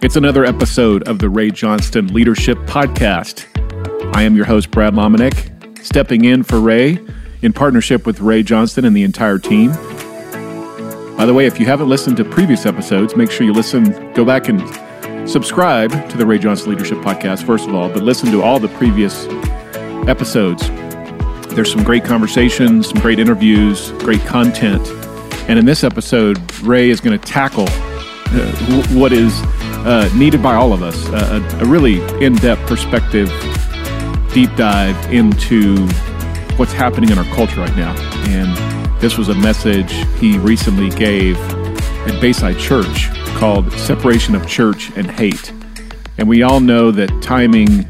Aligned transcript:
It's 0.00 0.16
another 0.16 0.44
episode 0.44 1.06
of 1.08 1.18
the 1.18 1.28
Ray 1.28 1.50
Johnston 1.50 2.14
Leadership 2.14 2.56
Podcast. 2.60 3.46
I 4.14 4.22
am 4.22 4.36
your 4.36 4.44
host, 4.44 4.70
Brad 4.70 4.94
Lomenick, 4.94 5.84
stepping 5.84 6.24
in 6.24 6.42
for 6.42 6.60
Ray 6.60 6.98
in 7.42 7.52
partnership 7.52 8.06
with 8.06 8.20
Ray 8.20 8.42
Johnston 8.42 8.84
and 8.84 8.96
the 8.96 9.02
entire 9.02 9.38
team. 9.38 9.72
By 11.16 11.26
the 11.26 11.34
way, 11.34 11.46
if 11.46 11.58
you 11.58 11.66
haven't 11.66 11.88
listened 11.88 12.16
to 12.18 12.24
previous 12.24 12.64
episodes, 12.64 13.16
make 13.16 13.30
sure 13.30 13.44
you 13.44 13.52
listen, 13.52 14.12
go 14.12 14.24
back 14.24 14.48
and 14.48 14.60
subscribe 15.28 15.90
to 16.10 16.16
the 16.16 16.24
Ray 16.24 16.38
Johnston 16.38 16.70
Leadership 16.70 16.98
Podcast, 16.98 17.44
first 17.44 17.68
of 17.68 17.74
all, 17.74 17.88
but 17.88 18.02
listen 18.02 18.30
to 18.30 18.42
all 18.42 18.58
the 18.58 18.68
previous 18.68 19.26
episodes. 20.08 20.68
There's 21.54 21.72
some 21.72 21.82
great 21.82 22.04
conversations, 22.04 22.88
some 22.88 23.00
great 23.00 23.18
interviews, 23.18 23.90
great 23.98 24.20
content. 24.20 24.86
And 25.48 25.58
in 25.58 25.66
this 25.66 25.82
episode, 25.82 26.38
Ray 26.62 26.88
is 26.88 27.00
going 27.00 27.18
to 27.18 27.26
tackle 27.26 27.66
what 28.94 29.12
is 29.12 29.32
uh, 29.86 30.10
needed 30.14 30.42
by 30.42 30.54
all 30.54 30.72
of 30.72 30.82
us 30.82 31.08
uh, 31.08 31.40
a, 31.60 31.64
a 31.64 31.66
really 31.66 32.00
in 32.24 32.34
depth 32.36 32.66
perspective, 32.66 33.28
deep 34.32 34.54
dive 34.56 34.96
into 35.12 35.86
what's 36.56 36.72
happening 36.72 37.10
in 37.10 37.18
our 37.18 37.24
culture 37.34 37.60
right 37.60 37.76
now. 37.76 37.94
And 38.28 39.00
this 39.00 39.16
was 39.16 39.28
a 39.28 39.34
message 39.34 39.92
he 40.18 40.38
recently 40.38 40.90
gave 40.90 41.38
at 42.06 42.20
Bayside 42.20 42.58
Church 42.58 43.08
called 43.36 43.72
Separation 43.72 44.34
of 44.34 44.46
Church 44.46 44.90
and 44.96 45.10
Hate. 45.10 45.52
And 46.18 46.28
we 46.28 46.42
all 46.42 46.60
know 46.60 46.90
that 46.90 47.22
timing 47.22 47.86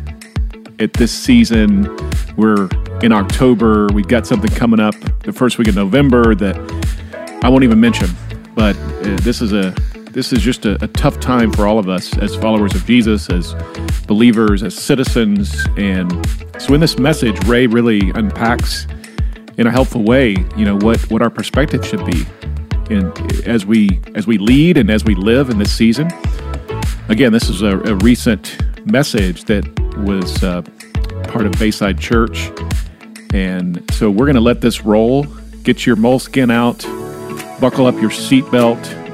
at 0.79 0.93
this 0.93 1.10
season, 1.10 1.84
we're 2.37 2.68
in 3.02 3.12
October, 3.12 3.88
we've 3.95 4.09
got 4.09 4.27
something 4.27 4.51
coming 4.51 4.80
up 4.80 4.95
the 5.20 5.32
first 5.32 5.59
week 5.59 5.68
of 5.68 5.74
November 5.74 6.34
that 6.34 6.57
I 7.43 7.48
won't 7.48 7.65
even 7.65 7.80
mention. 7.80 8.10
But 8.55 8.77
uh, 8.77 9.16
this 9.23 9.41
is 9.41 9.52
a 9.52 9.74
this 10.11 10.33
is 10.33 10.41
just 10.41 10.65
a, 10.67 10.83
a, 10.83 10.89
tough 10.89 11.21
time 11.21 11.53
for 11.53 11.67
all 11.67 11.79
of 11.79 11.89
us 11.89 12.16
as 12.19 12.35
followers 12.35 12.75
of 12.75 12.85
Jesus, 12.87 13.29
as 13.30 13.55
believers, 14.07 14.63
as 14.63 14.74
citizens. 14.74 15.66
And 15.77 16.10
so 16.59 16.74
in 16.74 16.80
this 16.80 16.99
message, 16.99 17.37
Ray 17.46 17.66
really 17.66 18.10
unpacks 18.10 18.87
in 19.59 19.66
a 19.66 19.71
helpful 19.71 20.02
way, 20.02 20.37
you 20.57 20.65
know, 20.65 20.77
what, 20.77 21.01
what 21.10 21.23
our 21.23 21.30
perspective 21.30 21.85
should 21.85 22.05
be 22.05 22.24
in, 22.91 23.13
as 23.47 23.66
we 23.66 24.01
as 24.15 24.27
we 24.27 24.38
lead 24.38 24.77
and 24.77 24.91
as 24.91 25.05
we 25.05 25.15
live 25.15 25.51
in 25.51 25.59
this 25.59 25.73
season. 25.73 26.10
Again, 27.09 27.32
this 27.32 27.49
is 27.49 27.63
a, 27.63 27.79
a 27.80 27.95
recent 27.97 28.59
message 28.87 29.45
that 29.45 29.65
was 29.99 30.43
uh, 30.43 30.63
part 31.29 31.47
of 31.47 31.52
Bayside 31.52 31.99
Church. 31.99 32.51
And 33.32 33.82
so 33.93 34.10
we're 34.10 34.27
going 34.27 34.35
to 34.35 34.41
let 34.41 34.60
this 34.60 34.82
roll. 34.85 35.25
Get 35.63 35.85
your 35.85 35.97
moleskin 35.97 36.51
out, 36.51 36.79
buckle 37.60 37.87
up 37.87 37.95
your 37.97 38.10
seatbelt, 38.10 39.07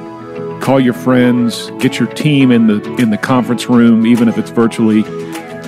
call 0.65 0.81
your 0.81 0.95
friends, 0.95 1.71
get 1.73 1.99
your 1.99 2.09
team 2.15 2.51
in 2.51 2.67
the 2.67 2.83
in 2.95 3.11
the 3.11 3.19
conference 3.19 3.69
room, 3.69 4.07
even 4.07 4.29
if 4.29 4.39
it's 4.39 4.49
virtually. 4.49 5.03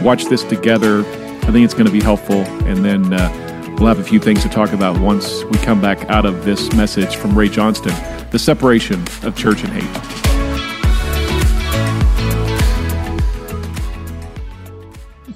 Watch 0.02 0.24
this 0.24 0.42
together. 0.42 1.00
I 1.00 1.52
think 1.52 1.66
it's 1.66 1.74
going 1.74 1.84
to 1.86 1.92
be 1.92 2.00
helpful, 2.00 2.40
and 2.64 2.82
then 2.82 3.12
uh, 3.12 3.76
we'll 3.78 3.88
have 3.88 3.98
a 3.98 4.02
few 4.02 4.18
things 4.18 4.42
to 4.44 4.48
talk 4.48 4.72
about 4.72 4.98
once 4.98 5.44
we 5.44 5.58
come 5.58 5.82
back 5.82 6.08
out 6.08 6.24
of 6.24 6.46
this 6.46 6.72
message 6.72 7.16
from 7.16 7.36
Ray 7.36 7.50
Johnston: 7.50 7.92
the 8.30 8.38
separation 8.38 9.02
of 9.22 9.36
church 9.36 9.62
and 9.64 9.72
hate. 9.74 9.84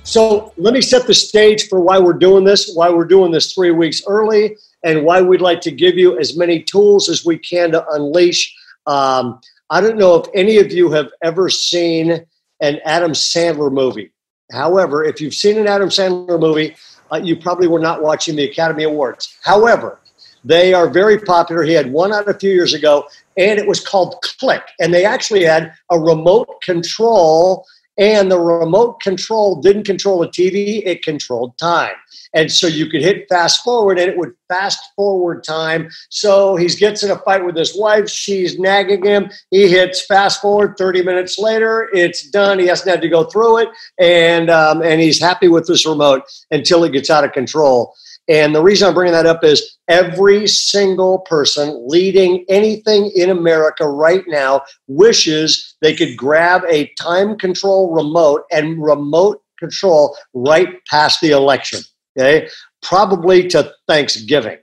So 0.04 0.54
let 0.56 0.72
me 0.72 0.80
set 0.80 1.06
the 1.06 1.12
stage 1.12 1.68
for 1.68 1.80
why 1.80 1.98
we're 1.98 2.14
doing 2.14 2.44
this, 2.44 2.72
why 2.74 2.88
we're 2.88 3.04
doing 3.04 3.30
this 3.30 3.52
three 3.52 3.72
weeks 3.72 4.02
early, 4.06 4.56
and 4.84 5.04
why 5.04 5.20
we'd 5.20 5.42
like 5.42 5.60
to 5.60 5.70
give 5.70 5.98
you 5.98 6.18
as 6.18 6.34
many 6.34 6.62
tools 6.62 7.10
as 7.10 7.26
we 7.26 7.36
can 7.36 7.72
to 7.72 7.86
unleash 7.90 8.56
um, 8.90 9.40
I 9.70 9.80
don't 9.80 9.98
know 9.98 10.16
if 10.16 10.26
any 10.34 10.58
of 10.58 10.72
you 10.72 10.90
have 10.90 11.10
ever 11.22 11.48
seen 11.48 12.26
an 12.60 12.80
Adam 12.84 13.12
Sandler 13.12 13.72
movie. 13.72 14.10
However, 14.50 15.04
if 15.04 15.20
you've 15.20 15.34
seen 15.34 15.58
an 15.58 15.68
Adam 15.68 15.90
Sandler 15.90 16.40
movie, 16.40 16.74
uh, 17.12 17.20
you 17.22 17.36
probably 17.36 17.68
were 17.68 17.78
not 17.78 18.02
watching 18.02 18.34
the 18.34 18.50
Academy 18.50 18.82
Awards. 18.82 19.38
However, 19.44 20.00
they 20.44 20.74
are 20.74 20.90
very 20.90 21.20
popular. 21.20 21.62
He 21.62 21.72
had 21.72 21.92
one 21.92 22.12
out 22.12 22.28
a 22.28 22.34
few 22.34 22.50
years 22.50 22.74
ago, 22.74 23.06
and 23.36 23.60
it 23.60 23.66
was 23.66 23.78
called 23.78 24.16
Click. 24.22 24.62
And 24.80 24.92
they 24.92 25.04
actually 25.04 25.44
had 25.44 25.72
a 25.92 25.98
remote 25.98 26.60
control, 26.62 27.64
and 28.00 28.30
the 28.30 28.40
remote 28.40 29.00
control 29.00 29.60
didn't 29.60 29.84
control 29.84 30.22
a 30.22 30.28
TV, 30.28 30.82
it 30.86 31.04
controlled 31.04 31.56
time. 31.58 31.94
And 32.32 32.50
so 32.50 32.66
you 32.66 32.86
could 32.86 33.02
hit 33.02 33.28
fast 33.28 33.62
forward 33.62 33.98
and 33.98 34.10
it 34.10 34.16
would 34.16 34.32
fast 34.48 34.80
forward 34.96 35.44
time. 35.44 35.90
So 36.08 36.56
he 36.56 36.66
gets 36.68 37.02
in 37.02 37.10
a 37.10 37.18
fight 37.18 37.44
with 37.44 37.56
his 37.56 37.76
wife. 37.76 38.08
She's 38.08 38.58
nagging 38.58 39.04
him. 39.04 39.30
He 39.50 39.68
hits 39.68 40.06
fast 40.06 40.40
forward 40.40 40.76
30 40.78 41.02
minutes 41.02 41.38
later. 41.38 41.90
It's 41.92 42.28
done. 42.30 42.58
He 42.58 42.66
hasn't 42.66 42.88
had 42.88 43.02
to 43.02 43.08
go 43.08 43.24
through 43.24 43.58
it. 43.58 43.68
And, 43.98 44.48
um, 44.48 44.82
and 44.82 45.00
he's 45.00 45.20
happy 45.20 45.48
with 45.48 45.66
this 45.66 45.86
remote 45.86 46.22
until 46.50 46.84
it 46.84 46.92
gets 46.92 47.10
out 47.10 47.24
of 47.24 47.32
control. 47.32 47.94
And 48.28 48.54
the 48.54 48.62
reason 48.62 48.88
I'm 48.88 48.94
bringing 48.94 49.12
that 49.12 49.26
up 49.26 49.42
is 49.42 49.78
every 49.88 50.46
single 50.46 51.20
person 51.20 51.84
leading 51.88 52.44
anything 52.48 53.10
in 53.16 53.30
America 53.30 53.88
right 53.88 54.22
now 54.28 54.62
wishes 54.86 55.74
they 55.82 55.96
could 55.96 56.16
grab 56.16 56.62
a 56.68 56.92
time 57.00 57.36
control 57.36 57.92
remote 57.92 58.42
and 58.52 58.82
remote 58.82 59.42
control 59.58 60.16
right 60.32 60.68
past 60.88 61.20
the 61.20 61.30
election 61.30 61.80
okay, 62.18 62.48
probably 62.82 63.48
to 63.48 63.72
Thanksgiving. 63.86 64.58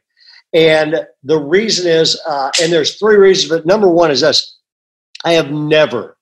And 0.54 1.06
the 1.24 1.38
reason 1.38 1.90
is, 1.90 2.20
uh, 2.28 2.52
and 2.62 2.72
there's 2.72 2.98
three 2.98 3.16
reasons, 3.16 3.50
but 3.50 3.66
number 3.66 3.88
one 3.88 4.12
is 4.12 4.22
this 4.22 4.58
I 5.26 5.34
have 5.34 5.52
never, 5.52 6.17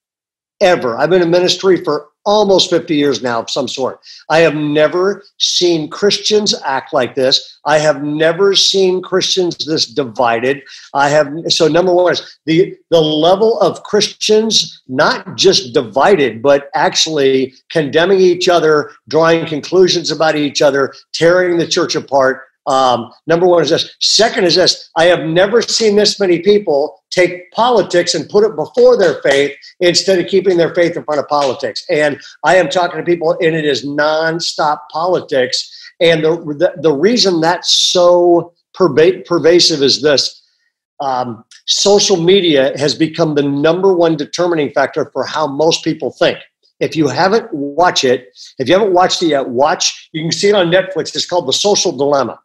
ever, 0.62 0.98
I've 0.98 1.10
been 1.10 1.22
in 1.22 1.30
ministry 1.30 1.84
for 1.84 2.08
almost 2.26 2.70
50 2.72 2.96
years 2.96 3.22
now 3.22 3.40
of 3.40 3.50
some 3.50 3.68
sort. 3.68 4.00
I 4.30 4.40
have 4.40 4.56
never 4.56 5.24
seen 5.38 5.90
Christians 5.90 6.56
act 6.66 6.92
like 6.92 7.16
this. 7.16 7.60
I 7.66 7.78
have 7.78 8.04
never 8.04 8.56
seen 8.56 9.02
Christians 9.02 9.58
this 9.66 9.86
divided. 9.86 10.64
I 10.94 11.10
have 11.10 11.32
so 11.50 11.68
number 11.68 11.94
one 11.94 12.14
is 12.14 12.40
the 12.46 12.76
the 12.90 13.02
level 13.02 13.60
of 13.60 13.84
Christians 13.84 14.82
not 14.88 15.38
just 15.38 15.74
divided 15.74 16.42
but 16.42 16.70
actually 16.74 17.54
condemning 17.70 18.20
each 18.20 18.50
other, 18.50 18.92
drawing 19.08 19.46
conclusions 19.46 20.10
about 20.10 20.36
each 20.36 20.62
other, 20.62 20.94
tearing 21.14 21.58
the 21.58 21.68
church 21.68 21.96
apart 21.96 22.42
um, 22.68 23.12
number 23.28 23.46
one 23.46 23.62
is 23.62 23.70
this. 23.70 23.96
Second 24.00 24.46
is 24.46 24.56
this. 24.56 24.90
I 24.96 25.06
have 25.06 25.22
never 25.22 25.62
seen 25.62 25.96
this 25.96 26.20
many 26.20 26.40
people 26.40 27.04
take 27.12 27.52
politics 27.52 28.16
and 28.16 28.28
put 28.28 28.44
it 28.44 28.56
before 28.56 28.98
their 28.98 29.22
faith 29.22 29.56
instead 29.80 30.20
of 30.20 30.28
keeping 30.28 30.58
their 30.58 30.74
faith 30.74 30.98
in 30.98 31.04
front 31.04 31.20
of 31.20 31.28
politics. 31.28 31.86
And 31.90 32.20
I 32.44 32.56
am 32.56 32.70
talking 32.70 32.98
to 32.98 33.04
people, 33.04 33.38
and 33.42 33.56
it 33.56 33.66
is 33.66 33.86
nonstop 33.86 34.80
politics. 34.92 35.72
And 36.00 36.24
the 36.24 36.32
the, 36.32 36.74
the 36.82 36.94
reason 36.94 37.40
that's 37.40 37.72
so 37.72 38.54
perva- 38.76 39.26
pervasive 39.26 39.82
is 39.82 40.02
this. 40.02 40.42
Um, 41.02 41.44
social 41.68 42.18
media 42.18 42.76
has 42.78 42.96
become 42.96 43.36
the 43.36 43.44
number 43.44 43.94
one 43.94 44.16
determining 44.16 44.72
factor 44.72 45.10
for 45.12 45.26
how 45.26 45.46
most 45.46 45.84
people 45.84 46.12
think. 46.12 46.40
If 46.80 46.96
you 46.96 47.08
haven't 47.08 47.54
watched 47.54 48.04
it, 48.04 48.30
if 48.60 48.68
you 48.68 48.76
haven't 48.78 48.94
watched 48.94 49.22
it 49.24 49.28
yet, 49.28 49.50
watch. 49.50 50.10
You 50.12 50.24
can 50.24 50.32
see 50.32 50.50
it 50.50 50.56
on 50.56 50.72
Netflix. 50.72 51.16
It's 51.16 51.26
called 51.26 51.48
The 51.48 51.54
Social 51.54 51.92
Dilemma. 51.92 52.40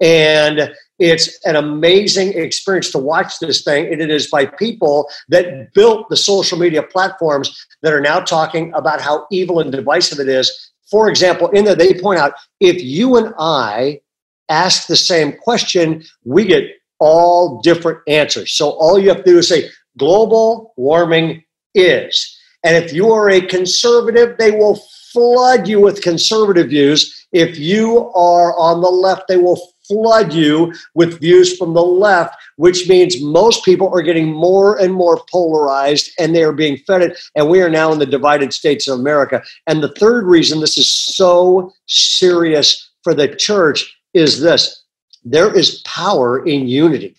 And 0.00 0.72
it's 0.98 1.38
an 1.44 1.56
amazing 1.56 2.34
experience 2.34 2.90
to 2.92 2.98
watch 2.98 3.38
this 3.40 3.62
thing. 3.62 3.92
And 3.92 4.00
it 4.00 4.10
is 4.10 4.28
by 4.28 4.46
people 4.46 5.08
that 5.28 5.72
built 5.74 6.08
the 6.08 6.16
social 6.16 6.58
media 6.58 6.82
platforms 6.82 7.66
that 7.82 7.92
are 7.92 8.00
now 8.00 8.20
talking 8.20 8.72
about 8.74 9.00
how 9.00 9.26
evil 9.30 9.60
and 9.60 9.72
divisive 9.72 10.18
it 10.18 10.28
is. 10.28 10.72
For 10.90 11.08
example, 11.08 11.48
in 11.50 11.64
there, 11.64 11.74
they 11.74 11.94
point 11.94 12.20
out 12.20 12.34
if 12.60 12.82
you 12.82 13.16
and 13.16 13.34
I 13.38 14.00
ask 14.48 14.86
the 14.86 14.96
same 14.96 15.32
question, 15.32 16.04
we 16.24 16.44
get 16.44 16.64
all 17.00 17.60
different 17.60 17.98
answers. 18.06 18.52
So 18.52 18.70
all 18.70 18.98
you 18.98 19.08
have 19.08 19.18
to 19.18 19.24
do 19.24 19.38
is 19.38 19.48
say, 19.48 19.70
global 19.98 20.72
warming 20.76 21.42
is. 21.74 22.33
And 22.64 22.82
if 22.82 22.92
you 22.92 23.12
are 23.12 23.30
a 23.30 23.40
conservative, 23.42 24.36
they 24.38 24.50
will 24.50 24.76
flood 25.12 25.68
you 25.68 25.80
with 25.80 26.02
conservative 26.02 26.70
views. 26.70 27.26
If 27.32 27.58
you 27.58 28.10
are 28.14 28.58
on 28.58 28.80
the 28.80 28.88
left, 28.88 29.28
they 29.28 29.36
will 29.36 29.60
flood 29.86 30.32
you 30.32 30.72
with 30.94 31.20
views 31.20 31.56
from 31.56 31.74
the 31.74 31.82
left, 31.82 32.34
which 32.56 32.88
means 32.88 33.22
most 33.22 33.64
people 33.64 33.88
are 33.94 34.02
getting 34.02 34.32
more 34.32 34.80
and 34.80 34.92
more 34.92 35.22
polarized 35.30 36.10
and 36.18 36.34
they 36.34 36.42
are 36.42 36.52
being 36.52 36.78
fed 36.78 37.02
it. 37.02 37.18
And 37.34 37.48
we 37.48 37.60
are 37.60 37.70
now 37.70 37.92
in 37.92 37.98
the 37.98 38.06
divided 38.06 38.52
states 38.52 38.88
of 38.88 38.98
America. 38.98 39.42
And 39.66 39.82
the 39.82 39.94
third 39.94 40.24
reason 40.24 40.60
this 40.60 40.78
is 40.78 40.90
so 40.90 41.72
serious 41.86 42.90
for 43.02 43.14
the 43.14 43.28
church 43.28 43.94
is 44.14 44.40
this 44.40 44.82
there 45.24 45.54
is 45.54 45.82
power 45.86 46.44
in 46.44 46.68
unity. 46.68 47.16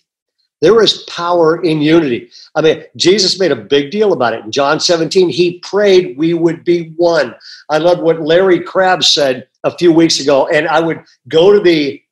There 0.62 0.82
is 0.82 1.02
power 1.04 1.62
in 1.62 1.82
unity. 1.82 2.30
I 2.54 2.62
mean, 2.62 2.84
Jesus 2.96 3.38
made 3.38 3.52
a 3.52 3.56
big 3.56 3.90
deal 3.90 4.12
about 4.12 4.32
it. 4.32 4.44
In 4.44 4.50
John 4.50 4.80
17, 4.80 5.28
he 5.28 5.58
prayed 5.60 6.16
we 6.16 6.32
would 6.32 6.64
be 6.64 6.92
one. 6.96 7.34
I 7.68 7.78
love 7.78 8.00
what 8.00 8.22
Larry 8.22 8.60
Crabb 8.60 9.04
said 9.04 9.48
a 9.64 9.76
few 9.76 9.92
weeks 9.92 10.18
ago. 10.18 10.48
And 10.48 10.66
I 10.66 10.80
would 10.80 11.04
go 11.28 11.52
to 11.52 11.60
the, 11.60 12.02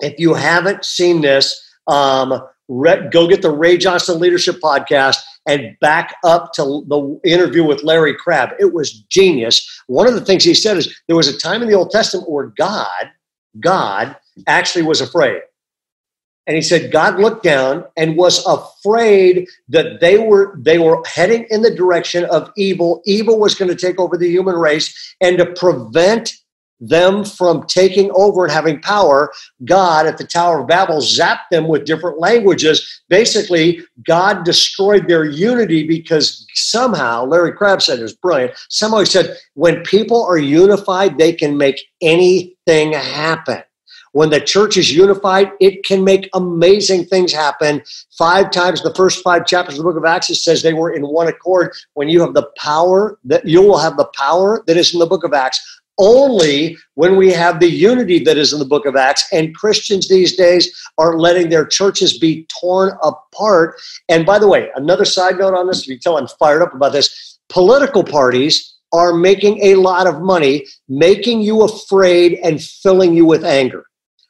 if 0.00 0.18
you 0.18 0.34
haven't 0.34 0.84
seen 0.84 1.20
this, 1.20 1.60
um, 1.88 2.40
go 2.68 3.26
get 3.26 3.42
the 3.42 3.50
Ray 3.50 3.76
Johnston 3.76 4.20
Leadership 4.20 4.60
Podcast 4.60 5.18
and 5.46 5.76
back 5.80 6.14
up 6.22 6.52
to 6.52 6.84
the 6.86 7.20
interview 7.24 7.64
with 7.64 7.82
Larry 7.82 8.14
Crabb. 8.14 8.50
It 8.60 8.72
was 8.72 9.00
genius. 9.08 9.82
One 9.88 10.06
of 10.06 10.14
the 10.14 10.24
things 10.24 10.44
he 10.44 10.54
said 10.54 10.76
is 10.76 10.94
there 11.08 11.16
was 11.16 11.26
a 11.26 11.36
time 11.36 11.62
in 11.62 11.68
the 11.68 11.74
Old 11.74 11.90
Testament 11.90 12.30
where 12.30 12.46
God, 12.46 13.10
God 13.58 14.16
actually 14.46 14.82
was 14.82 15.00
afraid. 15.00 15.40
And 16.50 16.56
he 16.56 16.62
said 16.62 16.90
God 16.90 17.20
looked 17.20 17.44
down 17.44 17.84
and 17.96 18.16
was 18.16 18.44
afraid 18.44 19.46
that 19.68 20.00
they 20.00 20.18
were 20.18 20.58
they 20.58 20.80
were 20.80 21.00
heading 21.06 21.46
in 21.48 21.62
the 21.62 21.72
direction 21.72 22.24
of 22.24 22.50
evil. 22.56 23.02
Evil 23.06 23.38
was 23.38 23.54
going 23.54 23.68
to 23.68 23.76
take 23.76 24.00
over 24.00 24.16
the 24.16 24.28
human 24.28 24.56
race, 24.56 25.14
and 25.20 25.38
to 25.38 25.46
prevent 25.46 26.34
them 26.80 27.24
from 27.24 27.64
taking 27.68 28.10
over 28.16 28.42
and 28.42 28.52
having 28.52 28.80
power, 28.80 29.32
God 29.64 30.06
at 30.06 30.18
the 30.18 30.26
Tower 30.26 30.62
of 30.62 30.66
Babel 30.66 30.96
zapped 30.96 31.48
them 31.52 31.68
with 31.68 31.84
different 31.84 32.18
languages. 32.18 33.00
Basically, 33.08 33.82
God 34.04 34.44
destroyed 34.44 35.06
their 35.06 35.24
unity 35.24 35.86
because 35.86 36.44
somehow, 36.54 37.26
Larry 37.26 37.52
Crabb 37.52 37.80
said 37.80 38.00
it 38.00 38.02
was 38.02 38.16
brilliant. 38.16 38.54
Somehow 38.70 38.98
he 38.98 39.04
said, 39.04 39.36
when 39.54 39.84
people 39.84 40.24
are 40.24 40.38
unified, 40.38 41.16
they 41.16 41.32
can 41.32 41.56
make 41.56 41.80
anything 42.00 42.92
happen. 42.94 43.62
When 44.12 44.30
the 44.30 44.40
church 44.40 44.76
is 44.76 44.92
unified, 44.92 45.52
it 45.60 45.84
can 45.84 46.02
make 46.02 46.28
amazing 46.34 47.04
things 47.04 47.32
happen. 47.32 47.82
Five 48.18 48.50
times 48.50 48.82
the 48.82 48.94
first 48.94 49.22
five 49.22 49.46
chapters 49.46 49.74
of 49.74 49.84
the 49.84 49.90
book 49.90 49.96
of 49.96 50.04
Acts, 50.04 50.30
says 50.42 50.62
they 50.62 50.74
were 50.74 50.90
in 50.90 51.02
one 51.06 51.28
accord. 51.28 51.72
When 51.94 52.08
you 52.08 52.20
have 52.20 52.34
the 52.34 52.48
power, 52.56 53.18
that 53.24 53.46
you 53.46 53.62
will 53.62 53.78
have 53.78 53.96
the 53.96 54.10
power 54.16 54.62
that 54.66 54.76
is 54.76 54.92
in 54.92 55.00
the 55.00 55.06
book 55.06 55.24
of 55.24 55.32
Acts 55.32 55.60
only 56.00 56.78
when 56.94 57.16
we 57.16 57.30
have 57.30 57.60
the 57.60 57.68
unity 57.70 58.18
that 58.24 58.38
is 58.38 58.52
in 58.52 58.58
the 58.58 58.64
book 58.64 58.86
of 58.86 58.96
Acts. 58.96 59.24
And 59.32 59.54
Christians 59.54 60.08
these 60.08 60.34
days 60.34 60.72
are 60.98 61.18
letting 61.18 61.50
their 61.50 61.66
churches 61.66 62.18
be 62.18 62.46
torn 62.60 62.92
apart. 63.02 63.78
And 64.08 64.26
by 64.26 64.38
the 64.38 64.48
way, 64.48 64.70
another 64.74 65.04
side 65.04 65.38
note 65.38 65.54
on 65.54 65.66
this, 65.66 65.82
if 65.82 65.88
you 65.88 65.98
tell 65.98 66.16
I'm 66.16 66.26
fired 66.26 66.62
up 66.62 66.74
about 66.74 66.92
this, 66.92 67.38
political 67.48 68.02
parties 68.02 68.74
are 68.92 69.12
making 69.12 69.62
a 69.62 69.76
lot 69.76 70.06
of 70.06 70.20
money, 70.20 70.66
making 70.88 71.42
you 71.42 71.62
afraid 71.62 72.38
and 72.42 72.60
filling 72.60 73.14
you 73.14 73.24
with 73.24 73.44
anger. 73.44 73.84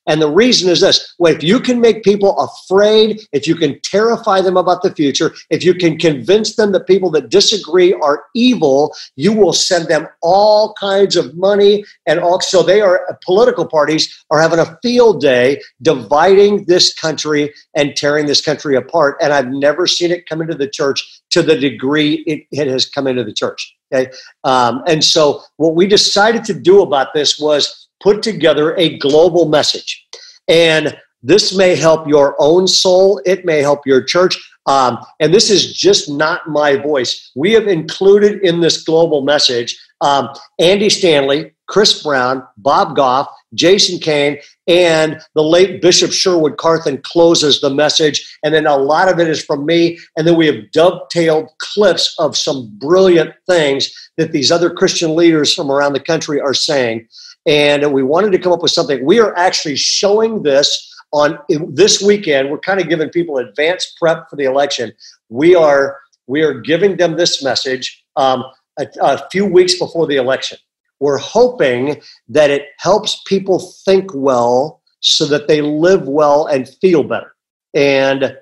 And 0.07 0.21
the 0.21 0.31
reason 0.31 0.71
is 0.71 0.81
this 0.81 1.15
well, 1.19 1.35
if 1.35 1.43
you 1.43 1.61
can 1.61 1.81
make 1.81 2.03
people 2.03 2.39
afraid, 2.39 3.21
if 3.33 3.47
you 3.47 3.55
can 3.55 3.81
terrify 3.83 4.41
them 4.41 4.57
about 4.57 4.83
the 4.83 4.95
future, 4.95 5.35
if 5.51 5.63
you 5.63 5.75
can 5.75 5.99
convince 5.99 6.57
them 6.57 6.73
that 6.73 6.87
people 6.87 7.11
that 7.13 7.29
disagree 7.29 7.93
are 7.93 8.25
evil, 8.35 8.95
you 9.17 9.33
will 9.33 9.53
send 9.53 9.89
them 9.89 10.09
all 10.23 10.75
kinds 10.75 11.17
of 11.17 11.37
money. 11.37 11.85
And 12.07 12.19
also, 12.19 12.63
they 12.63 12.81
are 12.81 13.19
political 13.25 13.67
parties 13.67 14.25
are 14.31 14.41
having 14.41 14.59
a 14.59 14.79
field 14.83 15.21
day 15.21 15.61
dividing 15.83 16.65
this 16.65 16.95
country 16.95 17.53
and 17.75 17.95
tearing 17.95 18.27
this 18.27 18.41
country 18.41 18.77
apart. 18.77 19.17
And 19.21 19.33
I've 19.33 19.49
never 19.49 19.87
seen 19.87 20.11
it 20.11 20.29
come 20.29 20.41
into 20.41 20.55
the 20.55 20.69
church 20.69 21.21
to 21.31 21.43
the 21.43 21.57
degree 21.57 22.25
it, 22.27 22.47
it 22.51 22.69
has 22.69 22.89
come 22.89 23.07
into 23.07 23.25
the 23.25 23.33
church. 23.33 23.77
Okay. 23.93 24.11
Um, 24.45 24.83
and 24.87 25.03
so, 25.03 25.43
what 25.57 25.75
we 25.75 25.87
decided 25.87 26.45
to 26.45 26.55
do 26.55 26.83
about 26.83 27.13
this 27.13 27.39
was 27.39 27.89
put 28.01 28.23
together 28.23 28.77
a 28.77 28.99
global 28.99 29.47
message. 29.47 30.07
And 30.49 30.97
this 31.23 31.55
may 31.55 31.77
help 31.77 32.09
your 32.09 32.35
own 32.39 32.67
soul, 32.67 33.21
it 33.27 33.45
may 33.45 33.61
help 33.61 33.87
your 33.87 34.03
church. 34.03 34.39
Um, 34.67 34.99
and 35.21 35.33
this 35.33 35.51
is 35.51 35.73
just 35.73 36.11
not 36.11 36.49
my 36.49 36.77
voice. 36.77 37.31
We 37.35 37.53
have 37.53 37.67
included 37.67 38.43
in 38.43 38.61
this 38.61 38.85
global 38.85 39.23
message 39.23 39.79
um, 40.01 40.31
Andy 40.59 40.89
Stanley, 40.89 41.53
Chris 41.71 42.03
Brown, 42.03 42.47
Bob 42.59 42.95
Goff, 42.95 43.29
Jason 43.55 43.99
Kane, 43.99 44.39
and 44.67 45.21
the 45.35 45.43
late 45.43 45.81
Bishop 45.81 46.13
Sherwood 46.13 46.59
Carthen 46.59 47.01
closes 47.03 47.61
the 47.61 47.71
message. 47.71 48.39
And 48.45 48.55
then 48.55 48.67
a 48.67 48.77
lot 48.77 49.11
of 49.11 49.19
it 49.19 49.29
is 49.29 49.43
from 49.43 49.65
me. 49.65 49.99
And 50.17 50.27
then 50.27 50.37
we 50.37 50.47
have 50.47 50.71
dovetailed 50.73 51.49
clips 51.59 52.15
of 52.19 52.37
some 52.37 52.71
brilliant 52.79 53.33
things 53.49 53.91
that 54.19 54.33
these 54.33 54.53
other 54.53 54.69
Christian 54.69 55.17
leaders 55.17 55.55
from 55.55 55.71
around 55.71 55.95
the 55.95 56.01
country 56.01 56.41
are 56.41 56.55
saying 56.55 57.09
and 57.47 57.93
we 57.93 58.03
wanted 58.03 58.33
to 58.33 58.39
come 58.39 58.53
up 58.53 58.63
with 58.63 58.71
something. 58.71 59.05
We 59.05 59.19
are 59.19 59.37
actually 59.37 59.77
showing 59.77 60.43
this 60.43 60.87
on 61.13 61.39
this 61.49 62.03
weekend. 62.03 62.51
We're 62.51 62.59
kind 62.59 62.81
of 62.81 62.89
giving 62.89 63.09
people 63.09 63.39
advanced 63.39 63.97
prep 63.99 64.29
for 64.29 64.37
the 64.37 64.45
election. 64.45 64.93
We 65.29 65.55
are 65.55 65.99
we 66.27 66.43
are 66.43 66.55
giving 66.55 66.97
them 66.97 67.17
this 67.17 67.43
message 67.43 68.05
um, 68.17 68.45
a, 68.79 68.87
a 69.01 69.29
few 69.31 69.47
weeks 69.47 69.79
before 69.79 70.07
the 70.07 70.17
election. 70.17 70.59
We're 71.01 71.19
hoping 71.19 72.01
that 72.29 72.51
it 72.51 72.69
helps 72.79 73.23
people 73.27 73.59
think 73.59 74.11
well 74.15 74.81
so 75.01 75.27
that 75.27 75.49
they 75.49 75.63
live 75.63 76.07
well 76.07 76.47
and 76.47 76.69
feel 76.69 77.03
better. 77.03 77.35
And 77.75 78.37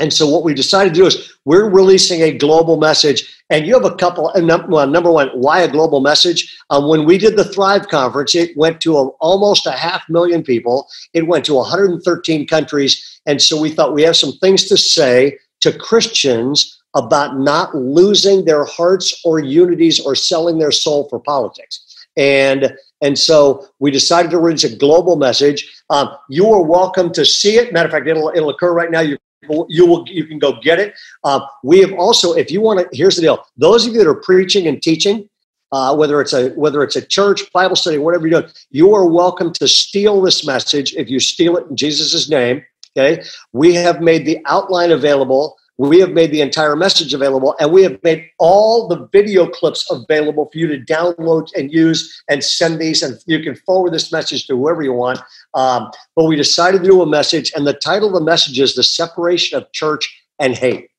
and 0.00 0.12
so 0.12 0.28
what 0.28 0.44
we 0.44 0.54
decided 0.54 0.94
to 0.94 1.00
do 1.00 1.06
is 1.06 1.34
we're 1.44 1.68
releasing 1.68 2.22
a 2.22 2.32
global 2.32 2.76
message. 2.76 3.34
And 3.50 3.66
you 3.66 3.74
have 3.74 3.84
a 3.84 3.96
couple. 3.96 4.30
Well, 4.34 4.86
number 4.86 5.10
one, 5.10 5.28
why 5.30 5.60
a 5.60 5.68
global 5.68 6.00
message? 6.00 6.56
Um, 6.70 6.88
when 6.88 7.04
we 7.04 7.18
did 7.18 7.36
the 7.36 7.44
Thrive 7.44 7.88
conference, 7.88 8.34
it 8.34 8.56
went 8.56 8.80
to 8.82 8.96
a, 8.96 9.08
almost 9.20 9.66
a 9.66 9.72
half 9.72 10.04
million 10.08 10.42
people. 10.42 10.86
It 11.14 11.26
went 11.26 11.44
to 11.46 11.54
113 11.54 12.46
countries, 12.46 13.20
and 13.26 13.40
so 13.40 13.60
we 13.60 13.70
thought 13.70 13.94
we 13.94 14.02
have 14.02 14.16
some 14.16 14.32
things 14.34 14.68
to 14.68 14.76
say 14.76 15.38
to 15.60 15.76
Christians 15.76 16.78
about 16.94 17.38
not 17.38 17.74
losing 17.74 18.44
their 18.44 18.64
hearts 18.64 19.18
or 19.24 19.38
unities 19.38 19.98
or 19.98 20.14
selling 20.14 20.58
their 20.58 20.72
soul 20.72 21.08
for 21.08 21.18
politics. 21.18 21.87
And 22.18 22.76
and 23.00 23.16
so 23.16 23.66
we 23.78 23.90
decided 23.90 24.30
to 24.32 24.38
release 24.38 24.64
a 24.64 24.76
global 24.76 25.16
message. 25.16 25.82
Um, 25.88 26.10
you 26.28 26.50
are 26.52 26.62
welcome 26.62 27.12
to 27.12 27.24
see 27.24 27.56
it. 27.56 27.72
Matter 27.72 27.86
of 27.86 27.92
fact, 27.92 28.08
it'll, 28.08 28.32
it'll 28.34 28.50
occur 28.50 28.72
right 28.72 28.90
now. 28.90 29.00
You 29.00 29.16
you 29.68 29.86
will 29.86 30.04
you 30.08 30.26
can 30.26 30.38
go 30.38 30.60
get 30.60 30.80
it. 30.80 30.94
Uh, 31.22 31.40
we 31.62 31.78
have 31.78 31.92
also, 31.92 32.34
if 32.34 32.50
you 32.50 32.60
want 32.60 32.80
to, 32.80 32.88
here's 32.92 33.16
the 33.16 33.22
deal: 33.22 33.44
those 33.56 33.86
of 33.86 33.92
you 33.92 33.98
that 33.98 34.08
are 34.08 34.14
preaching 34.14 34.66
and 34.66 34.82
teaching, 34.82 35.28
uh, 35.70 35.94
whether 35.94 36.20
it's 36.20 36.32
a 36.32 36.50
whether 36.50 36.82
it's 36.82 36.96
a 36.96 37.02
church, 37.02 37.50
Bible 37.52 37.76
study, 37.76 37.98
whatever 37.98 38.26
you're 38.26 38.42
doing, 38.42 38.52
you 38.70 38.94
are 38.94 39.06
welcome 39.06 39.52
to 39.54 39.68
steal 39.68 40.20
this 40.20 40.46
message. 40.46 40.94
If 40.94 41.08
you 41.08 41.20
steal 41.20 41.56
it 41.56 41.66
in 41.68 41.76
Jesus' 41.76 42.28
name, 42.28 42.64
okay, 42.96 43.22
we 43.52 43.74
have 43.74 44.00
made 44.00 44.26
the 44.26 44.40
outline 44.46 44.90
available. 44.90 45.57
We 45.78 46.00
have 46.00 46.10
made 46.10 46.32
the 46.32 46.40
entire 46.40 46.74
message 46.74 47.14
available, 47.14 47.54
and 47.60 47.72
we 47.72 47.84
have 47.84 48.02
made 48.02 48.28
all 48.38 48.88
the 48.88 49.08
video 49.12 49.46
clips 49.46 49.88
available 49.90 50.50
for 50.52 50.58
you 50.58 50.66
to 50.66 50.78
download 50.80 51.50
and 51.56 51.72
use 51.72 52.20
and 52.28 52.42
send 52.42 52.80
these. 52.80 53.02
And 53.02 53.16
you 53.26 53.40
can 53.40 53.54
forward 53.54 53.92
this 53.92 54.10
message 54.10 54.48
to 54.48 54.56
whoever 54.56 54.82
you 54.82 54.92
want. 54.92 55.20
Um, 55.54 55.90
but 56.16 56.24
we 56.24 56.34
decided 56.34 56.82
to 56.82 56.88
do 56.88 57.00
a 57.00 57.06
message, 57.06 57.52
and 57.54 57.64
the 57.64 57.74
title 57.74 58.08
of 58.08 58.14
the 58.14 58.20
message 58.20 58.58
is 58.58 58.74
The 58.74 58.82
Separation 58.82 59.56
of 59.56 59.70
Church 59.72 60.20
and 60.40 60.56
Hate. 60.56 60.90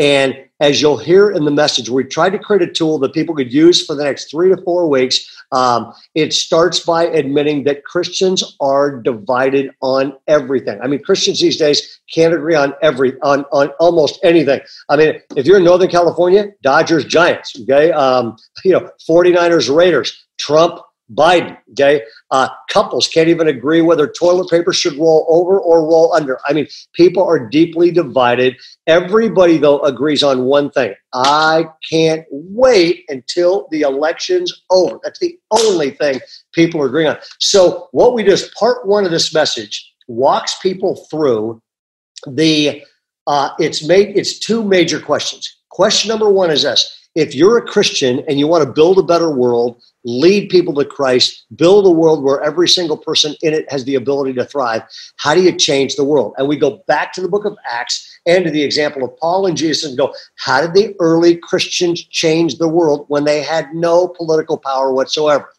And 0.00 0.34
as 0.60 0.80
you'll 0.80 0.96
hear 0.96 1.30
in 1.30 1.44
the 1.44 1.50
message, 1.50 1.90
we 1.90 2.04
tried 2.04 2.30
to 2.30 2.38
create 2.38 2.62
a 2.62 2.72
tool 2.72 2.98
that 3.00 3.12
people 3.12 3.34
could 3.34 3.52
use 3.52 3.84
for 3.84 3.94
the 3.94 4.02
next 4.02 4.30
three 4.30 4.48
to 4.48 4.56
four 4.62 4.88
weeks. 4.88 5.18
Um, 5.52 5.92
it 6.14 6.32
starts 6.32 6.80
by 6.80 7.04
admitting 7.06 7.64
that 7.64 7.84
Christians 7.84 8.56
are 8.60 9.00
divided 9.02 9.72
on 9.82 10.14
everything. 10.26 10.80
I 10.82 10.86
mean, 10.86 11.02
Christians 11.02 11.40
these 11.40 11.58
days 11.58 12.00
can't 12.12 12.32
agree 12.32 12.54
on 12.54 12.72
every 12.82 13.20
on 13.20 13.44
on 13.52 13.68
almost 13.78 14.18
anything. 14.22 14.60
I 14.88 14.96
mean, 14.96 15.20
if 15.36 15.46
you're 15.46 15.58
in 15.58 15.64
Northern 15.64 15.90
California, 15.90 16.48
Dodgers, 16.62 17.04
Giants, 17.04 17.54
okay, 17.62 17.92
um, 17.92 18.36
you 18.64 18.72
know, 18.72 18.90
49ers, 19.08 19.74
Raiders, 19.74 20.26
Trump, 20.38 20.80
Biden. 21.14 21.56
Okay, 21.72 22.02
uh, 22.30 22.48
couples 22.68 23.08
can't 23.08 23.28
even 23.28 23.48
agree 23.48 23.80
whether 23.80 24.06
toilet 24.06 24.48
paper 24.48 24.72
should 24.72 24.96
roll 24.96 25.26
over 25.28 25.60
or 25.60 25.80
roll 25.80 26.12
under. 26.14 26.38
I 26.46 26.52
mean, 26.52 26.68
people 26.94 27.24
are 27.24 27.48
deeply 27.48 27.90
divided. 27.90 28.56
Everybody 28.86 29.58
though 29.58 29.80
agrees 29.80 30.22
on 30.22 30.44
one 30.44 30.70
thing: 30.70 30.94
I 31.12 31.66
can't 31.90 32.24
wait 32.30 33.04
until 33.08 33.66
the 33.70 33.82
election's 33.82 34.52
over. 34.70 35.00
That's 35.02 35.18
the 35.18 35.36
only 35.50 35.90
thing 35.90 36.20
people 36.52 36.80
are 36.82 36.86
agreeing 36.86 37.08
on. 37.08 37.18
So, 37.40 37.88
what 37.92 38.14
we 38.14 38.22
do 38.22 38.32
is 38.32 38.52
part 38.58 38.86
one 38.86 39.04
of 39.04 39.10
this 39.10 39.34
message 39.34 39.92
walks 40.06 40.58
people 40.60 41.06
through 41.10 41.60
the. 42.26 42.82
Uh, 43.26 43.50
it's 43.58 43.86
made. 43.86 44.16
It's 44.16 44.38
two 44.38 44.62
major 44.62 45.00
questions. 45.00 45.56
Question 45.70 46.08
number 46.08 46.30
one 46.30 46.50
is 46.50 46.62
this: 46.62 47.08
If 47.16 47.34
you're 47.34 47.58
a 47.58 47.66
Christian 47.66 48.22
and 48.28 48.38
you 48.38 48.46
want 48.46 48.64
to 48.64 48.72
build 48.72 48.98
a 48.98 49.02
better 49.02 49.30
world 49.30 49.80
lead 50.04 50.48
people 50.48 50.74
to 50.74 50.84
Christ, 50.84 51.44
build 51.56 51.86
a 51.86 51.90
world 51.90 52.24
where 52.24 52.40
every 52.40 52.68
single 52.68 52.96
person 52.96 53.34
in 53.42 53.52
it 53.52 53.70
has 53.70 53.84
the 53.84 53.96
ability 53.96 54.32
to 54.34 54.44
thrive. 54.44 54.82
How 55.16 55.34
do 55.34 55.42
you 55.42 55.52
change 55.52 55.96
the 55.96 56.04
world? 56.04 56.34
And 56.38 56.48
we 56.48 56.56
go 56.56 56.82
back 56.86 57.12
to 57.14 57.20
the 57.20 57.28
book 57.28 57.44
of 57.44 57.56
Acts 57.70 58.18
and 58.26 58.44
to 58.44 58.50
the 58.50 58.62
example 58.62 59.04
of 59.04 59.16
Paul 59.18 59.46
and 59.46 59.56
Jesus 59.56 59.84
and 59.84 59.98
go, 59.98 60.14
how 60.36 60.60
did 60.60 60.74
the 60.74 60.94
early 61.00 61.36
Christians 61.36 62.02
change 62.04 62.58
the 62.58 62.68
world 62.68 63.04
when 63.08 63.24
they 63.24 63.42
had 63.42 63.74
no 63.74 64.08
political 64.08 64.56
power 64.56 64.92
whatsoever? 64.92 65.52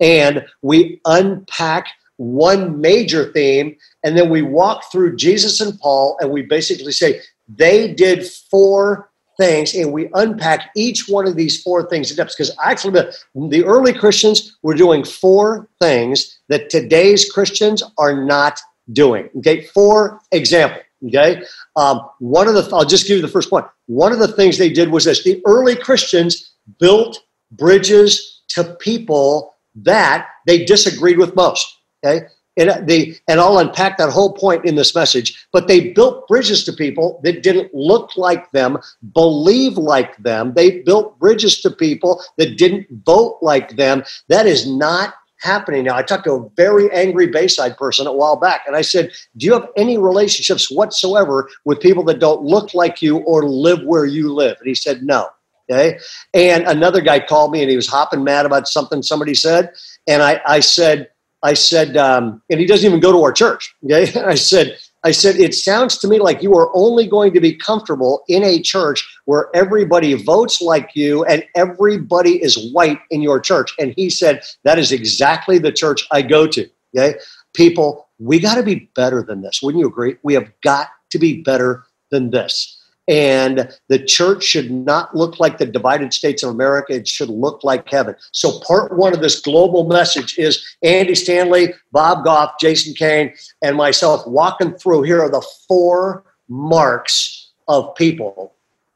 And 0.00 0.44
we 0.62 1.00
unpack 1.06 1.88
one 2.16 2.80
major 2.80 3.32
theme 3.32 3.76
and 4.02 4.16
then 4.16 4.30
we 4.30 4.42
walk 4.42 4.90
through 4.90 5.16
Jesus 5.16 5.60
and 5.60 5.78
Paul 5.80 6.16
and 6.20 6.30
we 6.30 6.42
basically 6.42 6.92
say 6.92 7.20
they 7.48 7.92
did 7.92 8.26
four 8.26 9.10
things 9.38 9.74
and 9.74 9.92
we 9.92 10.08
unpack 10.14 10.70
each 10.76 11.08
one 11.08 11.26
of 11.26 11.36
these 11.36 11.62
four 11.62 11.88
things 11.88 12.10
in 12.10 12.16
depth 12.16 12.32
because 12.36 12.54
actually 12.62 12.92
the, 12.92 13.16
the 13.48 13.64
early 13.64 13.92
christians 13.92 14.56
were 14.62 14.74
doing 14.74 15.04
four 15.04 15.68
things 15.80 16.38
that 16.48 16.70
today's 16.70 17.30
christians 17.30 17.82
are 17.98 18.24
not 18.24 18.58
doing 18.92 19.28
okay 19.36 19.66
for 19.66 20.20
example 20.32 20.80
Okay. 21.06 21.42
Um, 21.76 22.00
one 22.18 22.48
of 22.48 22.54
the, 22.54 22.68
I'll 22.74 22.84
just 22.84 23.06
give 23.06 23.16
you 23.16 23.22
the 23.22 23.28
first 23.28 23.52
one 23.52 23.64
One 23.86 24.12
of 24.12 24.18
the 24.18 24.28
things 24.28 24.58
they 24.58 24.70
did 24.70 24.90
was 24.90 25.04
this 25.04 25.22
the 25.24 25.42
early 25.46 25.76
Christians 25.76 26.54
built 26.78 27.20
bridges 27.52 28.42
to 28.48 28.64
people 28.80 29.54
that 29.76 30.28
they 30.46 30.64
disagreed 30.64 31.18
with 31.18 31.36
most. 31.36 31.66
Okay. 32.04 32.26
And, 32.56 32.88
they, 32.88 33.18
and 33.28 33.40
I'll 33.40 33.58
unpack 33.58 33.98
that 33.98 34.10
whole 34.10 34.32
point 34.32 34.64
in 34.64 34.76
this 34.76 34.94
message. 34.94 35.46
But 35.52 35.68
they 35.68 35.92
built 35.92 36.26
bridges 36.26 36.64
to 36.64 36.72
people 36.72 37.20
that 37.22 37.42
didn't 37.42 37.74
look 37.74 38.16
like 38.16 38.50
them, 38.52 38.78
believe 39.12 39.76
like 39.76 40.16
them. 40.18 40.54
They 40.54 40.80
built 40.80 41.18
bridges 41.18 41.60
to 41.60 41.70
people 41.70 42.22
that 42.38 42.56
didn't 42.56 42.86
vote 43.04 43.38
like 43.42 43.76
them. 43.76 44.04
That 44.28 44.46
is 44.46 44.66
not 44.66 45.14
happening 45.40 45.84
now. 45.84 45.96
I 45.96 46.02
talked 46.02 46.24
to 46.24 46.32
a 46.32 46.48
very 46.56 46.90
angry 46.92 47.26
Bayside 47.26 47.76
person 47.76 48.06
a 48.06 48.12
while 48.12 48.36
back, 48.36 48.62
and 48.66 48.76
I 48.76 48.82
said, 48.82 49.12
Do 49.36 49.46
you 49.46 49.52
have 49.52 49.68
any 49.76 49.98
relationships 49.98 50.70
whatsoever 50.70 51.48
with 51.64 51.80
people 51.80 52.04
that 52.04 52.18
don't 52.18 52.42
look 52.42 52.74
like 52.74 53.02
you 53.02 53.18
or 53.18 53.44
live 53.44 53.82
where 53.84 54.06
you 54.06 54.32
live? 54.32 54.56
And 54.58 54.68
he 54.68 54.74
said, 54.74 55.02
No. 55.02 55.28
Okay. 55.68 55.98
And 56.32 56.64
another 56.64 57.00
guy 57.00 57.18
called 57.18 57.50
me 57.50 57.60
and 57.60 57.68
he 57.68 57.74
was 57.74 57.88
hopping 57.88 58.22
mad 58.22 58.46
about 58.46 58.68
something 58.68 59.02
somebody 59.02 59.34
said. 59.34 59.72
And 60.06 60.22
I, 60.22 60.40
I 60.46 60.60
said, 60.60 61.08
I 61.42 61.54
said, 61.54 61.96
um, 61.96 62.42
and 62.50 62.60
he 62.60 62.66
doesn't 62.66 62.86
even 62.86 63.00
go 63.00 63.12
to 63.12 63.22
our 63.22 63.32
church. 63.32 63.74
Okay. 63.84 64.12
I 64.24 64.34
said, 64.34 64.78
I 65.04 65.12
said, 65.12 65.36
it 65.36 65.54
sounds 65.54 65.98
to 65.98 66.08
me 66.08 66.18
like 66.18 66.42
you 66.42 66.54
are 66.54 66.70
only 66.74 67.06
going 67.06 67.32
to 67.34 67.40
be 67.40 67.54
comfortable 67.54 68.24
in 68.28 68.42
a 68.42 68.60
church 68.60 69.06
where 69.26 69.48
everybody 69.54 70.14
votes 70.14 70.60
like 70.60 70.90
you 70.94 71.24
and 71.24 71.44
everybody 71.54 72.42
is 72.42 72.72
white 72.72 72.98
in 73.10 73.22
your 73.22 73.38
church. 73.38 73.72
And 73.78 73.94
he 73.96 74.10
said, 74.10 74.42
that 74.64 74.78
is 74.78 74.90
exactly 74.90 75.58
the 75.58 75.70
church 75.70 76.06
I 76.10 76.22
go 76.22 76.46
to. 76.48 76.68
Okay. 76.96 77.18
People, 77.54 78.08
we 78.18 78.40
got 78.40 78.56
to 78.56 78.62
be 78.62 78.90
better 78.94 79.22
than 79.22 79.42
this. 79.42 79.62
Wouldn't 79.62 79.80
you 79.80 79.86
agree? 79.86 80.16
We 80.22 80.34
have 80.34 80.50
got 80.62 80.88
to 81.10 81.18
be 81.18 81.42
better 81.42 81.84
than 82.10 82.30
this. 82.30 82.76
And 83.08 83.72
the 83.88 83.98
church 83.98 84.42
should 84.42 84.70
not 84.70 85.16
look 85.16 85.38
like 85.38 85.58
the 85.58 85.66
divided 85.66 86.12
states 86.12 86.42
of 86.42 86.50
America. 86.50 86.94
It 86.94 87.06
should 87.06 87.28
look 87.28 87.62
like 87.62 87.88
heaven. 87.88 88.16
So, 88.32 88.58
part 88.60 88.96
one 88.96 89.14
of 89.14 89.20
this 89.20 89.40
global 89.40 89.86
message 89.86 90.36
is 90.38 90.64
Andy 90.82 91.14
Stanley, 91.14 91.74
Bob 91.92 92.24
Goff, 92.24 92.54
Jason 92.58 92.94
Kane, 92.94 93.32
and 93.62 93.76
myself 93.76 94.26
walking 94.26 94.74
through. 94.74 95.02
Here 95.02 95.22
are 95.22 95.30
the 95.30 95.46
four 95.68 96.24
marks 96.48 97.52
of 97.68 97.94
people 97.94 98.54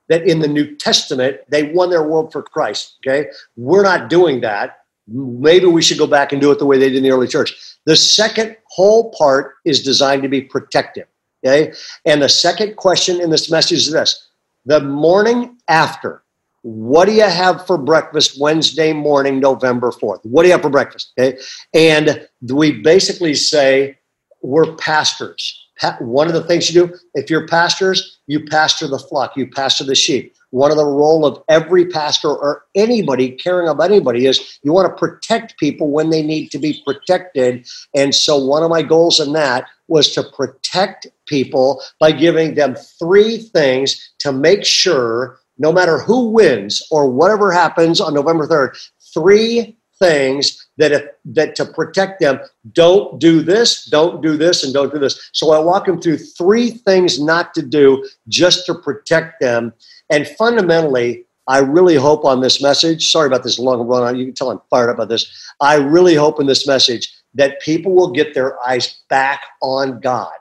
that 0.09 0.27
in 0.27 0.41
the 0.41 0.49
New 0.49 0.77
Testament 0.77 1.39
they 1.49 1.73
won 1.73 1.91
their 1.91 2.03
world 2.03 2.33
for 2.33 2.43
Christ. 2.43 2.97
Okay. 3.07 3.31
We're 3.57 3.85
not 3.85 4.11
doing 4.11 4.41
that. 4.43 4.79
Maybe 5.07 5.67
we 5.67 5.83
should 5.83 5.99
go 5.99 6.07
back 6.07 6.33
and 6.33 6.41
do 6.41 6.51
it 6.51 6.59
the 6.59 6.67
way 6.67 6.79
they 6.79 6.89
did 6.89 6.99
in 6.99 7.03
the 7.03 7.11
early 7.11 7.27
church. 7.27 7.55
The 7.87 7.97
second 7.97 8.57
whole 8.65 9.11
part 9.13 9.55
is 9.65 9.83
designed 9.83 10.23
to 10.23 10.29
be 10.29 10.41
protective. 10.41 11.07
Okay. 11.45 11.73
And 12.05 12.23
the 12.23 12.29
second 12.29 12.77
question 12.77 13.21
in 13.21 13.31
this 13.31 13.51
message 13.51 13.79
is 13.79 13.91
this 13.91 14.29
the 14.67 14.81
morning 14.81 15.57
after, 15.69 16.23
what 16.63 17.07
do 17.07 17.13
you 17.13 17.23
have 17.23 17.67
for 17.67 17.79
breakfast 17.79 18.39
Wednesday 18.39 18.93
morning, 18.93 19.41
November 19.41 19.91
4th? 19.91 20.21
What 20.25 20.43
do 20.43 20.49
you 20.49 20.53
have 20.53 20.63
for 20.63 20.71
breakfast? 20.71 21.13
Okay. 21.19 21.39
And 21.75 22.29
we 22.53 22.83
basically 22.83 23.35
say 23.35 23.99
we're 24.43 24.77
pastors. 24.77 25.57
One 25.99 26.27
of 26.27 26.35
the 26.35 26.45
things 26.45 26.71
you 26.71 26.87
do, 26.87 26.95
if 27.15 27.31
you're 27.31 27.49
pastors, 27.49 28.19
you 28.27 28.45
pastor 28.45 28.87
the 28.87 28.99
flock, 28.99 29.35
you 29.35 29.49
pastor 29.49 29.85
the 29.85 29.95
sheep. 29.95 30.35
One 30.51 30.71
of 30.71 30.77
the 30.77 30.85
role 30.85 31.25
of 31.25 31.43
every 31.49 31.87
pastor 31.87 32.29
or 32.29 32.65
anybody 32.75 33.31
caring 33.31 33.69
about 33.69 33.91
anybody 33.91 34.27
is 34.27 34.59
you 34.63 34.73
want 34.73 34.89
to 34.89 34.99
protect 34.99 35.59
people 35.59 35.91
when 35.91 36.11
they 36.11 36.23
need 36.23 36.51
to 36.51 36.59
be 36.59 36.83
protected. 36.85 37.67
And 37.95 38.15
so 38.15 38.37
one 38.37 38.63
of 38.63 38.69
my 38.69 38.83
goals 38.83 39.21
in 39.21 39.33
that 39.33 39.67
was 39.91 40.13
to 40.13 40.23
protect 40.23 41.07
people 41.27 41.83
by 41.99 42.13
giving 42.13 42.55
them 42.55 42.75
three 42.75 43.39
things 43.39 44.13
to 44.21 44.33
make 44.33 44.65
sure 44.65 45.39
no 45.59 45.73
matter 45.73 45.99
who 45.99 46.31
wins 46.31 46.83
or 46.91 47.11
whatever 47.11 47.53
happens 47.53 48.01
on 48.01 48.15
November 48.15 48.47
3rd, 48.47 48.89
three 49.13 49.77
things 49.99 50.67
that 50.79 50.93
if, 50.93 51.03
that 51.27 51.55
to 51.55 51.67
protect 51.67 52.21
them 52.21 52.41
don't 52.73 53.21
do 53.21 53.43
this 53.43 53.85
don't 53.85 54.23
do 54.23 54.37
this 54.37 54.65
and 54.65 54.73
don't 54.73 54.93
do 54.93 54.99
this. 54.99 55.31
So 55.35 55.53
i 55.53 55.59
walk 55.59 55.85
them 55.85 56.01
through 56.01 56.17
three 56.17 56.71
things 56.71 57.21
not 57.21 57.53
to 57.55 57.63
do 57.63 58.09
just 58.29 58.65
to 58.67 58.75
protect 58.75 59.41
them. 59.41 59.75
And 60.11 60.27
fundamentally 60.27 61.27
i 61.49 61.59
really 61.59 61.97
hope 61.97 62.25
on 62.25 62.41
this 62.41 62.63
message 62.63 63.11
sorry 63.11 63.27
about 63.27 63.43
this 63.43 63.59
long 63.59 63.87
run 63.87 64.03
on 64.03 64.17
you 64.17 64.25
can 64.25 64.35
tell 64.35 64.51
i'm 64.51 64.61
fired 64.71 64.89
up 64.89 64.97
about 64.97 65.11
this. 65.11 65.31
I 65.61 65.75
really 65.75 66.15
hope 66.15 66.41
in 66.41 66.47
this 66.47 66.67
message 66.67 67.15
that 67.35 67.61
people 67.61 67.93
will 67.93 68.11
get 68.11 68.35
their 68.35 68.61
eyes 68.67 69.01
back 69.09 69.43
on 69.63 70.01
god 70.01 70.33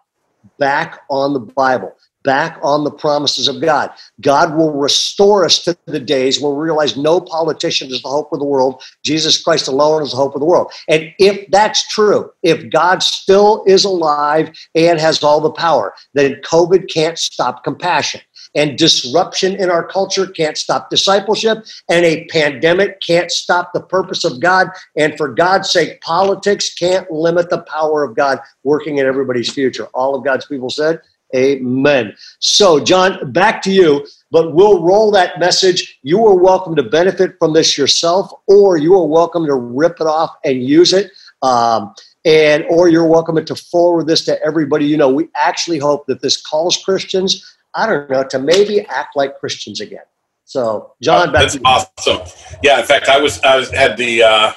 back 0.58 1.02
on 1.10 1.34
the 1.34 1.40
bible 1.40 1.96
back 2.24 2.60
on 2.62 2.84
the 2.84 2.92
promises 2.92 3.48
of 3.48 3.62
God. 3.62 3.92
God 4.22 4.56
will 4.56 4.74
restore 4.74 5.46
us 5.46 5.64
to 5.64 5.78
the 5.86 6.00
days 6.00 6.40
where 6.40 6.52
we 6.52 6.64
realize 6.64 6.98
no 6.98 7.22
politician 7.22 7.90
is 7.90 8.02
the 8.02 8.10
hope 8.10 8.32
of 8.34 8.40
the 8.40 8.46
world. 8.46 8.84
Jesus 9.04 9.42
Christ 9.42 9.68
alone 9.68 10.04
is 10.04 10.12
the 10.12 10.18
hope 10.18 10.36
of 10.36 10.40
the 10.40 10.46
world. 10.46 10.72
And 10.88 11.14
if 11.18 11.50
that's 11.50 11.88
true, 11.88 12.32
if 12.44 12.70
God 12.70 13.04
still 13.04 13.64
is 13.68 13.86
alive 13.86 14.52
and 14.76 15.00
has 15.00 15.24
all 15.24 15.42
the 15.42 15.52
power, 15.52 15.94
then 16.14 16.42
COVID 16.44 16.92
can't 16.92 17.18
stop 17.18 17.64
compassion. 17.64 18.22
And 18.56 18.78
disruption 18.78 19.56
in 19.56 19.70
our 19.70 19.86
culture 19.88 20.26
can't 20.26 20.58
stop 20.58 20.90
discipleship, 20.90 21.66
and 21.88 22.04
a 22.04 22.26
pandemic 22.26 23.00
can't 23.02 23.32
stop 23.32 23.74
the 23.74 23.82
purpose 23.82 24.26
of 24.26 24.40
God. 24.40 24.70
And 24.98 25.16
for 25.18 25.28
God's 25.28 25.70
sake, 25.70 26.02
politics 26.02 26.74
can't 26.74 27.10
limit 27.12 27.50
the 27.50 27.62
power 27.62 28.04
of 28.04 28.16
God 28.16 28.40
working 28.64 28.98
in 28.98 29.06
everybody's 29.06 29.52
future. 29.52 29.86
All 29.94 30.16
of 30.16 30.24
God's 30.24 30.48
people 30.48 30.70
said, 30.70 31.02
Amen. 31.36 32.16
So, 32.40 32.80
John, 32.84 33.32
back 33.32 33.62
to 33.62 33.72
you, 33.72 34.08
but 34.32 34.56
we'll 34.56 34.84
roll 34.84 35.12
that 35.12 35.40
message. 35.40 36.00
You 36.02 36.26
are 36.26 36.36
welcome 36.36 36.76
to 36.76 36.82
benefit 36.82 37.36
from 37.38 37.54
this 37.54 37.78
yourself, 37.78 38.32
or 38.48 38.78
you 38.78 38.96
are 38.96 39.06
welcome 39.06 39.46
to 39.46 39.54
rip 39.54 40.02
it 40.02 40.08
off 40.08 40.36
and 40.44 40.64
use 40.64 40.92
it. 40.92 41.12
Um, 41.44 41.94
and 42.26 42.66
or 42.70 42.90
you're 42.90 43.06
welcome 43.06 43.44
to 43.44 43.56
forward 43.56 44.08
this 44.08 44.26
to 44.26 44.42
everybody 44.44 44.86
you 44.86 44.98
know. 44.98 45.10
We 45.10 45.30
actually 45.36 45.78
hope 45.78 46.06
that 46.08 46.22
this 46.22 46.42
calls 46.42 46.78
Christians, 46.78 47.46
I 47.74 47.88
don't 47.88 48.10
know, 48.10 48.24
to 48.24 48.40
maybe 48.40 48.82
act 48.82 49.16
like 49.16 49.40
Christians 49.40 49.82
again. 49.82 50.04
So, 50.46 50.94
John, 51.02 51.32
back 51.32 51.52
that's 51.52 51.60
awesome. 51.64 52.22
Yeah, 52.64 52.80
in 52.80 52.86
fact, 52.86 53.08
I 53.08 53.20
was 53.20 53.40
I 53.42 53.56
was 53.56 53.70
had 53.70 53.98
the 53.98 54.24
uh, 54.24 54.52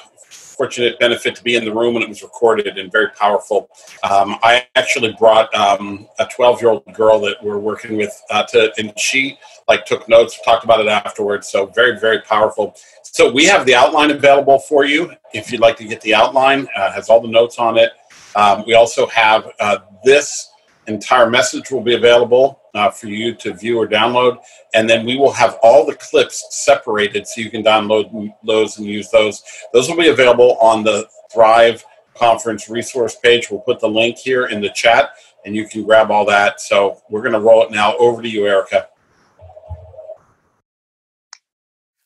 fortunate 0.53 0.99
benefit 0.99 1.35
to 1.35 1.43
be 1.43 1.55
in 1.55 1.65
the 1.65 1.73
room 1.73 1.93
when 1.93 2.03
it 2.03 2.09
was 2.09 2.23
recorded 2.23 2.77
and 2.77 2.91
very 2.91 3.09
powerful. 3.09 3.69
Um, 4.03 4.37
I 4.43 4.65
actually 4.75 5.15
brought 5.19 5.53
um, 5.53 6.07
a 6.19 6.25
12 6.25 6.61
year 6.61 6.71
old 6.71 6.93
girl 6.93 7.19
that 7.21 7.43
we're 7.43 7.57
working 7.59 7.97
with 7.97 8.19
uh, 8.31 8.43
to, 8.43 8.73
and 8.77 8.97
she 8.97 9.37
like 9.67 9.85
took 9.85 10.07
notes, 10.07 10.39
talked 10.43 10.63
about 10.63 10.79
it 10.79 10.87
afterwards. 10.87 11.47
So 11.49 11.67
very, 11.67 11.99
very 11.99 12.21
powerful. 12.21 12.75
So 13.03 13.31
we 13.31 13.45
have 13.45 13.65
the 13.65 13.75
outline 13.75 14.11
available 14.11 14.59
for 14.59 14.85
you 14.85 15.13
if 15.33 15.51
you'd 15.51 15.61
like 15.61 15.77
to 15.77 15.85
get 15.85 16.01
the 16.01 16.15
outline. 16.15 16.67
Uh, 16.75 16.91
has 16.91 17.09
all 17.09 17.21
the 17.21 17.27
notes 17.27 17.59
on 17.59 17.77
it. 17.77 17.91
Um, 18.35 18.63
we 18.65 18.73
also 18.73 19.05
have 19.07 19.51
uh, 19.59 19.77
this 20.03 20.49
entire 20.87 21.29
message 21.29 21.71
will 21.71 21.83
be 21.83 21.93
available 21.93 22.62
uh, 22.73 22.89
for 22.89 23.07
you 23.07 23.33
to 23.35 23.53
view 23.53 23.77
or 23.77 23.87
download. 23.87 24.37
And 24.73 24.89
then 24.89 25.05
we 25.05 25.17
will 25.17 25.31
have 25.31 25.57
all 25.61 25.85
the 25.85 25.95
clips 25.95 26.45
separated 26.51 27.27
so 27.27 27.41
you 27.41 27.49
can 27.49 27.63
download 27.63 28.33
those 28.45 28.77
and 28.77 28.87
use 28.87 29.09
those. 29.09 29.43
Those 29.73 29.89
will 29.89 29.97
be 29.97 30.09
available 30.09 30.57
on 30.59 30.83
the 30.83 31.07
Thrive 31.31 31.83
Conference 32.15 32.69
resource 32.69 33.15
page. 33.15 33.49
We'll 33.49 33.61
put 33.61 33.79
the 33.79 33.89
link 33.89 34.17
here 34.17 34.47
in 34.47 34.61
the 34.61 34.69
chat 34.69 35.11
and 35.45 35.55
you 35.55 35.67
can 35.67 35.83
grab 35.83 36.11
all 36.11 36.25
that. 36.25 36.61
So 36.61 37.01
we're 37.09 37.21
going 37.21 37.33
to 37.33 37.39
roll 37.39 37.63
it 37.63 37.71
now. 37.71 37.95
Over 37.97 38.21
to 38.21 38.29
you, 38.29 38.47
Erica. 38.47 38.87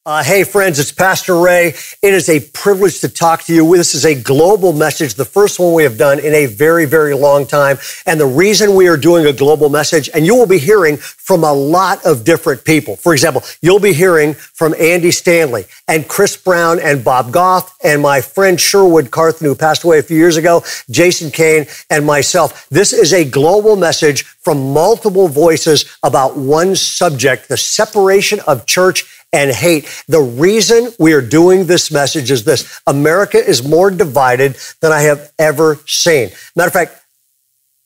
Uh, 0.07 0.23
hey, 0.23 0.45
friends, 0.45 0.79
it's 0.79 0.93
Pastor 0.93 1.37
Ray. 1.37 1.73
It 2.01 2.13
is 2.13 2.29
a 2.29 2.39
privilege 2.39 3.01
to 3.01 3.09
talk 3.09 3.43
to 3.43 3.53
you. 3.53 3.75
This 3.75 3.93
is 3.93 4.05
a 4.05 4.15
global 4.15 4.71
message, 4.71 5.15
the 5.15 5.25
first 5.25 5.59
one 5.59 5.73
we 5.73 5.83
have 5.83 5.97
done 5.97 6.17
in 6.19 6.33
a 6.33 6.45
very, 6.45 6.85
very 6.85 7.13
long 7.13 7.45
time. 7.45 7.77
And 8.05 8.17
the 8.17 8.25
reason 8.25 8.73
we 8.73 8.87
are 8.87 8.95
doing 8.95 9.25
a 9.25 9.33
global 9.33 9.67
message, 9.67 10.09
and 10.13 10.25
you 10.25 10.33
will 10.33 10.47
be 10.47 10.59
hearing 10.59 10.95
from 10.95 11.43
a 11.43 11.51
lot 11.51 12.05
of 12.05 12.23
different 12.23 12.63
people. 12.63 12.95
For 12.95 13.11
example, 13.11 13.43
you'll 13.61 13.81
be 13.81 13.91
hearing 13.91 14.33
from 14.33 14.73
Andy 14.79 15.11
Stanley 15.11 15.65
and 15.89 16.07
Chris 16.07 16.37
Brown 16.37 16.79
and 16.79 17.03
Bob 17.03 17.33
Goff 17.33 17.75
and 17.83 18.01
my 18.01 18.21
friend 18.21 18.57
Sherwood 18.57 19.11
Carthen, 19.11 19.45
who 19.45 19.55
passed 19.55 19.83
away 19.83 19.99
a 19.99 20.03
few 20.03 20.15
years 20.15 20.37
ago, 20.37 20.63
Jason 20.89 21.31
Kane, 21.31 21.65
and 21.89 22.05
myself. 22.05 22.69
This 22.69 22.93
is 22.93 23.11
a 23.11 23.29
global 23.29 23.75
message 23.75 24.23
from 24.23 24.71
multiple 24.71 25.27
voices 25.27 25.97
about 26.01 26.37
one 26.37 26.77
subject, 26.77 27.49
the 27.49 27.57
separation 27.57 28.39
of 28.47 28.65
church 28.65 29.16
and 29.33 29.51
hate. 29.51 30.03
The 30.07 30.21
reason 30.21 30.91
we 30.99 31.13
are 31.13 31.21
doing 31.21 31.65
this 31.65 31.91
message 31.91 32.31
is 32.31 32.43
this 32.43 32.81
America 32.87 33.37
is 33.37 33.67
more 33.67 33.91
divided 33.91 34.57
than 34.81 34.91
I 34.91 35.01
have 35.01 35.31
ever 35.37 35.75
seen. 35.85 36.29
Matter 36.55 36.67
of 36.67 36.73
fact, 36.73 37.01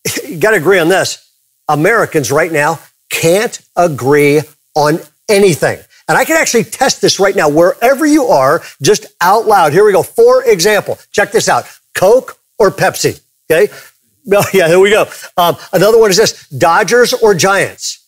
you 0.27 0.38
got 0.38 0.51
to 0.51 0.57
agree 0.57 0.79
on 0.79 0.89
this. 0.89 1.29
Americans 1.67 2.31
right 2.31 2.51
now 2.51 2.79
can't 3.10 3.62
agree 3.75 4.41
on 4.75 5.00
anything. 5.29 5.79
And 6.07 6.17
I 6.17 6.25
can 6.25 6.38
actually 6.38 6.65
test 6.65 7.01
this 7.01 7.19
right 7.19 7.36
now 7.36 7.48
wherever 7.48 8.05
you 8.05 8.25
are, 8.25 8.62
just 8.81 9.05
out 9.21 9.45
loud. 9.45 9.71
Here 9.71 9.86
we 9.86 9.91
go. 9.91 10.03
For 10.03 10.43
example, 10.43 11.00
check 11.12 11.31
this 11.31 11.48
out 11.48 11.65
Coke 11.95 12.38
or 12.60 12.69
Pepsi. 12.69 13.21
Okay. 13.50 13.71
yeah, 14.25 14.67
here 14.67 14.79
we 14.79 14.89
go. 14.89 15.05
Um, 15.38 15.55
another 15.74 16.00
one 16.00 16.10
is 16.10 16.17
this 16.17 16.48
Dodgers 16.50 17.13
or 17.13 17.33
Giants? 17.33 18.05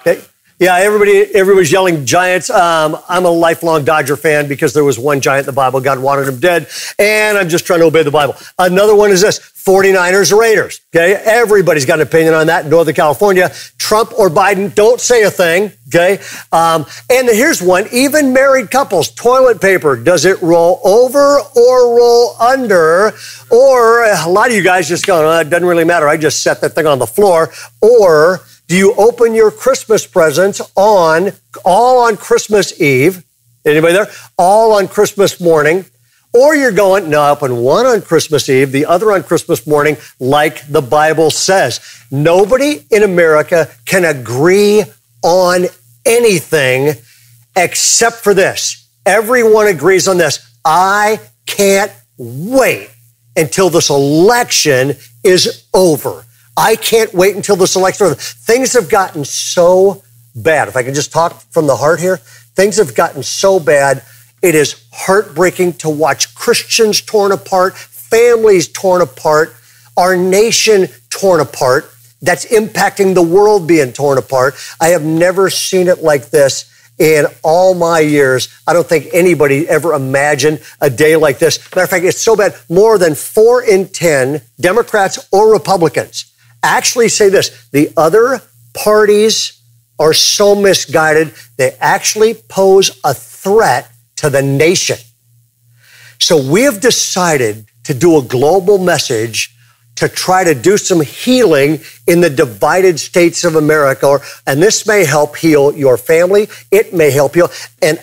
Okay. 0.00 0.22
Yeah, 0.60 0.76
everybody, 0.76 1.22
everybody's 1.34 1.72
yelling 1.72 2.04
Giants. 2.04 2.50
Um, 2.50 2.98
I'm 3.08 3.24
a 3.24 3.30
lifelong 3.30 3.82
Dodger 3.82 4.14
fan 4.14 4.46
because 4.46 4.74
there 4.74 4.84
was 4.84 4.98
one 4.98 5.22
giant 5.22 5.44
in 5.44 5.46
the 5.46 5.52
Bible. 5.56 5.80
God 5.80 6.00
wanted 6.00 6.28
him 6.28 6.38
dead, 6.38 6.68
and 6.98 7.38
I'm 7.38 7.48
just 7.48 7.64
trying 7.64 7.80
to 7.80 7.86
obey 7.86 8.02
the 8.02 8.10
Bible. 8.10 8.36
Another 8.58 8.94
one 8.94 9.10
is 9.10 9.22
this 9.22 9.38
49ers 9.38 10.38
Raiders. 10.38 10.82
Okay, 10.94 11.14
everybody's 11.14 11.86
got 11.86 11.98
an 11.98 12.06
opinion 12.06 12.34
on 12.34 12.48
that. 12.48 12.66
In 12.66 12.70
Northern 12.70 12.94
California, 12.94 13.50
Trump 13.78 14.12
or 14.18 14.28
Biden, 14.28 14.74
don't 14.74 15.00
say 15.00 15.22
a 15.22 15.30
thing. 15.30 15.72
Okay, 15.88 16.22
um, 16.52 16.84
and 17.08 17.26
here's 17.28 17.62
one: 17.62 17.86
even 17.90 18.34
married 18.34 18.70
couples, 18.70 19.10
toilet 19.10 19.62
paper, 19.62 19.96
does 19.96 20.26
it 20.26 20.42
roll 20.42 20.78
over 20.84 21.38
or 21.56 21.96
roll 21.96 22.36
under? 22.38 23.14
Or 23.50 24.04
a 24.04 24.28
lot 24.28 24.50
of 24.50 24.54
you 24.54 24.62
guys 24.62 24.88
just 24.88 25.06
go, 25.06 25.26
oh, 25.26 25.40
it 25.40 25.48
doesn't 25.48 25.66
really 25.66 25.84
matter. 25.84 26.06
I 26.06 26.18
just 26.18 26.42
set 26.42 26.60
that 26.60 26.74
thing 26.74 26.86
on 26.86 26.98
the 26.98 27.06
floor. 27.06 27.50
Or 27.80 28.42
do 28.70 28.76
you 28.76 28.94
open 28.94 29.34
your 29.34 29.50
Christmas 29.50 30.06
presents 30.06 30.60
on 30.76 31.32
all 31.64 32.06
on 32.06 32.16
Christmas 32.16 32.80
Eve? 32.80 33.24
Anybody 33.64 33.94
there? 33.94 34.06
All 34.38 34.74
on 34.74 34.86
Christmas 34.86 35.40
morning. 35.40 35.86
Or 36.32 36.54
you're 36.54 36.70
going, 36.70 37.10
no, 37.10 37.20
I 37.20 37.30
open 37.30 37.56
one 37.56 37.84
on 37.84 38.00
Christmas 38.00 38.48
Eve, 38.48 38.70
the 38.70 38.86
other 38.86 39.10
on 39.10 39.24
Christmas 39.24 39.66
morning, 39.66 39.96
like 40.20 40.64
the 40.68 40.82
Bible 40.82 41.32
says. 41.32 41.80
Nobody 42.12 42.86
in 42.92 43.02
America 43.02 43.68
can 43.86 44.04
agree 44.04 44.84
on 45.24 45.66
anything 46.06 46.94
except 47.56 48.18
for 48.18 48.34
this. 48.34 48.88
Everyone 49.04 49.66
agrees 49.66 50.06
on 50.06 50.16
this. 50.16 50.48
I 50.64 51.18
can't 51.44 51.90
wait 52.16 52.90
until 53.34 53.68
this 53.68 53.90
election 53.90 54.92
is 55.24 55.66
over. 55.74 56.24
I 56.56 56.76
can't 56.76 57.12
wait 57.14 57.36
until 57.36 57.56
this 57.56 57.76
election. 57.76 58.14
Things 58.14 58.72
have 58.74 58.88
gotten 58.88 59.24
so 59.24 60.02
bad. 60.34 60.68
If 60.68 60.76
I 60.76 60.82
can 60.82 60.94
just 60.94 61.12
talk 61.12 61.40
from 61.50 61.66
the 61.66 61.76
heart 61.76 62.00
here, 62.00 62.16
things 62.16 62.76
have 62.76 62.94
gotten 62.94 63.22
so 63.22 63.60
bad. 63.60 64.02
It 64.42 64.54
is 64.54 64.86
heartbreaking 64.92 65.74
to 65.74 65.90
watch 65.90 66.34
Christians 66.34 67.00
torn 67.00 67.32
apart, 67.32 67.76
families 67.76 68.68
torn 68.68 69.02
apart, 69.02 69.54
our 69.96 70.16
nation 70.16 70.88
torn 71.10 71.40
apart. 71.40 71.90
That's 72.22 72.44
impacting 72.46 73.14
the 73.14 73.22
world 73.22 73.66
being 73.66 73.92
torn 73.92 74.18
apart. 74.18 74.54
I 74.80 74.88
have 74.88 75.04
never 75.04 75.48
seen 75.48 75.88
it 75.88 76.02
like 76.02 76.30
this 76.30 76.70
in 76.98 77.24
all 77.42 77.74
my 77.74 78.00
years. 78.00 78.48
I 78.66 78.74
don't 78.74 78.86
think 78.86 79.08
anybody 79.14 79.66
ever 79.66 79.94
imagined 79.94 80.60
a 80.82 80.90
day 80.90 81.16
like 81.16 81.38
this. 81.38 81.58
Matter 81.70 81.84
of 81.84 81.90
fact, 81.90 82.04
it's 82.04 82.20
so 82.20 82.36
bad. 82.36 82.54
More 82.68 82.98
than 82.98 83.14
four 83.14 83.62
in 83.62 83.88
10 83.88 84.42
Democrats 84.60 85.26
or 85.32 85.50
Republicans 85.50 86.30
actually 86.62 87.08
say 87.08 87.28
this 87.28 87.68
the 87.70 87.92
other 87.96 88.40
parties 88.74 89.60
are 89.98 90.14
so 90.14 90.54
misguided, 90.54 91.32
they 91.56 91.72
actually 91.80 92.34
pose 92.34 92.98
a 93.04 93.12
threat 93.14 93.90
to 94.16 94.30
the 94.30 94.42
nation. 94.42 94.96
So 96.18 96.50
we 96.50 96.62
have 96.62 96.80
decided 96.80 97.66
to 97.84 97.94
do 97.94 98.18
a 98.18 98.22
global 98.22 98.78
message 98.78 99.54
to 99.96 100.08
try 100.08 100.44
to 100.44 100.54
do 100.54 100.78
some 100.78 101.02
healing 101.02 101.80
in 102.06 102.22
the 102.22 102.30
divided 102.30 102.98
states 102.98 103.44
of 103.44 103.54
America. 103.56 104.18
And 104.46 104.62
this 104.62 104.86
may 104.86 105.04
help 105.04 105.36
heal 105.36 105.76
your 105.76 105.98
family. 105.98 106.48
It 106.70 106.94
may 106.94 107.10
help 107.10 107.36
you. 107.36 107.48
And 107.82 107.98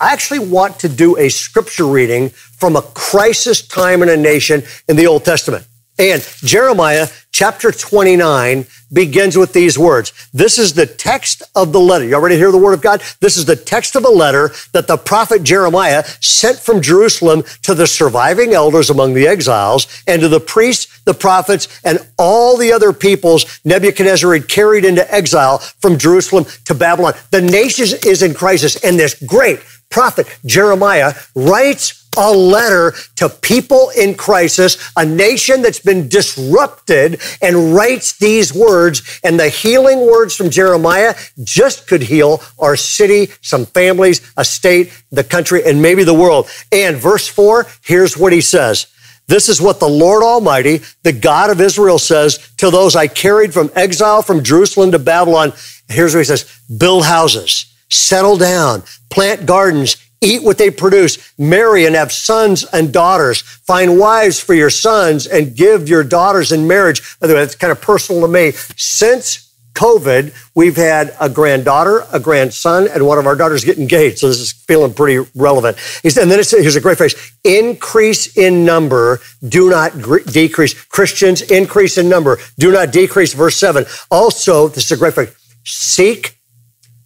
I 0.00 0.12
actually 0.12 0.40
want 0.40 0.80
to 0.80 0.88
do 0.88 1.16
a 1.16 1.28
scripture 1.28 1.86
reading 1.86 2.30
from 2.30 2.74
a 2.74 2.82
crisis 2.82 3.62
time 3.66 4.02
in 4.02 4.08
a 4.08 4.16
nation 4.16 4.64
in 4.88 4.96
the 4.96 5.06
Old 5.06 5.24
Testament. 5.24 5.64
And 5.98 6.22
Jeremiah 6.44 7.08
chapter 7.32 7.72
29 7.72 8.66
begins 8.92 9.36
with 9.36 9.52
these 9.52 9.78
words. 9.78 10.12
This 10.32 10.58
is 10.58 10.74
the 10.74 10.86
text 10.86 11.42
of 11.54 11.72
the 11.72 11.80
letter. 11.80 12.04
You 12.04 12.14
already 12.14 12.36
hear 12.36 12.52
the 12.52 12.58
word 12.58 12.72
of 12.72 12.80
God? 12.80 13.02
This 13.20 13.36
is 13.36 13.44
the 13.44 13.56
text 13.56 13.96
of 13.96 14.04
a 14.04 14.10
letter 14.10 14.50
that 14.72 14.86
the 14.86 14.96
prophet 14.96 15.42
Jeremiah 15.42 16.04
sent 16.20 16.58
from 16.58 16.80
Jerusalem 16.80 17.42
to 17.62 17.74
the 17.74 17.86
surviving 17.86 18.54
elders 18.54 18.90
among 18.90 19.14
the 19.14 19.26
exiles 19.26 20.02
and 20.06 20.22
to 20.22 20.28
the 20.28 20.40
priests, 20.40 21.00
the 21.00 21.14
prophets, 21.14 21.80
and 21.84 21.98
all 22.16 22.56
the 22.56 22.72
other 22.72 22.92
peoples 22.92 23.60
Nebuchadnezzar 23.64 24.32
had 24.32 24.48
carried 24.48 24.84
into 24.84 25.12
exile 25.12 25.58
from 25.58 25.98
Jerusalem 25.98 26.46
to 26.64 26.74
Babylon. 26.74 27.14
The 27.30 27.42
nation 27.42 27.98
is 28.06 28.22
in 28.22 28.34
crisis 28.34 28.82
and 28.84 28.98
this 28.98 29.14
great 29.22 29.60
prophet 29.90 30.26
Jeremiah 30.44 31.14
writes 31.34 32.07
a 32.18 32.30
letter 32.30 32.92
to 33.16 33.28
people 33.28 33.90
in 33.96 34.14
crisis, 34.14 34.90
a 34.96 35.04
nation 35.06 35.62
that's 35.62 35.78
been 35.78 36.08
disrupted, 36.08 37.20
and 37.40 37.74
writes 37.74 38.18
these 38.18 38.52
words. 38.52 39.20
And 39.22 39.38
the 39.38 39.48
healing 39.48 40.00
words 40.00 40.34
from 40.34 40.50
Jeremiah 40.50 41.14
just 41.44 41.86
could 41.86 42.02
heal 42.02 42.42
our 42.58 42.76
city, 42.76 43.28
some 43.40 43.64
families, 43.66 44.20
a 44.36 44.44
state, 44.44 44.92
the 45.10 45.24
country, 45.24 45.64
and 45.64 45.80
maybe 45.80 46.04
the 46.04 46.14
world. 46.14 46.48
And 46.72 46.96
verse 46.96 47.28
four, 47.28 47.66
here's 47.82 48.16
what 48.16 48.32
he 48.32 48.40
says. 48.40 48.86
This 49.28 49.50
is 49.50 49.60
what 49.60 49.78
the 49.78 49.88
Lord 49.88 50.22
Almighty, 50.22 50.80
the 51.02 51.12
God 51.12 51.50
of 51.50 51.60
Israel 51.60 51.98
says 51.98 52.38
to 52.56 52.70
those 52.70 52.96
I 52.96 53.08
carried 53.08 53.52
from 53.52 53.70
exile 53.74 54.22
from 54.22 54.42
Jerusalem 54.42 54.90
to 54.92 54.98
Babylon. 54.98 55.52
Here's 55.88 56.14
what 56.14 56.20
he 56.20 56.24
says. 56.24 56.60
Build 56.74 57.04
houses, 57.04 57.66
settle 57.90 58.38
down, 58.38 58.82
plant 59.10 59.44
gardens, 59.44 59.96
eat 60.20 60.42
what 60.42 60.58
they 60.58 60.70
produce, 60.70 61.32
marry 61.38 61.86
and 61.86 61.94
have 61.94 62.12
sons 62.12 62.64
and 62.72 62.92
daughters, 62.92 63.40
find 63.40 63.98
wives 63.98 64.40
for 64.40 64.54
your 64.54 64.70
sons 64.70 65.26
and 65.26 65.56
give 65.56 65.88
your 65.88 66.04
daughters 66.04 66.52
in 66.52 66.66
marriage. 66.66 67.18
By 67.20 67.26
the 67.26 67.34
way, 67.34 67.42
it's 67.42 67.54
kind 67.54 67.70
of 67.70 67.80
personal 67.80 68.22
to 68.22 68.28
me. 68.28 68.52
Since 68.76 69.44
COVID, 69.74 70.34
we've 70.56 70.76
had 70.76 71.14
a 71.20 71.28
granddaughter, 71.28 72.04
a 72.12 72.18
grandson, 72.18 72.88
and 72.88 73.06
one 73.06 73.18
of 73.18 73.26
our 73.26 73.36
daughters 73.36 73.64
get 73.64 73.78
engaged. 73.78 74.18
So 74.18 74.26
this 74.26 74.40
is 74.40 74.50
feeling 74.50 74.92
pretty 74.92 75.30
relevant. 75.36 75.76
And 76.02 76.28
then 76.28 76.40
it's, 76.40 76.50
here's 76.50 76.74
a 76.74 76.80
great 76.80 76.98
phrase 76.98 77.14
increase 77.44 78.36
in 78.36 78.64
number, 78.64 79.20
do 79.46 79.70
not 79.70 79.92
decrease. 80.32 80.74
Christians, 80.86 81.42
increase 81.42 81.96
in 81.96 82.08
number, 82.08 82.38
do 82.58 82.72
not 82.72 82.90
decrease. 82.90 83.34
Verse 83.34 83.56
seven. 83.56 83.84
Also, 84.10 84.66
this 84.66 84.86
is 84.86 84.92
a 84.92 84.96
great 84.96 85.14
phrase 85.14 85.32
seek 85.64 86.38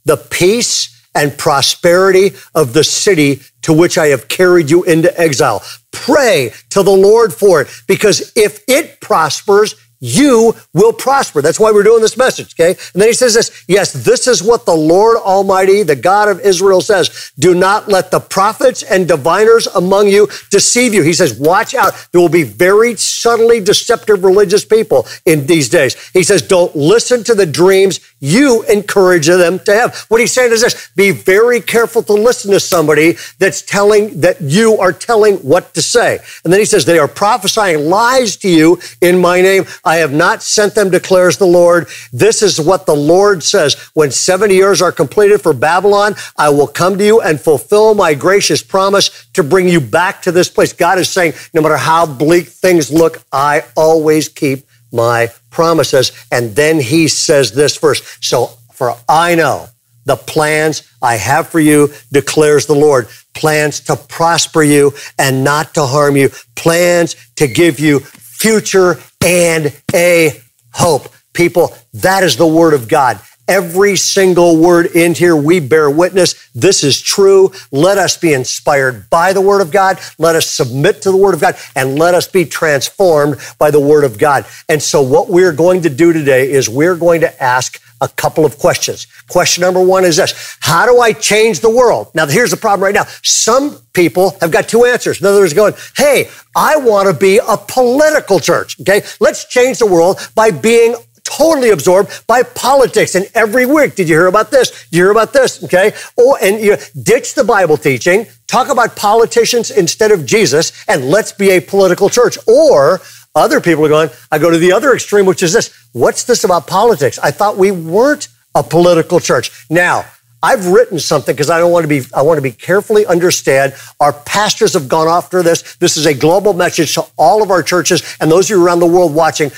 the 0.04 0.16
peace 0.16 0.91
and 1.14 1.36
prosperity 1.36 2.32
of 2.54 2.72
the 2.72 2.84
city 2.84 3.42
to 3.62 3.72
which 3.72 3.98
I 3.98 4.08
have 4.08 4.28
carried 4.28 4.70
you 4.70 4.84
into 4.84 5.18
exile. 5.20 5.62
Pray 5.90 6.52
to 6.70 6.82
the 6.82 6.90
Lord 6.90 7.32
for 7.32 7.62
it, 7.62 7.68
because 7.86 8.32
if 8.34 8.64
it 8.68 9.00
prospers, 9.00 9.74
you 10.02 10.54
will 10.74 10.92
prosper. 10.92 11.40
That's 11.40 11.60
why 11.60 11.70
we're 11.70 11.84
doing 11.84 12.02
this 12.02 12.16
message, 12.16 12.54
okay? 12.54 12.70
And 12.92 13.00
then 13.00 13.08
he 13.08 13.14
says 13.14 13.34
this, 13.34 13.64
yes, 13.68 13.92
this 13.92 14.26
is 14.26 14.42
what 14.42 14.66
the 14.66 14.74
Lord 14.74 15.16
Almighty, 15.18 15.84
the 15.84 15.94
God 15.94 16.28
of 16.28 16.40
Israel 16.40 16.80
says. 16.80 17.30
Do 17.38 17.54
not 17.54 17.86
let 17.88 18.10
the 18.10 18.18
prophets 18.18 18.82
and 18.82 19.06
diviners 19.06 19.68
among 19.68 20.08
you 20.08 20.28
deceive 20.50 20.92
you. 20.92 21.02
He 21.02 21.12
says, 21.12 21.38
watch 21.38 21.72
out. 21.74 22.08
There 22.10 22.20
will 22.20 22.28
be 22.28 22.42
very 22.42 22.96
subtly 22.96 23.60
deceptive 23.60 24.24
religious 24.24 24.64
people 24.64 25.06
in 25.24 25.46
these 25.46 25.68
days. 25.68 26.10
He 26.10 26.24
says, 26.24 26.42
don't 26.42 26.74
listen 26.74 27.22
to 27.24 27.34
the 27.34 27.46
dreams 27.46 28.00
you 28.18 28.64
encourage 28.64 29.28
them 29.28 29.60
to 29.60 29.72
have. 29.72 29.96
What 30.08 30.20
he's 30.20 30.32
saying 30.32 30.52
is 30.52 30.62
this, 30.62 30.90
be 30.96 31.12
very 31.12 31.60
careful 31.60 32.02
to 32.02 32.12
listen 32.12 32.50
to 32.50 32.58
somebody 32.58 33.16
that's 33.38 33.62
telling, 33.62 34.20
that 34.20 34.40
you 34.40 34.78
are 34.78 34.92
telling 34.92 35.36
what 35.36 35.74
to 35.74 35.82
say. 35.82 36.18
And 36.42 36.52
then 36.52 36.58
he 36.58 36.66
says, 36.66 36.84
they 36.84 36.98
are 36.98 37.06
prophesying 37.06 37.88
lies 37.88 38.36
to 38.38 38.48
you 38.48 38.80
in 39.00 39.20
my 39.20 39.40
name. 39.40 39.64
Have 39.96 40.12
not 40.12 40.42
sent 40.42 40.74
them, 40.74 40.90
declares 40.90 41.36
the 41.36 41.46
Lord. 41.46 41.88
This 42.12 42.42
is 42.42 42.60
what 42.60 42.86
the 42.86 42.94
Lord 42.94 43.42
says. 43.42 43.74
When 43.94 44.10
70 44.10 44.54
years 44.54 44.80
are 44.82 44.92
completed 44.92 45.40
for 45.40 45.52
Babylon, 45.52 46.14
I 46.36 46.50
will 46.50 46.66
come 46.66 46.98
to 46.98 47.04
you 47.04 47.20
and 47.20 47.40
fulfill 47.40 47.94
my 47.94 48.14
gracious 48.14 48.62
promise 48.62 49.26
to 49.34 49.42
bring 49.42 49.68
you 49.68 49.80
back 49.80 50.22
to 50.22 50.32
this 50.32 50.48
place. 50.48 50.72
God 50.72 50.98
is 50.98 51.08
saying, 51.08 51.34
no 51.54 51.62
matter 51.62 51.76
how 51.76 52.06
bleak 52.06 52.48
things 52.48 52.90
look, 52.90 53.22
I 53.32 53.64
always 53.76 54.28
keep 54.28 54.66
my 54.92 55.30
promises. 55.50 56.12
And 56.30 56.54
then 56.54 56.80
he 56.80 57.08
says 57.08 57.52
this 57.52 57.76
verse. 57.76 58.18
So 58.20 58.50
for 58.72 58.96
I 59.08 59.34
know 59.34 59.68
the 60.04 60.16
plans 60.16 60.82
I 61.00 61.16
have 61.16 61.48
for 61.48 61.60
you, 61.60 61.92
declares 62.10 62.66
the 62.66 62.74
Lord. 62.74 63.08
Plans 63.34 63.80
to 63.80 63.96
prosper 63.96 64.62
you 64.62 64.92
and 65.18 65.44
not 65.44 65.74
to 65.74 65.86
harm 65.86 66.16
you. 66.16 66.30
Plans 66.56 67.14
to 67.36 67.46
give 67.46 67.78
you 67.78 68.00
future 68.00 68.94
and 69.24 69.72
a 69.94 70.40
hope. 70.72 71.08
People, 71.32 71.74
that 71.94 72.22
is 72.22 72.36
the 72.36 72.46
word 72.46 72.74
of 72.74 72.88
God. 72.88 73.20
Every 73.48 73.96
single 73.96 74.56
word 74.56 74.86
in 74.86 75.14
here, 75.14 75.34
we 75.34 75.58
bear 75.58 75.90
witness. 75.90 76.48
This 76.54 76.84
is 76.84 77.00
true. 77.00 77.52
Let 77.72 77.98
us 77.98 78.16
be 78.16 78.32
inspired 78.32 79.10
by 79.10 79.32
the 79.32 79.40
word 79.40 79.60
of 79.60 79.72
God. 79.72 79.98
Let 80.16 80.36
us 80.36 80.48
submit 80.48 81.02
to 81.02 81.10
the 81.10 81.16
word 81.16 81.34
of 81.34 81.40
God 81.40 81.56
and 81.74 81.98
let 81.98 82.14
us 82.14 82.28
be 82.28 82.44
transformed 82.44 83.38
by 83.58 83.70
the 83.70 83.80
word 83.80 84.04
of 84.04 84.16
God. 84.16 84.46
And 84.68 84.80
so 84.80 85.02
what 85.02 85.28
we're 85.28 85.52
going 85.52 85.82
to 85.82 85.90
do 85.90 86.12
today 86.12 86.50
is 86.52 86.68
we're 86.68 86.96
going 86.96 87.22
to 87.22 87.42
ask 87.42 87.80
a 88.02 88.08
couple 88.08 88.44
of 88.44 88.58
questions. 88.58 89.06
Question 89.28 89.62
number 89.62 89.80
one 89.80 90.04
is 90.04 90.16
this. 90.16 90.58
How 90.60 90.84
do 90.84 91.00
I 91.00 91.12
change 91.12 91.60
the 91.60 91.70
world? 91.70 92.08
Now, 92.14 92.26
here's 92.26 92.50
the 92.50 92.56
problem 92.56 92.84
right 92.84 92.94
now. 92.94 93.04
Some 93.22 93.78
people 93.94 94.36
have 94.40 94.50
got 94.50 94.68
two 94.68 94.84
answers. 94.84 95.20
In 95.20 95.26
other 95.26 95.40
words, 95.40 95.54
going, 95.54 95.74
hey, 95.96 96.28
I 96.54 96.76
want 96.76 97.08
to 97.08 97.14
be 97.14 97.38
a 97.38 97.56
political 97.56 98.40
church. 98.40 98.80
Okay. 98.80 99.02
Let's 99.20 99.46
change 99.46 99.78
the 99.78 99.86
world 99.86 100.18
by 100.34 100.50
being 100.50 100.96
totally 101.22 101.70
absorbed 101.70 102.26
by 102.26 102.42
politics. 102.42 103.14
And 103.14 103.30
every 103.34 103.64
week, 103.64 103.94
did 103.94 104.08
you 104.08 104.16
hear 104.16 104.26
about 104.26 104.50
this? 104.50 104.70
Did 104.90 104.96
you 104.96 105.02
hear 105.04 105.12
about 105.12 105.32
this? 105.32 105.62
Okay. 105.62 105.92
Oh, 106.18 106.36
and 106.42 106.60
you 106.60 106.76
ditch 107.00 107.34
the 107.34 107.44
Bible 107.44 107.76
teaching, 107.76 108.26
talk 108.48 108.68
about 108.68 108.96
politicians 108.96 109.70
instead 109.70 110.10
of 110.10 110.26
Jesus, 110.26 110.72
and 110.88 111.08
let's 111.08 111.30
be 111.30 111.50
a 111.50 111.60
political 111.60 112.10
church. 112.10 112.36
Or 112.48 113.00
other 113.34 113.60
people 113.60 113.84
are 113.86 113.88
going, 113.88 114.10
I 114.30 114.38
go 114.38 114.50
to 114.50 114.58
the 114.58 114.72
other 114.72 114.92
extreme, 114.92 115.26
which 115.26 115.42
is 115.42 115.52
this. 115.52 115.74
What's 115.92 116.24
this 116.24 116.44
about 116.44 116.66
politics? 116.66 117.18
I 117.18 117.30
thought 117.30 117.56
we 117.56 117.70
weren't 117.70 118.28
a 118.54 118.62
political 118.62 119.20
church. 119.20 119.66
Now, 119.70 120.04
I've 120.42 120.66
written 120.66 120.98
something 120.98 121.34
because 121.34 121.50
I 121.50 121.58
don't 121.58 121.70
want 121.70 121.84
to 121.84 121.88
be, 121.88 122.02
I 122.14 122.22
want 122.22 122.38
to 122.38 122.42
be 122.42 122.50
carefully 122.50 123.06
understand. 123.06 123.74
Our 124.00 124.12
pastors 124.12 124.74
have 124.74 124.88
gone 124.88 125.08
after 125.08 125.42
this. 125.42 125.76
This 125.76 125.96
is 125.96 126.04
a 126.04 126.14
global 126.14 126.52
message 126.52 126.94
to 126.94 127.06
all 127.16 127.42
of 127.42 127.50
our 127.50 127.62
churches 127.62 128.16
and 128.20 128.30
those 128.30 128.50
of 128.50 128.56
you 128.56 128.64
around 128.64 128.80
the 128.80 128.86
world 128.86 129.14
watching. 129.14 129.50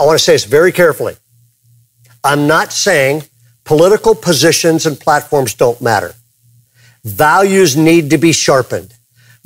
I 0.00 0.06
want 0.06 0.18
to 0.18 0.24
say 0.24 0.32
this 0.32 0.44
very 0.44 0.72
carefully. 0.72 1.16
I'm 2.22 2.46
not 2.46 2.72
saying 2.72 3.24
political 3.64 4.14
positions 4.14 4.86
and 4.86 4.98
platforms 4.98 5.54
don't 5.54 5.80
matter. 5.82 6.14
Values 7.02 7.76
need 7.76 8.10
to 8.10 8.18
be 8.18 8.32
sharpened. 8.32 8.94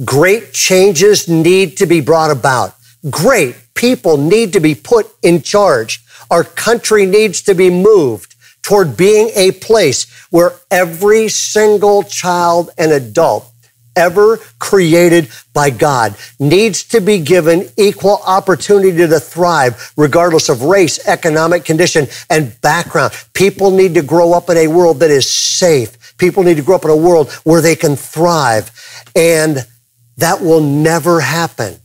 Great 0.05 0.53
changes 0.53 1.29
need 1.29 1.79
to 1.79 1.87
be 1.87 2.01
brought 2.01 2.31
about 2.31 2.78
great. 3.11 3.57
People 3.75 4.17
need 4.17 4.53
to 4.53 4.61
be 4.61 4.75
put 4.75 5.07
in 5.23 5.43
charge. 5.43 6.05
Our 6.31 6.45
country 6.45 7.07
needs 7.07 7.43
to 7.43 7.55
be 7.55 7.71
moved 7.71 8.35
toward 8.63 8.97
being 8.97 9.31
a 9.35 9.53
place 9.53 10.07
where 10.31 10.53
every 10.71 11.29
single 11.29 12.03
child 12.03 12.71
and 12.77 12.93
adult 12.93 13.51
ever 13.97 14.39
created 14.59 15.29
by 15.53 15.71
God 15.71 16.17
needs 16.39 16.85
to 16.85 17.01
be 17.01 17.19
given 17.19 17.69
equal 17.77 18.21
opportunity 18.25 18.97
to 18.97 19.21
thrive 19.21 19.93
regardless 19.97 20.49
of 20.49 20.63
race, 20.63 21.05
economic 21.07 21.65
condition, 21.65 22.07
and 22.31 22.59
background. 22.61 23.13
People 23.35 23.71
need 23.71 23.95
to 23.95 24.03
grow 24.03 24.33
up 24.33 24.49
in 24.51 24.57
a 24.57 24.69
world 24.69 25.01
that 25.01 25.11
is 25.11 25.31
safe. 25.31 26.17
People 26.17 26.45
need 26.45 26.57
to 26.57 26.63
grow 26.63 26.77
up 26.77 26.85
in 26.85 26.91
a 26.91 26.97
world 26.97 27.33
where 27.45 27.61
they 27.61 27.75
can 27.75 27.97
thrive. 27.97 28.71
And 29.17 29.67
that 30.19 30.41
will 30.41 30.61
never 30.61 31.21
happen 31.21 31.79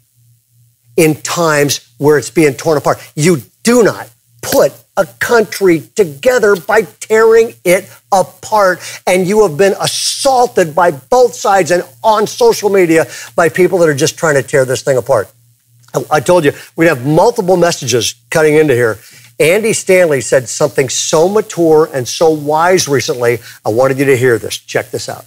in 0.98 1.16
times 1.22 1.94
where 1.98 2.18
it's 2.18 2.30
being 2.30 2.54
torn 2.54 2.78
apart. 2.78 3.00
You 3.16 3.38
do 3.64 3.84
not 3.84 4.10
put 4.42 4.74
a 4.96 5.06
country 5.20 5.82
together 5.96 6.56
by 6.56 6.84
tearing 6.84 7.56
it 7.64 7.92
apart. 8.12 8.80
And 9.08 9.28
you 9.28 9.48
have 9.48 9.58
been 9.58 9.74
assaulted 9.80 10.76
by 10.76 10.92
both 10.92 11.34
sides 11.34 11.72
and 11.72 11.84
on 12.04 12.28
social 12.28 12.70
media 12.70 13.06
by 13.36 13.50
people 13.50 13.80
that 13.80 13.90
are 13.90 13.96
just 13.96 14.18
trying 14.18 14.36
to 14.36 14.44
tear 14.44 14.66
this 14.66 14.84
thing 14.84 14.98
apart. 14.98 15.32
I 16.12 16.20
told 16.20 16.44
you 16.44 16.54
we 16.76 16.88
have 16.88 17.06
multiple 17.06 17.58
messages 17.58 18.16
cutting 18.30 18.56
into 18.56 18.74
here. 18.74 19.00
Andy 19.40 19.74
Stanley 19.74 20.22
said 20.22 20.48
something 20.48 20.90
so 20.90 21.28
mature 21.28 21.90
and 21.94 22.08
so 22.08 22.30
wise 22.30 22.88
recently. 22.88 23.40
I 23.66 23.70
wanted 23.70 23.98
you 23.98 24.06
to 24.06 24.18
hear 24.18 24.38
this. 24.38 24.58
Check 24.58 24.92
this 24.92 25.10
out. 25.10 25.26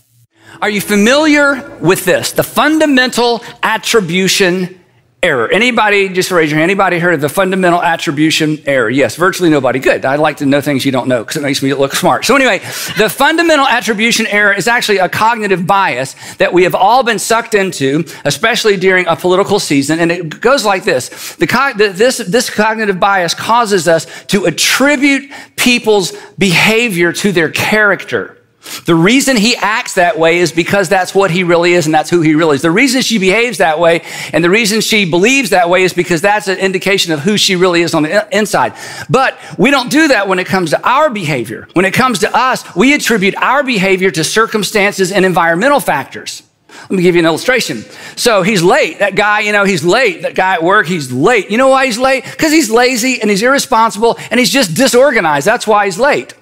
Are 0.62 0.70
you 0.70 0.80
familiar 0.80 1.76
with 1.80 2.04
this? 2.04 2.32
The 2.32 2.42
fundamental 2.42 3.42
attribution 3.62 4.80
error. 5.26 5.50
Anybody, 5.50 6.08
just 6.08 6.30
raise 6.30 6.50
your 6.50 6.58
hand, 6.58 6.70
anybody 6.70 7.00
heard 7.00 7.14
of 7.14 7.20
the 7.20 7.28
fundamental 7.28 7.82
attribution 7.82 8.62
error? 8.64 8.88
Yes, 8.88 9.16
virtually 9.16 9.50
nobody. 9.50 9.80
Good. 9.80 10.04
I 10.04 10.16
like 10.16 10.36
to 10.38 10.46
know 10.46 10.60
things 10.60 10.84
you 10.84 10.92
don't 10.92 11.08
know 11.08 11.22
because 11.22 11.36
it 11.36 11.42
makes 11.42 11.62
me 11.62 11.74
look 11.74 11.94
smart. 11.94 12.24
So, 12.24 12.36
anyway, 12.36 12.58
the 12.96 13.10
fundamental 13.10 13.66
attribution 13.66 14.26
error 14.28 14.52
is 14.52 14.68
actually 14.68 14.98
a 14.98 15.08
cognitive 15.08 15.66
bias 15.66 16.14
that 16.36 16.52
we 16.52 16.62
have 16.62 16.74
all 16.74 17.02
been 17.02 17.18
sucked 17.18 17.54
into, 17.54 18.04
especially 18.24 18.76
during 18.76 19.06
a 19.08 19.16
political 19.16 19.58
season. 19.58 19.98
And 19.98 20.12
it 20.12 20.40
goes 20.40 20.64
like 20.64 20.84
this 20.84 21.34
the, 21.36 21.92
this, 21.94 22.18
this 22.18 22.48
cognitive 22.48 23.00
bias 23.00 23.34
causes 23.34 23.88
us 23.88 24.06
to 24.26 24.44
attribute 24.44 25.30
people's 25.56 26.12
behavior 26.38 27.12
to 27.12 27.32
their 27.32 27.50
character. 27.50 28.38
The 28.84 28.94
reason 28.94 29.36
he 29.36 29.56
acts 29.56 29.94
that 29.94 30.18
way 30.18 30.38
is 30.38 30.52
because 30.52 30.88
that's 30.88 31.14
what 31.14 31.30
he 31.30 31.44
really 31.44 31.72
is 31.74 31.86
and 31.86 31.94
that's 31.94 32.10
who 32.10 32.20
he 32.20 32.34
really 32.34 32.56
is. 32.56 32.62
The 32.62 32.70
reason 32.70 33.02
she 33.02 33.18
behaves 33.18 33.58
that 33.58 33.78
way 33.78 34.02
and 34.32 34.42
the 34.42 34.50
reason 34.50 34.80
she 34.80 35.08
believes 35.08 35.50
that 35.50 35.70
way 35.70 35.84
is 35.84 35.92
because 35.92 36.20
that's 36.20 36.48
an 36.48 36.58
indication 36.58 37.12
of 37.12 37.20
who 37.20 37.36
she 37.36 37.56
really 37.56 37.82
is 37.82 37.94
on 37.94 38.02
the 38.02 38.36
inside. 38.36 38.74
But 39.08 39.38
we 39.58 39.70
don't 39.70 39.90
do 39.90 40.08
that 40.08 40.28
when 40.28 40.38
it 40.38 40.46
comes 40.46 40.70
to 40.70 40.82
our 40.88 41.10
behavior. 41.10 41.68
When 41.74 41.84
it 41.84 41.94
comes 41.94 42.20
to 42.20 42.36
us, 42.36 42.74
we 42.74 42.94
attribute 42.94 43.36
our 43.36 43.62
behavior 43.62 44.10
to 44.10 44.24
circumstances 44.24 45.12
and 45.12 45.24
environmental 45.24 45.80
factors. 45.80 46.42
Let 46.82 46.90
me 46.90 47.02
give 47.02 47.14
you 47.14 47.20
an 47.20 47.26
illustration. 47.26 47.82
So 48.16 48.42
he's 48.42 48.62
late. 48.62 48.98
That 48.98 49.16
guy, 49.16 49.40
you 49.40 49.52
know, 49.52 49.64
he's 49.64 49.84
late. 49.84 50.22
That 50.22 50.34
guy 50.34 50.54
at 50.54 50.62
work, 50.62 50.86
he's 50.86 51.10
late. 51.10 51.50
You 51.50 51.58
know 51.58 51.68
why 51.68 51.86
he's 51.86 51.98
late? 51.98 52.24
Because 52.24 52.52
he's 52.52 52.70
lazy 52.70 53.20
and 53.20 53.30
he's 53.30 53.42
irresponsible 53.42 54.18
and 54.30 54.38
he's 54.38 54.50
just 54.50 54.74
disorganized. 54.74 55.46
That's 55.46 55.66
why 55.66 55.86
he's 55.86 55.98
late. 55.98 56.34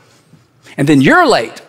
And 0.77 0.89
then 0.89 1.01
you're 1.01 1.27
late. 1.27 1.63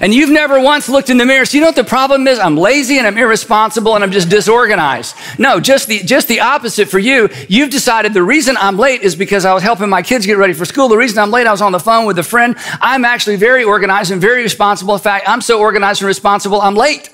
And 0.00 0.14
you've 0.14 0.30
never 0.30 0.60
once 0.60 0.88
looked 0.88 1.10
in 1.10 1.16
the 1.16 1.26
mirror. 1.26 1.44
So 1.44 1.56
you 1.56 1.60
know 1.60 1.68
what 1.68 1.76
the 1.76 1.84
problem 1.84 2.26
is? 2.26 2.38
I'm 2.38 2.56
lazy 2.56 2.98
and 2.98 3.06
I'm 3.06 3.16
irresponsible 3.18 3.94
and 3.94 4.04
I'm 4.04 4.12
just 4.12 4.28
disorganized. 4.28 5.14
No, 5.38 5.60
just 5.60 5.88
the, 5.88 6.00
just 6.00 6.28
the 6.28 6.40
opposite 6.40 6.88
for 6.88 6.98
you. 6.98 7.28
You've 7.48 7.70
decided 7.70 8.14
the 8.14 8.22
reason 8.22 8.56
I'm 8.58 8.76
late 8.76 9.02
is 9.02 9.16
because 9.16 9.44
I 9.44 9.54
was 9.54 9.62
helping 9.62 9.88
my 9.88 10.02
kids 10.02 10.26
get 10.26 10.38
ready 10.38 10.52
for 10.52 10.64
school. 10.64 10.88
The 10.88 10.96
reason 10.96 11.18
I'm 11.18 11.30
late, 11.30 11.46
I 11.46 11.52
was 11.52 11.62
on 11.62 11.72
the 11.72 11.80
phone 11.80 12.06
with 12.06 12.18
a 12.18 12.22
friend. 12.22 12.56
I'm 12.80 13.04
actually 13.04 13.36
very 13.36 13.64
organized 13.64 14.10
and 14.10 14.20
very 14.20 14.42
responsible. 14.42 14.94
In 14.94 15.00
fact, 15.00 15.28
I'm 15.28 15.40
so 15.40 15.60
organized 15.60 16.02
and 16.02 16.06
responsible, 16.06 16.60
I'm 16.60 16.74
late 16.74 17.10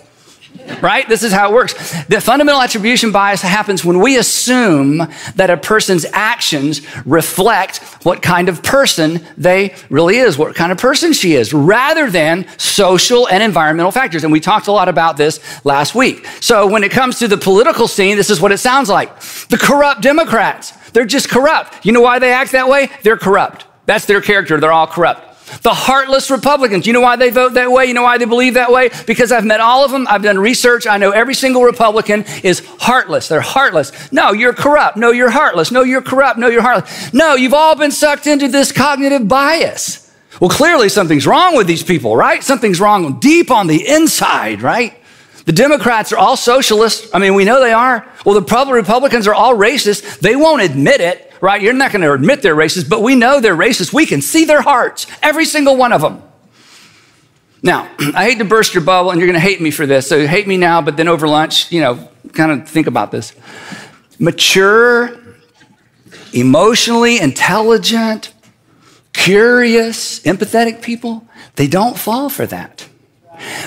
right? 0.81 1.09
This 1.09 1.23
is 1.23 1.33
how 1.33 1.51
it 1.51 1.55
works. 1.55 1.75
The 2.07 2.21
fundamental 2.21 2.61
attribution 2.61 3.13
bias 3.13 3.43
happens 3.43 3.85
when 3.85 4.01
we 4.01 4.17
assume 4.17 4.99
that 5.37 5.51
a 5.51 5.57
person's 5.57 6.05
actions 6.13 6.83
reflect 7.07 7.79
what 8.05 8.23
kind 8.23 8.49
of 8.49 8.63
person 8.63 9.25
they 9.37 9.75
really 9.91 10.17
is, 10.17 10.37
what 10.37 10.55
kind 10.55 10.73
of 10.73 10.79
person 10.79 11.13
she 11.13 11.35
is, 11.35 11.53
rather 11.53 12.11
than 12.11 12.47
social 12.59 13.29
and 13.29 13.43
environmental 13.43 13.93
factors. 13.93 14.25
And 14.25 14.33
we 14.33 14.41
talked 14.41 14.67
a 14.67 14.73
lot 14.73 14.89
about 14.89 15.17
this 15.17 15.41
last 15.65 15.95
week. 15.95 16.27
So 16.41 16.67
when 16.67 16.85
it 16.85 16.91
comes 16.91 17.19
to 17.21 17.29
the 17.29 17.39
political 17.39 17.89
scene, 17.89 18.17
this 18.17 18.31
is 18.31 18.41
what 18.41 18.53
it 18.53 18.59
sounds 18.59 18.89
like. 18.89 19.21
The 19.49 19.59
corrupt 19.59 20.03
Democrats, 20.03 20.73
they're 20.91 21.07
just 21.07 21.29
corrupt. 21.29 21.85
You 21.85 21.93
know 21.93 22.01
why 22.01 22.19
they 22.19 22.33
act 22.33 22.53
that 22.53 22.69
way? 22.69 22.91
They're 23.03 23.17
corrupt. 23.17 23.67
That's 23.87 24.07
their 24.07 24.21
character. 24.21 24.61
They're 24.61 24.73
all 24.73 24.87
corrupt. 24.87 25.32
The 25.61 25.75
heartless 25.75 26.31
Republicans. 26.31 26.87
You 26.87 26.93
know 26.93 27.01
why 27.01 27.17
they 27.17 27.31
vote 27.31 27.55
that 27.55 27.71
way? 27.71 27.87
You 27.87 27.95
know 27.95 28.03
why 28.03 28.19
they 28.19 28.25
believe 28.25 28.55
that 28.55 28.73
way? 28.73 28.91
Because 29.07 29.31
I've 29.31 29.45
met 29.45 29.61
all 29.61 29.85
of 29.85 29.91
them. 29.91 30.07
I've 30.09 30.23
done 30.23 30.39
research. 30.39 30.87
I 30.87 30.97
know 30.97 31.11
every 31.11 31.35
single 31.35 31.63
Republican 31.63 32.25
is 32.43 32.63
heartless. 32.81 33.29
They're 33.29 33.41
heartless. 33.41 34.13
No, 34.13 34.33
you're 34.33 34.55
corrupt. 34.55 34.97
No, 34.97 35.11
you're 35.11 35.31
heartless. 35.31 35.71
No, 35.71 35.83
you're 35.83 36.03
corrupt. 36.03 36.39
No, 36.39 36.49
you're 36.49 36.63
heartless. 36.63 37.13
No, 37.13 37.35
you've 37.35 37.55
all 37.55 37.75
been 37.75 37.91
sucked 37.91 38.27
into 38.27 38.49
this 38.49 38.73
cognitive 38.73 39.29
bias. 39.29 40.11
Well, 40.41 40.51
clearly 40.51 40.89
something's 40.89 41.27
wrong 41.27 41.57
with 41.57 41.67
these 41.67 41.83
people, 41.83 42.17
right? 42.17 42.43
Something's 42.43 42.81
wrong 42.81 43.21
deep 43.21 43.51
on 43.51 43.67
the 43.67 43.87
inside, 43.87 44.63
right? 44.63 44.99
The 45.45 45.53
Democrats 45.53 46.13
are 46.13 46.19
all 46.19 46.37
socialists. 46.37 47.13
I 47.13 47.19
mean, 47.19 47.35
we 47.35 47.45
know 47.45 47.61
they 47.61 47.73
are. 47.73 48.07
Well, 48.25 48.41
the 48.41 48.73
Republicans 48.73 49.27
are 49.27 49.35
all 49.35 49.57
racist. 49.57 50.21
They 50.21 50.37
won't 50.37 50.63
admit 50.63 51.01
it 51.01 51.33
right? 51.43 51.61
You're 51.61 51.75
not 51.75 51.93
going 51.93 52.03
to 52.03 52.13
admit 52.13 52.41
they're 52.41 52.57
racist, 52.57 52.89
but 52.89 53.03
we 53.03 53.17
know 53.17 53.41
they're 53.41 53.57
racist. 53.57 53.93
We 53.93 54.07
can 54.07 54.23
see 54.23 54.45
their 54.47 54.63
hearts, 54.63 55.07
every 55.21 55.45
single 55.45 55.77
one 55.77 55.93
of 55.93 56.01
them. 56.01 56.23
Now, 57.63 57.91
I 58.15 58.25
hate 58.25 58.39
to 58.39 58.45
burst 58.45 58.75
your 58.75 58.85
bubble, 58.85 59.11
and 59.11 59.21
you're 59.21 59.27
going 59.27 59.39
to 59.39 59.41
hate 59.41 59.61
me 59.61 59.71
for 59.71 59.85
this. 59.85 60.09
So 60.09 60.27
hate 60.27 60.47
me 60.47 60.57
now, 60.57 60.81
but 60.81 60.97
then 60.97 61.09
over 61.09 61.29
lunch, 61.29 61.71
you 61.71 61.81
know, 61.81 62.09
kind 62.33 62.53
of 62.53 62.69
think 62.69 62.87
about 62.87 63.11
this. 63.11 63.35
Mature, 64.19 65.19
emotionally 66.33 67.19
intelligent, 67.19 68.33
curious, 69.13 70.21
empathetic 70.21 70.81
people, 70.81 71.27
they 71.57 71.67
don't 71.67 71.99
fall 71.99 72.29
for 72.29 72.47
that. 72.47 72.89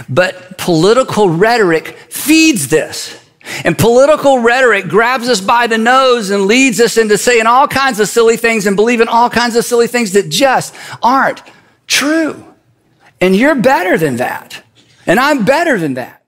But 0.09 0.57
political 0.57 1.29
rhetoric 1.29 1.87
feeds 2.09 2.67
this. 2.67 3.21
And 3.63 3.77
political 3.77 4.39
rhetoric 4.39 4.87
grabs 4.87 5.29
us 5.29 5.39
by 5.39 5.67
the 5.67 5.77
nose 5.77 6.29
and 6.31 6.45
leads 6.45 6.79
us 6.79 6.97
into 6.97 7.17
saying 7.17 7.45
all 7.45 7.67
kinds 7.67 7.99
of 7.99 8.07
silly 8.07 8.37
things 8.37 8.65
and 8.65 8.75
believing 8.75 9.07
all 9.07 9.29
kinds 9.29 9.55
of 9.55 9.63
silly 9.65 9.87
things 9.87 10.13
that 10.13 10.29
just 10.29 10.75
aren't 11.01 11.41
true. 11.87 12.43
And 13.21 13.35
you're 13.35 13.55
better 13.55 13.97
than 13.97 14.17
that. 14.17 14.63
And 15.05 15.19
I'm 15.19 15.45
better 15.45 15.77
than 15.77 15.93
that. 15.95 16.23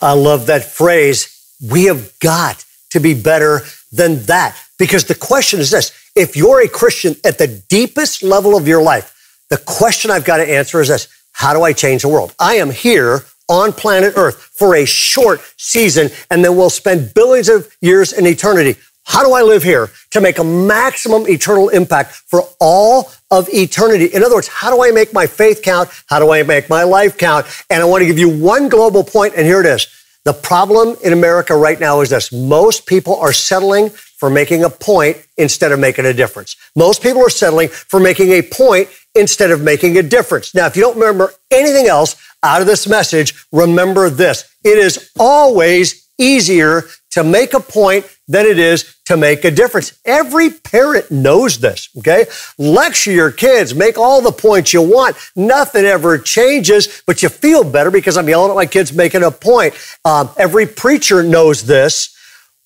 I 0.00 0.12
love 0.12 0.46
that 0.46 0.64
phrase. 0.64 1.56
We 1.70 1.84
have 1.84 2.18
got 2.18 2.64
to 2.90 3.00
be 3.00 3.14
better 3.14 3.60
than 3.92 4.24
that. 4.24 4.58
Because 4.78 5.04
the 5.04 5.14
question 5.14 5.60
is 5.60 5.70
this 5.70 5.92
if 6.14 6.36
you're 6.36 6.60
a 6.60 6.68
Christian 6.68 7.16
at 7.24 7.38
the 7.38 7.46
deepest 7.46 8.22
level 8.22 8.56
of 8.56 8.68
your 8.68 8.82
life, 8.82 9.12
the 9.50 9.56
question 9.58 10.10
I've 10.10 10.24
got 10.24 10.38
to 10.38 10.48
answer 10.48 10.80
is 10.80 10.88
this 10.88 11.08
How 11.34 11.52
do 11.52 11.62
I 11.62 11.72
change 11.72 12.02
the 12.02 12.08
world? 12.08 12.34
I 12.38 12.54
am 12.54 12.70
here 12.70 13.24
on 13.48 13.72
planet 13.72 14.14
Earth 14.16 14.36
for 14.36 14.74
a 14.74 14.86
short 14.86 15.40
season, 15.58 16.08
and 16.30 16.42
then 16.44 16.56
we'll 16.56 16.70
spend 16.70 17.12
billions 17.12 17.48
of 17.48 17.76
years 17.80 18.12
in 18.12 18.26
eternity. 18.26 18.80
How 19.04 19.22
do 19.22 19.34
I 19.34 19.42
live 19.42 19.62
here 19.62 19.90
to 20.12 20.20
make 20.20 20.38
a 20.38 20.44
maximum 20.44 21.28
eternal 21.28 21.68
impact 21.68 22.12
for 22.12 22.42
all 22.60 23.12
of 23.30 23.48
eternity? 23.52 24.06
In 24.06 24.24
other 24.24 24.36
words, 24.36 24.48
how 24.48 24.74
do 24.74 24.82
I 24.82 24.92
make 24.92 25.12
my 25.12 25.26
faith 25.26 25.60
count? 25.60 25.90
How 26.06 26.18
do 26.18 26.32
I 26.32 26.42
make 26.44 26.70
my 26.70 26.84
life 26.84 27.18
count? 27.18 27.46
And 27.68 27.82
I 27.82 27.84
want 27.84 28.00
to 28.00 28.06
give 28.06 28.18
you 28.18 28.30
one 28.30 28.68
global 28.68 29.04
point, 29.04 29.34
and 29.36 29.44
here 29.44 29.60
it 29.60 29.66
is. 29.66 29.86
The 30.24 30.32
problem 30.32 30.96
in 31.04 31.12
America 31.12 31.54
right 31.54 31.78
now 31.78 32.00
is 32.00 32.08
this. 32.08 32.32
Most 32.32 32.86
people 32.86 33.16
are 33.16 33.32
settling 33.32 33.90
for 34.24 34.30
making 34.30 34.64
a 34.64 34.70
point 34.70 35.18
instead 35.36 35.70
of 35.70 35.78
making 35.78 36.06
a 36.06 36.14
difference. 36.14 36.56
Most 36.74 37.02
people 37.02 37.20
are 37.20 37.28
settling 37.28 37.68
for 37.68 38.00
making 38.00 38.30
a 38.30 38.40
point 38.40 38.88
instead 39.14 39.50
of 39.50 39.60
making 39.60 39.98
a 39.98 40.02
difference. 40.02 40.54
Now, 40.54 40.64
if 40.64 40.76
you 40.76 40.80
don't 40.80 40.96
remember 40.96 41.34
anything 41.50 41.88
else 41.88 42.16
out 42.42 42.62
of 42.62 42.66
this 42.66 42.88
message, 42.88 43.34
remember 43.52 44.08
this. 44.08 44.50
It 44.64 44.78
is 44.78 45.10
always 45.18 46.08
easier 46.16 46.84
to 47.10 47.22
make 47.22 47.52
a 47.52 47.60
point 47.60 48.06
than 48.26 48.46
it 48.46 48.58
is 48.58 48.96
to 49.04 49.18
make 49.18 49.44
a 49.44 49.50
difference. 49.50 49.98
Every 50.06 50.48
parent 50.48 51.10
knows 51.10 51.58
this, 51.58 51.90
okay? 51.98 52.24
Lecture 52.56 53.12
your 53.12 53.30
kids, 53.30 53.74
make 53.74 53.98
all 53.98 54.22
the 54.22 54.32
points 54.32 54.72
you 54.72 54.80
want. 54.80 55.16
Nothing 55.36 55.84
ever 55.84 56.16
changes, 56.16 57.02
but 57.06 57.22
you 57.22 57.28
feel 57.28 57.62
better 57.62 57.90
because 57.90 58.16
I'm 58.16 58.30
yelling 58.30 58.52
at 58.52 58.56
my 58.56 58.64
kids 58.64 58.90
making 58.90 59.22
a 59.22 59.30
point. 59.30 59.74
Um, 60.02 60.30
every 60.38 60.64
preacher 60.66 61.22
knows 61.22 61.64
this. 61.64 62.13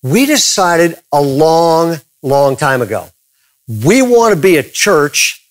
We 0.01 0.25
decided 0.25 0.95
a 1.11 1.21
long, 1.21 1.97
long 2.21 2.55
time 2.55 2.81
ago. 2.81 3.09
We 3.67 4.01
want 4.01 4.33
to 4.33 4.41
be 4.41 4.57
a 4.57 4.63
church 4.63 5.45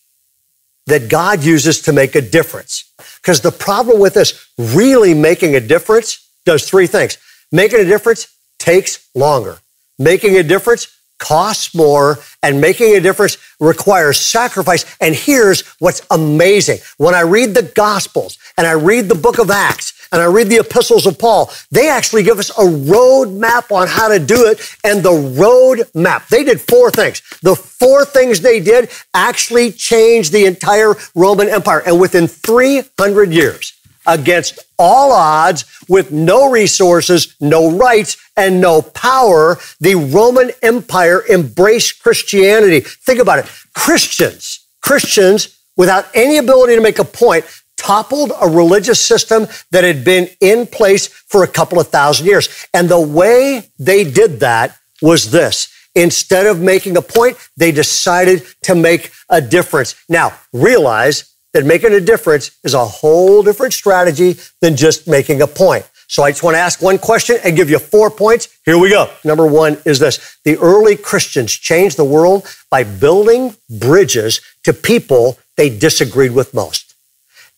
that 0.87 1.09
God 1.09 1.45
uses 1.45 1.83
to 1.83 1.93
make 1.93 2.15
a 2.15 2.23
difference. 2.23 2.91
Because 3.21 3.43
the 3.43 3.53
problem 3.53 4.01
with 4.01 4.17
us 4.17 4.49
really 4.57 5.15
making 5.15 5.55
a 5.55 5.61
difference, 5.61 6.27
does 6.45 6.69
three 6.69 6.87
things. 6.87 7.19
Making 7.53 7.81
a 7.81 7.85
difference 7.85 8.35
takes 8.59 9.07
longer. 9.15 9.59
Making 9.99 10.37
a 10.37 10.43
difference 10.43 10.89
costs 11.19 11.75
more 11.75 12.19
and 12.43 12.61
making 12.61 12.97
a 12.97 13.01
difference 13.01 13.37
requires 13.61 14.19
sacrifice. 14.19 14.85
And 15.01 15.15
here's 15.15 15.63
what's 15.79 16.01
amazing. 16.11 16.79
When 16.97 17.15
I 17.15 17.21
read 17.21 17.55
the 17.55 17.71
gospels 17.75 18.39
and 18.57 18.67
I 18.67 18.73
read 18.73 19.09
the 19.09 19.15
book 19.15 19.39
of 19.39 19.51
Acts 19.51 19.93
and 20.13 20.23
I 20.23 20.27
read 20.27 20.49
the 20.49 20.61
epistles 20.61 21.07
of 21.07 21.19
Paul, 21.19 21.51
they 21.71 21.89
actually 21.89 22.23
give 22.23 22.39
us 22.39 22.51
a 22.59 22.67
road 22.67 23.33
map 23.33 23.71
on 23.71 23.89
how 23.89 24.09
to 24.09 24.19
do 24.19 24.47
it. 24.47 24.61
And 24.85 25.03
the 25.03 25.13
road 25.13 25.83
map, 25.95 26.29
they 26.29 26.45
did 26.45 26.61
four 26.61 26.91
things. 26.91 27.21
The 27.43 27.55
four 27.55 28.05
things 28.05 28.41
they 28.41 28.61
did 28.61 28.91
actually 29.13 29.73
changed 29.73 30.33
the 30.33 30.47
entire 30.47 30.95
Roman 31.15 31.49
Empire. 31.49 31.83
And 31.85 32.01
within 32.01 32.27
300 32.27 33.33
years, 33.33 33.75
against 34.07 34.59
all 34.79 35.13
odds, 35.13 35.65
with 35.89 36.11
no 36.11 36.51
resources, 36.51 37.37
no 37.41 37.71
rights, 37.71 38.17
and 38.37 38.61
no 38.61 38.81
power, 38.81 39.59
the 39.81 39.95
Roman 39.95 40.51
Empire 40.63 41.23
embraced 41.29 42.03
Christianity. 42.03 42.81
Think 42.81 43.21
about 43.21 43.41
it. 43.41 43.47
Christians, 43.75 44.67
Christians, 44.81 45.59
without 45.77 46.07
any 46.15 46.39
ability 46.39 46.75
to 46.75 46.81
make 46.81 46.99
a 46.99 47.05
point, 47.05 47.45
toppled 47.79 48.33
a 48.39 48.49
religious 48.49 49.01
system 49.01 49.47
that 49.71 49.85
had 49.85 50.05
been 50.05 50.29
in 50.41 50.67
place 50.67 51.07
for 51.07 51.43
a 51.43 51.49
couple 51.49 51.81
of 51.81 51.89
thousand 51.89 52.27
years. 52.27 52.67
And 52.75 52.89
the 52.89 53.01
way 53.01 53.71
they 53.79 54.05
did 54.05 54.41
that 54.41 54.77
was 55.01 55.31
this. 55.31 55.73
Instead 55.95 56.47
of 56.47 56.61
making 56.61 56.97
a 56.97 57.03
point, 57.03 57.37
they 57.57 57.73
decided 57.73 58.43
to 58.63 58.75
make 58.75 59.11
a 59.31 59.41
difference. 59.41 59.95
Now, 60.09 60.39
realize 60.53 61.35
that 61.55 61.65
making 61.65 61.93
a 61.93 62.01
difference 62.01 62.51
is 62.63 62.75
a 62.75 62.85
whole 62.85 63.43
different 63.43 63.73
strategy 63.73 64.37
than 64.61 64.77
just 64.77 65.09
making 65.09 65.41
a 65.41 65.47
point. 65.47 65.89
So 66.09 66.23
I 66.23 66.31
just 66.31 66.43
want 66.43 66.55
to 66.55 66.61
ask 66.61 66.81
one 66.81 66.99
question 66.99 67.37
and 67.45 67.57
give 67.57 67.69
you 67.69 67.79
four 67.79 68.11
points. 68.11 68.49
Here 68.65 68.79
we 68.79 68.91
go. 68.91 69.11
Number 69.25 69.47
one 69.47 69.77
is 69.85 69.99
this. 69.99 70.39
The 70.45 70.57
early 70.59 70.97
Christians 70.97 71.53
changed 71.53 71.97
the 71.97 72.05
world 72.05 72.47
by 72.71 72.85
building 72.85 73.57
bridges 73.69 74.41
to 74.65 74.73
people 74.73 75.39
they 75.57 75.69
disagreed 75.69 76.33
with 76.33 76.55
most. 76.55 76.88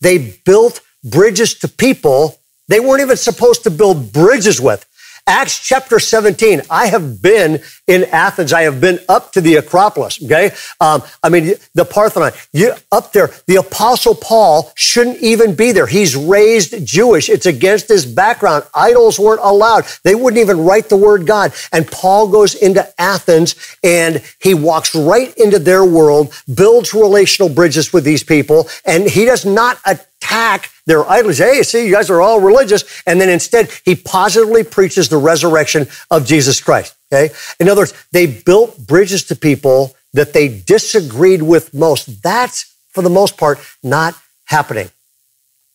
They 0.01 0.19
built 0.45 0.81
bridges 1.05 1.55
to 1.61 1.69
people 1.69 2.41
they 2.71 2.79
weren't 2.79 3.03
even 3.03 3.17
supposed 3.17 3.65
to 3.65 3.71
build 3.71 4.13
bridges 4.13 4.61
with. 4.61 4.87
Acts 5.31 5.61
chapter 5.61 6.01
17. 6.01 6.63
I 6.69 6.87
have 6.87 7.23
been 7.23 7.63
in 7.87 8.03
Athens. 8.07 8.53
I 8.53 8.63
have 8.63 8.81
been 8.81 8.99
up 9.09 9.31
to 9.35 9.41
the 9.41 9.55
Acropolis. 9.55 10.21
Okay. 10.21 10.51
Um, 10.81 11.05
I 11.23 11.29
mean, 11.29 11.55
the 11.73 11.85
Parthenon, 11.85 12.33
you 12.53 12.73
up 12.91 13.13
there, 13.13 13.31
the 13.47 13.55
apostle 13.55 14.17
Paul 14.17 14.73
shouldn't 14.75 15.19
even 15.19 15.55
be 15.55 15.71
there. 15.71 15.87
He's 15.87 16.17
raised 16.17 16.85
Jewish. 16.85 17.29
It's 17.29 17.47
against 17.47 17.87
his 17.87 18.07
background. 18.07 18.65
Idols 18.75 19.21
weren't 19.21 19.41
allowed. 19.45 19.85
They 20.03 20.17
wouldn't 20.17 20.41
even 20.41 20.65
write 20.65 20.89
the 20.89 20.97
word 20.97 21.29
God. 21.29 21.53
And 21.73 21.87
Paul 21.87 22.27
goes 22.27 22.57
into 22.57 22.85
Athens 23.01 23.55
and 23.85 24.25
he 24.41 24.55
walks 24.55 24.97
right 24.97 25.33
into 25.37 25.61
their 25.61 25.85
world, 25.85 26.35
builds 26.53 26.93
relational 26.93 27.49
bridges 27.49 27.93
with 27.93 28.03
these 28.03 28.25
people. 28.25 28.69
And 28.85 29.09
he 29.09 29.27
does 29.27 29.47
not 29.47 29.79
attack 29.87 30.71
their 30.91 31.09
idols. 31.09 31.39
Hey, 31.39 31.63
see, 31.63 31.87
you 31.87 31.93
guys 31.93 32.11
are 32.11 32.21
all 32.21 32.41
religious. 32.41 32.85
And 33.07 33.21
then 33.21 33.29
instead, 33.29 33.71
he 33.85 33.95
positively 33.95 34.65
preaches 34.65 35.09
the 35.09 35.17
resurrection 35.17 35.87
of 36.11 36.27
Jesus 36.27 36.61
Christ. 36.61 36.97
Okay. 37.13 37.33
In 37.61 37.69
other 37.69 37.83
words, 37.83 37.95
they 38.13 38.27
built 38.27 38.77
bridges 38.77 39.25
to 39.25 39.37
people 39.37 39.97
that 40.13 40.33
they 40.33 40.49
disagreed 40.49 41.43
with 41.43 41.73
most. 41.73 42.23
That's, 42.23 42.75
for 42.89 43.03
the 43.03 43.11
most 43.11 43.37
part, 43.37 43.59
not 43.83 44.15
happening. 44.47 44.91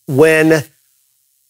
When 0.07 0.63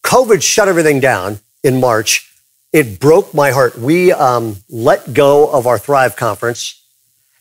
COVID 0.04 0.42
shut 0.42 0.68
everything 0.68 1.00
down 1.00 1.40
in 1.64 1.80
March, 1.80 2.32
it 2.72 3.00
broke 3.00 3.34
my 3.34 3.50
heart. 3.50 3.76
We 3.76 4.12
um, 4.12 4.58
let 4.68 5.12
go 5.12 5.50
of 5.50 5.66
our 5.66 5.78
Thrive 5.78 6.14
conference 6.14 6.80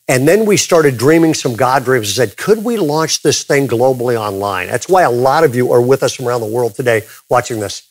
and 0.08 0.28
then 0.28 0.46
we 0.46 0.58
started 0.58 0.98
dreaming 0.98 1.34
some 1.34 1.56
God 1.56 1.84
dreams 1.84 2.10
and 2.10 2.16
said, 2.16 2.38
could 2.38 2.64
we 2.64 2.78
launch 2.78 3.24
this 3.24 3.44
thing 3.44 3.68
globally 3.68 4.16
online? 4.16 4.68
That's 4.68 4.88
why 4.88 5.02
a 5.02 5.10
lot 5.10 5.44
of 5.44 5.56
you 5.56 5.72
are 5.72 5.82
with 5.82 6.04
us 6.04 6.14
from 6.14 6.28
around 6.28 6.42
the 6.42 6.48
world 6.48 6.76
today 6.76 7.04
watching 7.28 7.60
this. 7.60 7.88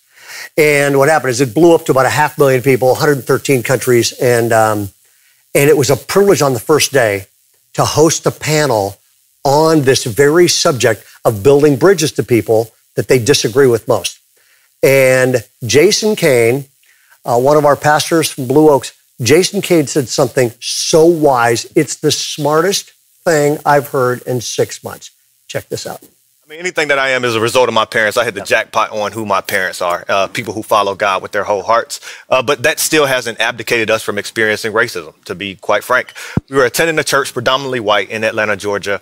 And 0.56 0.96
what 0.96 1.08
happened 1.08 1.30
is 1.30 1.40
it 1.40 1.54
blew 1.54 1.74
up 1.74 1.84
to 1.86 1.92
about 1.92 2.06
a 2.06 2.10
half 2.10 2.38
million 2.38 2.62
people, 2.62 2.88
113 2.88 3.64
countries. 3.64 4.12
And, 4.12 4.52
um, 4.52 4.88
and 5.54 5.68
it 5.68 5.76
was 5.76 5.90
a 5.90 5.96
privilege 5.96 6.40
on 6.40 6.52
the 6.52 6.60
first 6.60 6.92
day 6.92 7.26
to 7.74 7.84
host 7.84 8.26
a 8.26 8.30
panel 8.30 8.96
on 9.44 9.82
this 9.82 10.04
very 10.04 10.48
subject 10.48 11.04
of 11.24 11.42
building 11.42 11.76
bridges 11.76 12.12
to 12.12 12.22
people 12.22 12.72
that 12.94 13.08
they 13.08 13.18
disagree 13.18 13.66
with 13.66 13.88
most. 13.88 14.20
And 14.82 15.44
Jason 15.64 16.14
Kane, 16.14 16.66
uh, 17.24 17.40
one 17.40 17.56
of 17.56 17.64
our 17.64 17.76
pastors 17.76 18.30
from 18.30 18.46
Blue 18.46 18.70
Oaks, 18.70 18.92
Jason 19.22 19.62
Cade 19.62 19.88
said 19.88 20.08
something 20.08 20.52
so 20.60 21.06
wise. 21.06 21.70
It's 21.76 21.96
the 21.96 22.10
smartest 22.10 22.92
thing 23.22 23.58
I've 23.64 23.88
heard 23.88 24.22
in 24.22 24.40
six 24.40 24.82
months. 24.82 25.10
Check 25.46 25.68
this 25.68 25.86
out. 25.86 26.02
I 26.02 26.50
mean, 26.50 26.58
anything 26.58 26.88
that 26.88 26.98
I 26.98 27.10
am 27.10 27.24
is 27.24 27.36
a 27.36 27.40
result 27.40 27.68
of 27.68 27.74
my 27.74 27.84
parents. 27.84 28.18
I 28.18 28.24
hit 28.24 28.34
the 28.34 28.42
jackpot 28.42 28.90
on 28.90 29.12
who 29.12 29.24
my 29.24 29.40
parents 29.40 29.80
are, 29.80 30.04
uh, 30.08 30.26
people 30.26 30.52
who 30.52 30.62
follow 30.62 30.94
God 30.94 31.22
with 31.22 31.32
their 31.32 31.44
whole 31.44 31.62
hearts. 31.62 32.00
Uh, 32.28 32.42
but 32.42 32.64
that 32.64 32.80
still 32.80 33.06
hasn't 33.06 33.40
abdicated 33.40 33.88
us 33.88 34.02
from 34.02 34.18
experiencing 34.18 34.72
racism, 34.72 35.14
to 35.24 35.34
be 35.34 35.54
quite 35.54 35.84
frank. 35.84 36.12
We 36.50 36.56
were 36.56 36.66
attending 36.66 36.98
a 36.98 37.04
church 37.04 37.32
predominantly 37.32 37.80
white 37.80 38.10
in 38.10 38.24
Atlanta, 38.24 38.56
Georgia. 38.56 39.00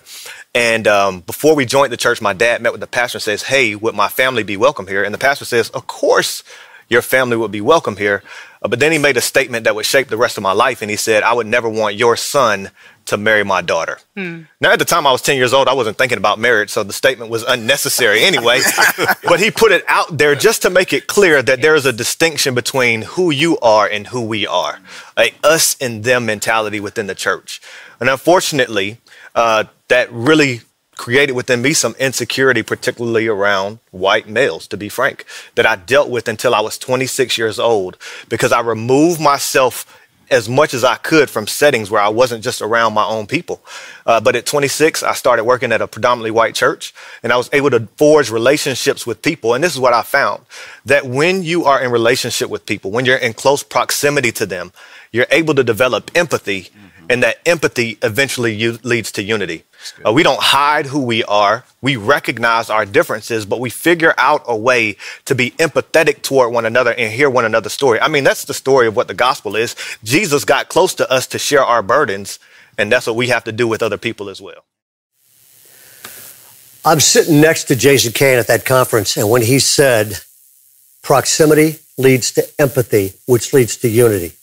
And 0.55 0.87
um, 0.87 1.21
before 1.21 1.55
we 1.55 1.65
joined 1.65 1.91
the 1.91 1.97
church, 1.97 2.21
my 2.21 2.33
dad 2.33 2.61
met 2.61 2.71
with 2.71 2.81
the 2.81 2.87
pastor 2.87 3.17
and 3.17 3.23
says, 3.23 3.43
Hey, 3.43 3.75
would 3.75 3.95
my 3.95 4.07
family 4.07 4.43
be 4.43 4.55
welcome 4.55 4.87
here? 4.87 5.03
And 5.03 5.13
the 5.13 5.19
pastor 5.19 5.45
says, 5.45 5.69
Of 5.71 5.87
course 5.87 6.43
your 6.89 7.01
family 7.01 7.35
would 7.35 7.51
be 7.51 7.61
welcome 7.61 7.97
here. 7.97 8.23
Uh, 8.63 8.67
but 8.67 8.79
then 8.79 8.91
he 8.91 8.97
made 8.97 9.17
a 9.17 9.21
statement 9.21 9.65
that 9.65 9.75
would 9.75 9.85
shape 9.85 10.07
the 10.07 10.17
rest 10.17 10.37
of 10.37 10.43
my 10.43 10.53
life. 10.53 10.81
And 10.81 10.89
he 10.89 10.97
said, 10.97 11.23
I 11.23 11.33
would 11.33 11.47
never 11.47 11.67
want 11.67 11.95
your 11.95 12.15
son 12.15 12.71
to 13.05 13.17
marry 13.17 13.43
my 13.43 13.61
daughter. 13.61 13.99
Hmm. 14.15 14.43
Now, 14.61 14.71
at 14.71 14.79
the 14.79 14.85
time 14.85 15.05
I 15.05 15.11
was 15.11 15.21
10 15.21 15.35
years 15.35 15.53
old, 15.53 15.67
I 15.67 15.73
wasn't 15.73 15.97
thinking 15.97 16.17
about 16.17 16.39
marriage, 16.39 16.69
so 16.69 16.83
the 16.83 16.93
statement 16.93 17.29
was 17.29 17.43
unnecessary 17.43 18.23
anyway. 18.23 18.61
but 19.23 19.39
he 19.39 19.51
put 19.51 19.71
it 19.71 19.83
out 19.87 20.17
there 20.17 20.35
just 20.35 20.61
to 20.61 20.69
make 20.69 20.93
it 20.93 21.07
clear 21.07 21.41
that 21.41 21.61
there 21.61 21.75
is 21.75 21.85
a 21.85 21.91
distinction 21.91 22.55
between 22.55 23.01
who 23.01 23.29
you 23.29 23.57
are 23.59 23.87
and 23.87 24.07
who 24.07 24.21
we 24.21 24.47
are, 24.47 24.79
a 25.17 25.33
us 25.43 25.75
and 25.81 26.03
them 26.05 26.25
mentality 26.25 26.79
within 26.79 27.07
the 27.07 27.15
church. 27.15 27.61
And 27.99 28.09
unfortunately, 28.09 28.97
uh, 29.35 29.65
that 29.89 30.11
really 30.11 30.61
created 30.95 31.33
within 31.33 31.61
me 31.61 31.73
some 31.73 31.95
insecurity, 31.99 32.63
particularly 32.63 33.27
around 33.27 33.79
white 33.91 34.27
males, 34.27 34.67
to 34.67 34.77
be 34.77 34.89
frank, 34.89 35.25
that 35.55 35.65
I 35.65 35.75
dealt 35.75 36.09
with 36.09 36.27
until 36.27 36.53
I 36.53 36.61
was 36.61 36.77
26 36.77 37.37
years 37.37 37.59
old 37.59 37.97
because 38.29 38.51
I 38.51 38.61
removed 38.61 39.19
myself 39.19 39.99
as 40.31 40.49
much 40.49 40.73
as 40.73 40.83
I 40.83 40.95
could 40.95 41.29
from 41.29 41.47
settings 41.47 41.91
where 41.91 42.01
I 42.01 42.07
wasn't 42.09 42.43
just 42.43 42.61
around 42.61 42.93
my 42.93 43.05
own 43.05 43.27
people. 43.27 43.61
Uh, 44.05 44.19
but 44.19 44.35
at 44.35 44.45
26, 44.45 45.03
I 45.03 45.13
started 45.13 45.43
working 45.43 45.71
at 45.71 45.81
a 45.81 45.87
predominantly 45.87 46.31
white 46.31 46.55
church 46.55 46.93
and 47.21 47.31
I 47.31 47.37
was 47.37 47.49
able 47.53 47.69
to 47.71 47.87
forge 47.97 48.31
relationships 48.31 49.05
with 49.05 49.21
people. 49.21 49.53
And 49.53 49.63
this 49.63 49.73
is 49.73 49.79
what 49.79 49.93
I 49.93 50.01
found 50.01 50.43
that 50.85 51.05
when 51.05 51.43
you 51.43 51.65
are 51.65 51.81
in 51.81 51.91
relationship 51.91 52.49
with 52.49 52.65
people, 52.65 52.89
when 52.89 53.05
you're 53.05 53.17
in 53.17 53.33
close 53.33 53.63
proximity 53.63 54.31
to 54.33 54.45
them, 54.45 54.71
you're 55.11 55.27
able 55.29 55.53
to 55.55 55.63
develop 55.63 56.09
empathy 56.15 56.69
and 57.09 57.23
that 57.23 57.39
empathy 57.45 57.97
eventually 58.01 58.53
u- 58.53 58.79
leads 58.83 59.11
to 59.13 59.23
unity. 59.23 59.63
Uh, 60.05 60.13
we 60.13 60.23
don't 60.23 60.41
hide 60.41 60.85
who 60.85 61.03
we 61.03 61.23
are. 61.25 61.65
We 61.81 61.95
recognize 61.97 62.69
our 62.69 62.85
differences, 62.85 63.45
but 63.45 63.59
we 63.59 63.69
figure 63.69 64.13
out 64.17 64.43
a 64.47 64.55
way 64.55 64.97
to 65.25 65.35
be 65.35 65.51
empathetic 65.51 66.21
toward 66.21 66.53
one 66.53 66.65
another 66.65 66.93
and 66.93 67.11
hear 67.11 67.29
one 67.29 67.45
another's 67.45 67.73
story. 67.73 67.99
I 67.99 68.07
mean, 68.07 68.23
that's 68.23 68.45
the 68.45 68.53
story 68.53 68.87
of 68.87 68.95
what 68.95 69.07
the 69.07 69.13
gospel 69.13 69.55
is. 69.55 69.75
Jesus 70.03 70.45
got 70.45 70.69
close 70.69 70.93
to 70.95 71.11
us 71.11 71.27
to 71.27 71.39
share 71.39 71.63
our 71.63 71.83
burdens, 71.83 72.39
and 72.77 72.91
that's 72.91 73.07
what 73.07 73.15
we 73.15 73.27
have 73.27 73.43
to 73.43 73.51
do 73.51 73.67
with 73.67 73.83
other 73.83 73.97
people 73.97 74.29
as 74.29 74.41
well. 74.41 74.63
I'm 76.85 76.99
sitting 76.99 77.39
next 77.39 77.65
to 77.65 77.75
Jason 77.75 78.11
Kane 78.11 78.37
at 78.37 78.47
that 78.47 78.65
conference, 78.65 79.15
and 79.15 79.29
when 79.29 79.41
he 79.41 79.59
said, 79.59 80.19
proximity 81.01 81.79
leads 81.97 82.31
to 82.33 82.47
empathy, 82.59 83.13
which 83.25 83.53
leads 83.53 83.77
to 83.77 83.89
unity, 83.89 84.33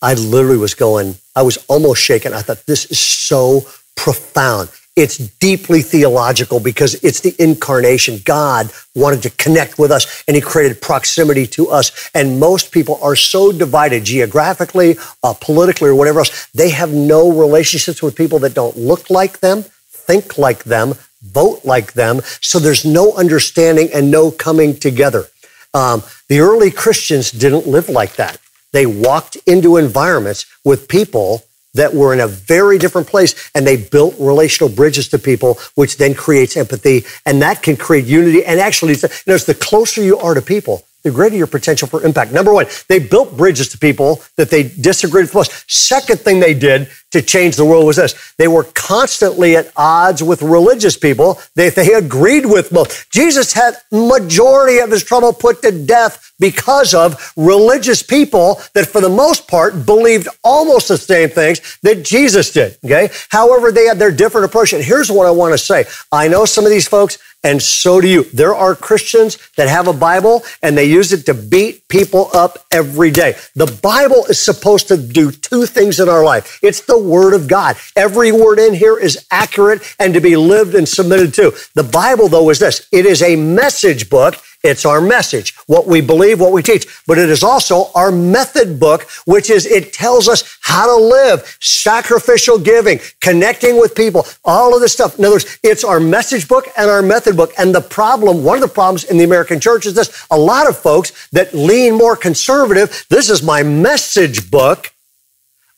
I 0.00 0.14
literally 0.14 0.58
was 0.58 0.74
going, 0.74 1.16
I 1.34 1.42
was 1.42 1.58
almost 1.68 2.02
shaken. 2.02 2.32
I 2.32 2.42
thought, 2.42 2.66
this 2.66 2.86
is 2.86 2.98
so 2.98 3.66
profound. 3.96 4.70
It's 4.96 5.18
deeply 5.18 5.82
theological 5.82 6.58
because 6.58 6.94
it's 7.04 7.20
the 7.20 7.34
incarnation. 7.38 8.18
God 8.24 8.72
wanted 8.96 9.22
to 9.22 9.30
connect 9.30 9.78
with 9.78 9.92
us 9.92 10.24
and 10.26 10.34
he 10.34 10.40
created 10.40 10.82
proximity 10.82 11.46
to 11.48 11.68
us. 11.68 12.10
And 12.14 12.40
most 12.40 12.72
people 12.72 12.98
are 13.00 13.14
so 13.14 13.52
divided 13.52 14.02
geographically, 14.04 14.96
uh, 15.22 15.34
politically, 15.34 15.90
or 15.90 15.94
whatever 15.94 16.18
else. 16.18 16.48
They 16.52 16.70
have 16.70 16.92
no 16.92 17.30
relationships 17.30 18.02
with 18.02 18.16
people 18.16 18.40
that 18.40 18.54
don't 18.54 18.76
look 18.76 19.08
like 19.08 19.38
them, 19.38 19.62
think 19.88 20.36
like 20.36 20.64
them, 20.64 20.94
vote 21.22 21.64
like 21.64 21.92
them. 21.92 22.20
So 22.40 22.58
there's 22.58 22.84
no 22.84 23.12
understanding 23.12 23.90
and 23.94 24.10
no 24.10 24.32
coming 24.32 24.76
together. 24.76 25.26
Um, 25.74 26.02
the 26.28 26.40
early 26.40 26.72
Christians 26.72 27.30
didn't 27.30 27.68
live 27.68 27.88
like 27.88 28.16
that. 28.16 28.40
They 28.72 28.86
walked 28.86 29.36
into 29.46 29.76
environments 29.76 30.46
with 30.64 30.88
people 30.88 31.44
that 31.74 31.94
were 31.94 32.12
in 32.12 32.20
a 32.20 32.26
very 32.26 32.78
different 32.78 33.06
place 33.06 33.50
and 33.54 33.66
they 33.66 33.76
built 33.76 34.14
relational 34.18 34.68
bridges 34.74 35.08
to 35.08 35.18
people, 35.18 35.58
which 35.74 35.96
then 35.96 36.14
creates 36.14 36.56
empathy 36.56 37.04
and 37.24 37.42
that 37.42 37.62
can 37.62 37.76
create 37.76 38.04
unity. 38.04 38.44
And 38.44 38.60
actually, 38.60 38.96
notice 39.26 39.44
the 39.44 39.54
closer 39.54 40.02
you 40.02 40.18
are 40.18 40.34
to 40.34 40.42
people, 40.42 40.84
the 41.08 41.14
greater 41.14 41.36
your 41.36 41.46
potential 41.46 41.88
for 41.88 42.04
impact. 42.04 42.32
Number 42.32 42.52
one, 42.52 42.66
they 42.88 42.98
built 42.98 43.36
bridges 43.36 43.68
to 43.70 43.78
people 43.78 44.22
that 44.36 44.50
they 44.50 44.62
disagreed 44.62 45.24
with 45.24 45.34
most. 45.34 45.70
Second 45.70 46.20
thing 46.20 46.40
they 46.40 46.54
did 46.54 46.88
to 47.10 47.22
change 47.22 47.56
the 47.56 47.64
world 47.64 47.86
was 47.86 47.96
this. 47.96 48.34
They 48.36 48.48
were 48.48 48.64
constantly 48.64 49.56
at 49.56 49.72
odds 49.76 50.22
with 50.22 50.42
religious 50.42 50.96
people 50.96 51.40
that 51.54 51.74
they 51.74 51.94
agreed 51.94 52.44
with 52.44 52.70
most. 52.70 53.10
Jesus 53.10 53.54
had 53.54 53.74
majority 53.90 54.78
of 54.78 54.90
his 54.90 55.02
trouble 55.02 55.32
put 55.32 55.62
to 55.62 55.72
death 55.72 56.32
because 56.38 56.94
of 56.94 57.32
religious 57.36 58.02
people 58.02 58.60
that 58.74 58.86
for 58.86 59.00
the 59.00 59.08
most 59.08 59.48
part 59.48 59.86
believed 59.86 60.28
almost 60.44 60.88
the 60.88 60.98
same 60.98 61.28
things 61.28 61.78
that 61.82 62.04
Jesus 62.04 62.52
did. 62.52 62.76
Okay. 62.84 63.08
However, 63.30 63.72
they 63.72 63.86
had 63.86 63.98
their 63.98 64.12
different 64.12 64.44
approach. 64.44 64.72
And 64.72 64.84
here's 64.84 65.10
what 65.10 65.26
I 65.26 65.30
want 65.30 65.54
to 65.54 65.58
say. 65.58 65.84
I 66.12 66.28
know 66.28 66.44
some 66.44 66.64
of 66.64 66.70
these 66.70 66.86
folks, 66.86 67.18
and 67.44 67.62
so 67.62 68.00
do 68.00 68.08
you. 68.08 68.24
There 68.24 68.54
are 68.54 68.74
Christians 68.74 69.38
that 69.56 69.68
have 69.68 69.86
a 69.88 69.92
Bible 69.92 70.42
and 70.62 70.76
they 70.76 70.86
use 70.86 71.12
it 71.12 71.26
to 71.26 71.34
beat 71.34 71.86
people 71.88 72.30
up 72.34 72.58
every 72.70 73.10
day. 73.10 73.36
The 73.54 73.78
Bible 73.82 74.26
is 74.26 74.40
supposed 74.40 74.88
to 74.88 74.96
do 74.96 75.30
two 75.30 75.66
things 75.66 76.00
in 76.00 76.08
our 76.08 76.24
life. 76.24 76.58
It's 76.62 76.80
the 76.80 76.98
Word 76.98 77.34
of 77.34 77.48
God. 77.48 77.76
Every 77.96 78.32
word 78.32 78.58
in 78.58 78.74
here 78.74 78.98
is 78.98 79.26
accurate 79.30 79.82
and 79.98 80.14
to 80.14 80.20
be 80.20 80.36
lived 80.36 80.74
and 80.74 80.88
submitted 80.88 81.32
to. 81.34 81.54
The 81.74 81.84
Bible, 81.84 82.28
though, 82.28 82.50
is 82.50 82.58
this. 82.58 82.88
It 82.92 83.06
is 83.06 83.22
a 83.22 83.36
message 83.36 84.10
book 84.10 84.36
it's 84.64 84.84
our 84.84 85.00
message, 85.00 85.54
what 85.66 85.86
we 85.86 86.00
believe, 86.00 86.40
what 86.40 86.50
we 86.50 86.62
teach, 86.62 86.86
but 87.06 87.16
it 87.16 87.30
is 87.30 87.44
also 87.44 87.90
our 87.94 88.10
method 88.10 88.80
book, 88.80 89.08
which 89.24 89.50
is 89.50 89.64
it 89.66 89.92
tells 89.92 90.28
us 90.28 90.58
how 90.62 90.86
to 90.86 91.00
live, 91.00 91.56
sacrificial 91.60 92.58
giving, 92.58 92.98
connecting 93.20 93.78
with 93.78 93.94
people, 93.94 94.26
all 94.44 94.74
of 94.74 94.80
this 94.80 94.92
stuff. 94.92 95.16
In 95.18 95.24
other 95.24 95.36
words, 95.36 95.58
it's 95.62 95.84
our 95.84 96.00
message 96.00 96.48
book 96.48 96.66
and 96.76 96.90
our 96.90 97.02
method 97.02 97.36
book. 97.36 97.52
And 97.56 97.72
the 97.72 97.80
problem, 97.80 98.42
one 98.42 98.56
of 98.56 98.62
the 98.62 98.68
problems 98.68 99.04
in 99.04 99.16
the 99.16 99.24
American 99.24 99.60
church 99.60 99.86
is 99.86 99.94
this. 99.94 100.26
A 100.30 100.38
lot 100.38 100.68
of 100.68 100.76
folks 100.76 101.28
that 101.30 101.54
lean 101.54 101.94
more 101.94 102.16
conservative, 102.16 103.06
this 103.08 103.30
is 103.30 103.42
my 103.42 103.62
message 103.62 104.50
book. 104.50 104.92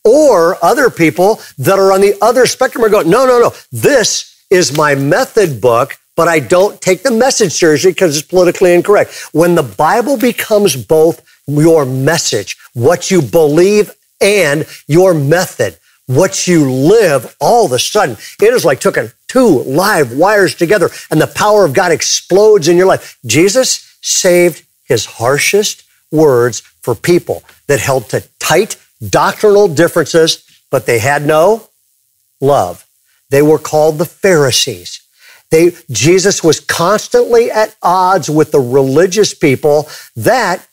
Or 0.02 0.56
other 0.64 0.88
people 0.88 1.42
that 1.58 1.78
are 1.78 1.92
on 1.92 2.00
the 2.00 2.14
other 2.22 2.46
spectrum 2.46 2.82
are 2.82 2.88
going, 2.88 3.10
no, 3.10 3.26
no, 3.26 3.38
no, 3.38 3.52
this 3.70 4.42
is 4.48 4.74
my 4.74 4.94
method 4.94 5.60
book 5.60 5.99
but 6.20 6.28
I 6.28 6.38
don't 6.38 6.78
take 6.82 7.02
the 7.02 7.10
message 7.10 7.52
seriously 7.52 7.92
because 7.92 8.14
it's 8.14 8.28
politically 8.28 8.74
incorrect. 8.74 9.10
When 9.32 9.54
the 9.54 9.62
Bible 9.62 10.18
becomes 10.18 10.76
both 10.76 11.26
your 11.48 11.86
message, 11.86 12.58
what 12.74 13.10
you 13.10 13.22
believe, 13.22 13.90
and 14.20 14.66
your 14.86 15.14
method, 15.14 15.78
what 16.04 16.46
you 16.46 16.70
live, 16.70 17.34
all 17.40 17.64
of 17.64 17.72
a 17.72 17.78
sudden, 17.78 18.18
it 18.38 18.52
is 18.52 18.66
like 18.66 18.80
taking 18.80 19.10
two 19.28 19.62
live 19.62 20.14
wires 20.14 20.54
together 20.54 20.90
and 21.10 21.18
the 21.18 21.26
power 21.26 21.64
of 21.64 21.72
God 21.72 21.90
explodes 21.90 22.68
in 22.68 22.76
your 22.76 22.86
life. 22.86 23.18
Jesus 23.24 23.96
saved 24.02 24.62
his 24.84 25.06
harshest 25.06 25.84
words 26.12 26.60
for 26.82 26.94
people 26.94 27.44
that 27.66 27.80
held 27.80 28.10
to 28.10 28.28
tight 28.38 28.76
doctrinal 29.08 29.68
differences, 29.68 30.44
but 30.70 30.84
they 30.84 30.98
had 30.98 31.24
no 31.24 31.70
love. 32.42 32.86
They 33.30 33.40
were 33.40 33.58
called 33.58 33.96
the 33.96 34.04
Pharisees. 34.04 35.00
They, 35.50 35.72
Jesus 35.90 36.44
was 36.44 36.60
constantly 36.60 37.50
at 37.50 37.76
odds 37.82 38.30
with 38.30 38.52
the 38.52 38.60
religious 38.60 39.34
people 39.34 39.88
that 40.16 40.66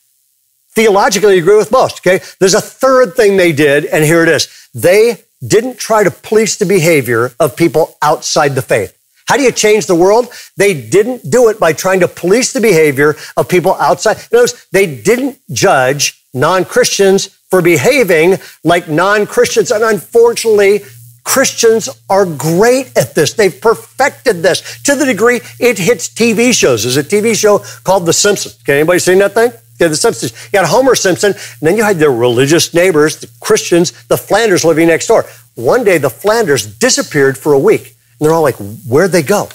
theologically 0.71 1.39
agree 1.39 1.57
with 1.57 1.71
most. 1.71 2.05
Okay. 2.05 2.23
There's 2.39 2.53
a 2.53 2.61
third 2.61 3.15
thing 3.15 3.37
they 3.37 3.51
did, 3.51 3.85
and 3.85 4.03
here 4.03 4.21
it 4.21 4.29
is. 4.29 4.69
They 4.73 5.23
didn't 5.45 5.77
try 5.79 6.03
to 6.03 6.11
police 6.11 6.57
the 6.57 6.65
behavior 6.65 7.33
of 7.39 7.55
people 7.55 7.97
outside 8.01 8.55
the 8.55 8.61
faith. 8.61 8.93
How 9.27 9.37
do 9.37 9.43
you 9.43 9.51
change 9.51 9.87
the 9.87 9.95
world? 9.95 10.29
They 10.55 10.79
didn't 10.79 11.29
do 11.29 11.49
it 11.49 11.59
by 11.59 11.73
trying 11.73 11.99
to 11.99 12.07
police 12.07 12.53
the 12.53 12.61
behavior 12.61 13.15
of 13.35 13.49
people 13.49 13.73
outside. 13.75 14.17
Notice 14.31 14.67
they 14.71 14.85
didn't 15.01 15.39
judge 15.51 16.23
non-Christians 16.33 17.27
for 17.49 17.61
behaving 17.61 18.37
like 18.63 18.87
non-Christians. 18.87 19.71
And 19.71 19.83
unfortunately, 19.83 20.81
Christians 21.27 21.89
are 22.09 22.25
great 22.25 22.97
at 22.97 23.13
this. 23.13 23.33
They've 23.33 23.61
perfected 23.61 24.37
this 24.37 24.81
to 24.83 24.95
the 24.95 25.05
degree 25.05 25.41
it 25.59 25.77
hits 25.77 26.07
TV 26.07 26.53
shows. 26.53 26.83
There's 26.83 26.95
a 26.95 27.03
TV 27.03 27.37
show 27.37 27.59
called 27.83 28.05
The 28.05 28.13
Simpsons. 28.13 28.55
Can 28.63 28.75
anybody 28.75 28.99
seen 28.99 29.19
that 29.19 29.33
thing? 29.33 29.51
Yeah, 29.77 29.89
The 29.89 29.97
Simpsons. 29.97 30.31
You 30.45 30.51
got 30.53 30.69
Homer 30.69 30.95
Simpson, 30.95 31.33
and 31.33 31.61
then 31.61 31.75
you 31.75 31.83
had 31.83 31.97
their 31.97 32.13
religious 32.13 32.73
neighbors, 32.73 33.17
the 33.17 33.29
Christians, 33.41 33.91
the 34.05 34.15
Flanders 34.15 34.63
living 34.63 34.87
next 34.87 35.07
door. 35.07 35.25
One 35.55 35.83
day, 35.83 35.97
the 35.97 36.09
Flanders 36.09 36.65
disappeared 36.65 37.37
for 37.37 37.51
a 37.51 37.59
week. 37.59 37.87
And 38.19 38.25
they're 38.25 38.33
all 38.33 38.41
like, 38.41 38.55
where'd 38.87 39.11
they 39.11 39.21
go? 39.21 39.49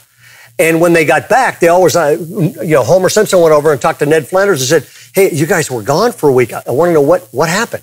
And 0.59 0.79
when 0.79 0.93
they 0.93 1.07
got 1.07 1.31
back, 1.31 1.59
they 1.59 1.69
always, 1.69 1.97
uh, 1.97 2.19
you 2.21 2.75
know, 2.75 2.85
Homer 2.85 3.09
Simpson 3.09 3.41
went 3.41 3.55
over 3.55 3.73
and 3.73 3.81
talked 3.81 4.01
to 4.01 4.07
Ned 4.07 4.29
Flanders 4.29 4.61
and 4.71 4.85
said, 4.85 4.91
hey, 5.15 5.35
you 5.35 5.47
guys 5.47 5.71
were 5.71 5.83
gone 5.83 6.13
for 6.13 6.29
a 6.29 6.33
week. 6.33 6.53
I 6.53 6.71
want 6.71 6.91
to 6.91 6.93
know 6.93 7.01
what, 7.01 7.23
what 7.33 7.49
happened. 7.49 7.83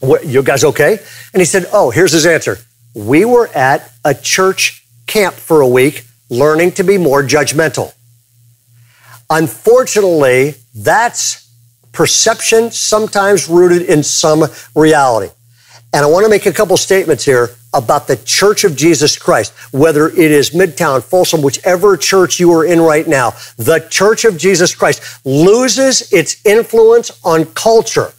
What, 0.00 0.26
you 0.26 0.42
guys 0.42 0.62
okay? 0.62 0.98
And 1.32 1.40
he 1.40 1.46
said, 1.46 1.64
oh, 1.72 1.88
here's 1.88 2.12
his 2.12 2.26
answer 2.26 2.58
we 2.94 3.24
were 3.24 3.48
at 3.48 3.92
a 4.04 4.14
church 4.14 4.86
camp 5.06 5.34
for 5.34 5.60
a 5.60 5.68
week 5.68 6.04
learning 6.30 6.72
to 6.72 6.84
be 6.84 6.98
more 6.98 7.22
judgmental. 7.22 7.92
Unfortunately, 9.30 10.54
that's 10.74 11.50
perception 11.92 12.70
sometimes 12.70 13.48
rooted 13.48 13.82
in 13.82 14.02
some 14.02 14.44
reality. 14.74 15.32
And 15.92 16.04
I 16.04 16.08
want 16.08 16.24
to 16.24 16.30
make 16.30 16.46
a 16.46 16.52
couple 16.52 16.76
statements 16.76 17.24
here 17.24 17.50
about 17.72 18.08
the 18.08 18.16
Church 18.16 18.64
of 18.64 18.74
Jesus 18.74 19.16
Christ, 19.16 19.52
whether 19.72 20.08
it 20.08 20.18
is 20.18 20.50
Midtown, 20.50 21.02
Folsom, 21.02 21.40
whichever 21.40 21.96
church 21.96 22.40
you 22.40 22.52
are 22.52 22.64
in 22.64 22.80
right 22.80 23.06
now, 23.06 23.30
the 23.56 23.86
Church 23.90 24.24
of 24.24 24.36
Jesus 24.36 24.74
Christ 24.74 25.24
loses 25.24 26.12
its 26.12 26.44
influence 26.44 27.12
on 27.24 27.44
culture 27.46 28.12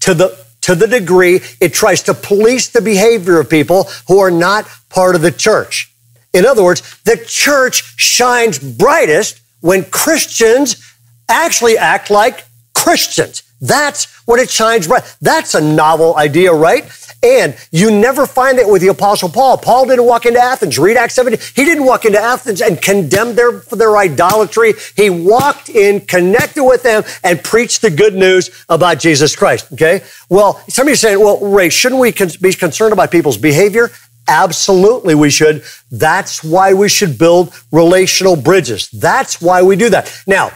to 0.00 0.14
the 0.14 0.41
to 0.62 0.74
the 0.74 0.86
degree 0.86 1.40
it 1.60 1.74
tries 1.74 2.02
to 2.04 2.14
police 2.14 2.68
the 2.68 2.80
behavior 2.80 3.38
of 3.38 3.50
people 3.50 3.84
who 4.08 4.18
are 4.18 4.30
not 4.30 4.66
part 4.88 5.14
of 5.14 5.22
the 5.22 5.30
church. 5.30 5.92
In 6.32 6.46
other 6.46 6.64
words, 6.64 6.98
the 7.04 7.22
church 7.26 7.94
shines 7.96 8.58
brightest 8.58 9.40
when 9.60 9.84
Christians 9.84 10.94
actually 11.28 11.76
act 11.76 12.10
like 12.10 12.44
Christians. 12.74 13.42
That's 13.60 14.06
what 14.26 14.40
it 14.40 14.50
shines 14.50 14.88
bright. 14.88 15.16
That's 15.20 15.54
a 15.54 15.60
novel 15.60 16.16
idea, 16.16 16.52
right? 16.52 16.84
And 17.22 17.56
you 17.70 17.90
never 17.90 18.26
find 18.26 18.58
that 18.58 18.68
with 18.68 18.82
the 18.82 18.88
apostle 18.88 19.28
Paul. 19.28 19.56
Paul 19.56 19.86
didn't 19.86 20.06
walk 20.06 20.26
into 20.26 20.40
Athens. 20.40 20.76
Read 20.78 20.96
Acts 20.96 21.14
17. 21.14 21.38
He 21.54 21.64
didn't 21.64 21.84
walk 21.84 22.04
into 22.04 22.18
Athens 22.18 22.60
and 22.60 22.82
condemn 22.82 23.36
their, 23.36 23.60
for 23.60 23.76
their 23.76 23.96
idolatry. 23.96 24.74
He 24.96 25.08
walked 25.08 25.68
in, 25.68 26.00
connected 26.00 26.64
with 26.64 26.82
them, 26.82 27.04
and 27.22 27.42
preached 27.42 27.80
the 27.82 27.90
good 27.90 28.14
news 28.14 28.64
about 28.68 28.98
Jesus 28.98 29.36
Christ. 29.36 29.72
Okay. 29.72 30.02
Well, 30.28 30.60
somebody's 30.68 31.00
saying, 31.00 31.20
well, 31.20 31.38
Ray, 31.38 31.68
shouldn't 31.68 32.00
we 32.00 32.12
be 32.40 32.52
concerned 32.54 32.92
about 32.92 33.12
people's 33.12 33.38
behavior? 33.38 33.90
Absolutely, 34.28 35.14
we 35.14 35.30
should. 35.30 35.64
That's 35.90 36.42
why 36.42 36.74
we 36.74 36.88
should 36.88 37.18
build 37.18 37.52
relational 37.70 38.36
bridges. 38.36 38.88
That's 38.90 39.40
why 39.40 39.62
we 39.62 39.76
do 39.76 39.90
that. 39.90 40.12
Now, 40.26 40.52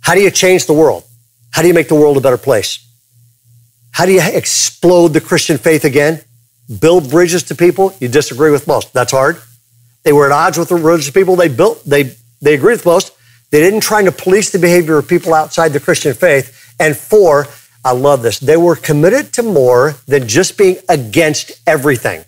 how 0.00 0.14
do 0.14 0.20
you 0.20 0.30
change 0.30 0.66
the 0.66 0.74
world? 0.74 1.04
How 1.52 1.62
do 1.62 1.68
you 1.68 1.74
make 1.74 1.88
the 1.88 1.94
world 1.94 2.16
a 2.16 2.20
better 2.20 2.38
place? 2.38 2.78
How 3.94 4.06
do 4.06 4.12
you 4.12 4.22
explode 4.22 5.08
the 5.08 5.20
Christian 5.20 5.58
faith 5.58 5.84
again? 5.84 6.20
build 6.80 7.10
bridges 7.10 7.42
to 7.44 7.54
people 7.54 7.94
you 8.00 8.08
disagree 8.08 8.50
with 8.50 8.66
most. 8.66 8.92
That's 8.92 9.12
hard. 9.12 9.40
They 10.02 10.12
were 10.12 10.26
at 10.26 10.32
odds 10.32 10.58
with 10.58 10.68
the 10.68 10.76
religious 10.76 11.10
people 11.10 11.36
they 11.36 11.48
built. 11.48 11.84
They 11.84 12.14
they 12.40 12.54
agreed 12.54 12.74
with 12.74 12.86
most. 12.86 13.12
They 13.50 13.60
didn't 13.60 13.80
try 13.80 14.02
to 14.02 14.12
police 14.12 14.50
the 14.50 14.58
behavior 14.58 14.98
of 14.98 15.08
people 15.08 15.32
outside 15.32 15.70
the 15.70 15.80
Christian 15.80 16.14
faith. 16.14 16.74
And 16.78 16.96
four, 16.96 17.46
I 17.84 17.92
love 17.92 18.22
this. 18.22 18.38
They 18.38 18.56
were 18.56 18.76
committed 18.76 19.32
to 19.34 19.42
more 19.42 19.94
than 20.06 20.26
just 20.26 20.58
being 20.58 20.76
against 20.88 21.52
everything. 21.66 22.24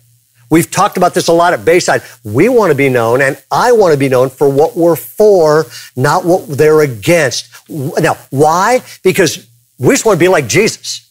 We've 0.49 0.69
talked 0.71 0.95
about 0.95 1.13
this 1.13 1.27
a 1.27 1.33
lot 1.33 1.51
at 1.51 1.65
Bayside. 1.65 2.01
We 2.23 2.47
want 2.47 2.71
to 2.71 2.75
be 2.75 2.87
known, 2.87 3.21
and 3.21 3.41
I 3.51 3.73
want 3.73 3.91
to 3.91 3.99
be 3.99 4.07
known 4.07 4.29
for 4.29 4.49
what 4.49 4.77
we're 4.77 4.95
for, 4.95 5.65
not 5.97 6.23
what 6.23 6.47
they're 6.47 6.81
against. 6.81 7.49
Now, 7.69 8.13
why? 8.29 8.81
Because 9.03 9.45
we 9.77 9.93
just 9.93 10.05
want 10.05 10.17
to 10.17 10.23
be 10.23 10.29
like 10.29 10.47
Jesus. 10.47 11.06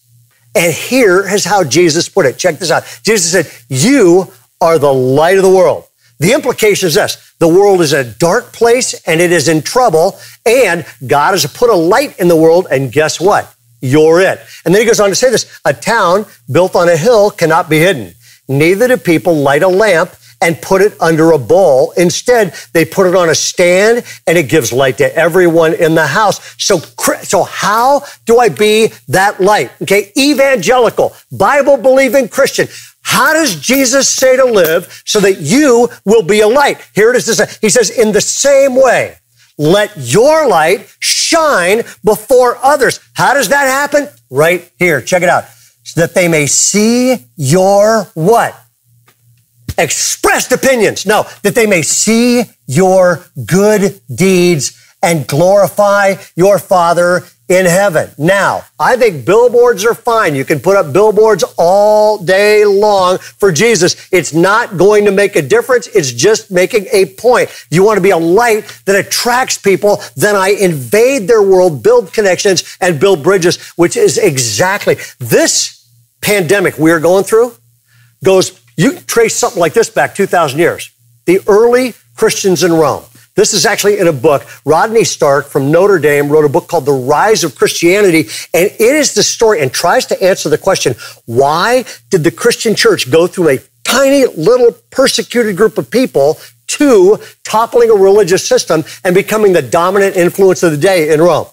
And 0.56 0.72
here 0.72 1.28
is 1.28 1.44
how 1.44 1.64
Jesus 1.64 2.08
put 2.08 2.24
it. 2.24 2.38
Check 2.38 2.58
this 2.58 2.70
out. 2.70 2.84
Jesus 3.02 3.30
said, 3.30 3.50
You 3.68 4.32
are 4.60 4.78
the 4.78 4.92
light 4.92 5.36
of 5.36 5.42
the 5.42 5.50
world. 5.50 5.84
The 6.18 6.32
implication 6.32 6.86
is 6.86 6.94
this 6.94 7.34
the 7.38 7.48
world 7.48 7.82
is 7.82 7.92
a 7.92 8.04
dark 8.04 8.52
place 8.52 8.94
and 9.06 9.20
it 9.20 9.32
is 9.32 9.48
in 9.48 9.60
trouble, 9.60 10.18
and 10.46 10.86
God 11.06 11.32
has 11.32 11.44
put 11.46 11.68
a 11.68 11.74
light 11.74 12.18
in 12.18 12.28
the 12.28 12.36
world, 12.36 12.66
and 12.70 12.90
guess 12.90 13.20
what? 13.20 13.54
You're 13.82 14.22
it. 14.22 14.40
And 14.64 14.74
then 14.74 14.80
he 14.80 14.86
goes 14.86 14.98
on 14.98 15.10
to 15.10 15.14
say 15.14 15.30
this 15.30 15.60
a 15.64 15.74
town 15.74 16.24
built 16.50 16.74
on 16.74 16.88
a 16.88 16.96
hill 16.96 17.30
cannot 17.30 17.68
be 17.68 17.78
hidden. 17.78 18.14
Neither 18.48 18.88
do 18.88 18.96
people 18.96 19.36
light 19.36 19.62
a 19.62 19.68
lamp 19.68 20.14
and 20.40 20.60
put 20.60 20.82
it 20.82 21.00
under 21.00 21.32
a 21.32 21.38
bowl. 21.38 21.92
Instead, 21.96 22.54
they 22.72 22.84
put 22.84 23.06
it 23.06 23.14
on 23.14 23.28
a 23.28 23.34
stand 23.34 24.04
and 24.26 24.36
it 24.36 24.48
gives 24.48 24.72
light 24.72 24.98
to 24.98 25.16
everyone 25.16 25.74
in 25.74 25.94
the 25.94 26.06
house. 26.06 26.54
So, 26.62 26.78
so 27.22 27.44
how 27.44 28.02
do 28.26 28.38
I 28.38 28.48
be 28.48 28.92
that 29.08 29.40
light? 29.40 29.70
Okay. 29.82 30.12
Evangelical, 30.16 31.14
Bible 31.32 31.76
believing 31.76 32.28
Christian. 32.28 32.68
How 33.02 33.32
does 33.32 33.60
Jesus 33.60 34.08
say 34.08 34.36
to 34.36 34.44
live 34.44 35.02
so 35.06 35.20
that 35.20 35.40
you 35.40 35.88
will 36.04 36.22
be 36.22 36.40
a 36.40 36.48
light? 36.48 36.84
Here 36.94 37.10
it 37.10 37.16
is. 37.16 37.58
He 37.60 37.68
says, 37.68 37.90
in 37.90 38.12
the 38.12 38.20
same 38.20 38.74
way, 38.74 39.18
let 39.58 39.96
your 39.96 40.48
light 40.48 40.92
shine 40.98 41.82
before 42.04 42.58
others. 42.62 43.00
How 43.14 43.32
does 43.32 43.48
that 43.48 43.66
happen? 43.66 44.08
Right 44.28 44.70
here. 44.78 45.00
Check 45.00 45.22
it 45.22 45.28
out. 45.28 45.44
So 45.84 46.00
that 46.00 46.14
they 46.14 46.26
may 46.26 46.46
see 46.46 47.24
your 47.36 48.04
what? 48.14 48.60
Expressed 49.78 50.52
opinions. 50.52 51.06
No, 51.06 51.24
that 51.42 51.54
they 51.54 51.66
may 51.66 51.82
see 51.82 52.44
your 52.66 53.24
good 53.44 54.00
deeds 54.12 54.82
and 55.02 55.26
glorify 55.26 56.14
your 56.34 56.58
Father 56.58 57.22
in 57.48 57.64
heaven. 57.64 58.10
Now, 58.18 58.62
I 58.78 58.96
think 58.96 59.24
billboards 59.24 59.84
are 59.84 59.94
fine. 59.94 60.34
You 60.34 60.44
can 60.44 60.58
put 60.58 60.76
up 60.76 60.92
billboards 60.92 61.44
all 61.56 62.18
day 62.18 62.64
long 62.64 63.18
for 63.18 63.52
Jesus. 63.52 64.08
It's 64.10 64.34
not 64.34 64.76
going 64.76 65.04
to 65.04 65.12
make 65.12 65.36
a 65.36 65.42
difference. 65.42 65.86
It's 65.86 66.12
just 66.12 66.50
making 66.50 66.86
a 66.92 67.06
point. 67.06 67.50
You 67.70 67.84
want 67.84 67.98
to 67.98 68.02
be 68.02 68.10
a 68.10 68.16
light 68.16 68.64
that 68.86 68.96
attracts 68.96 69.58
people, 69.58 70.02
then 70.16 70.34
I 70.34 70.48
invade 70.48 71.28
their 71.28 71.42
world, 71.42 71.84
build 71.84 72.12
connections, 72.12 72.76
and 72.80 72.98
build 72.98 73.22
bridges, 73.22 73.64
which 73.76 73.96
is 73.96 74.18
exactly 74.18 74.96
this 75.20 75.88
pandemic 76.20 76.78
we 76.78 76.90
are 76.90 77.00
going 77.00 77.22
through 77.22 77.54
goes, 78.24 78.60
you 78.76 79.00
trace 79.00 79.34
something 79.34 79.60
like 79.60 79.74
this 79.74 79.90
back 79.90 80.14
2,000 80.14 80.58
years. 80.58 80.90
The 81.24 81.40
early 81.46 81.94
Christians 82.14 82.62
in 82.62 82.72
Rome 82.72 83.04
this 83.36 83.52
is 83.52 83.66
actually 83.66 83.98
in 83.98 84.08
a 84.08 84.12
book. 84.14 84.46
Rodney 84.64 85.04
Stark 85.04 85.46
from 85.46 85.70
Notre 85.70 85.98
Dame 85.98 86.30
wrote 86.30 86.46
a 86.46 86.48
book 86.48 86.68
called 86.68 86.86
The 86.86 86.92
Rise 86.92 87.44
of 87.44 87.54
Christianity, 87.54 88.30
and 88.54 88.64
it 88.64 88.80
is 88.80 89.12
the 89.12 89.22
story 89.22 89.60
and 89.60 89.70
tries 89.70 90.06
to 90.06 90.22
answer 90.22 90.48
the 90.48 90.58
question 90.58 90.94
why 91.26 91.84
did 92.10 92.24
the 92.24 92.30
Christian 92.30 92.74
church 92.74 93.10
go 93.10 93.26
through 93.26 93.50
a 93.50 93.58
tiny 93.84 94.24
little 94.24 94.72
persecuted 94.90 95.56
group 95.56 95.76
of 95.76 95.90
people 95.90 96.38
to 96.68 97.18
toppling 97.44 97.90
a 97.90 97.94
religious 97.94 98.46
system 98.46 98.84
and 99.04 99.14
becoming 99.14 99.52
the 99.52 99.62
dominant 99.62 100.16
influence 100.16 100.62
of 100.62 100.72
the 100.72 100.78
day 100.78 101.12
in 101.12 101.20
Rome? 101.20 101.46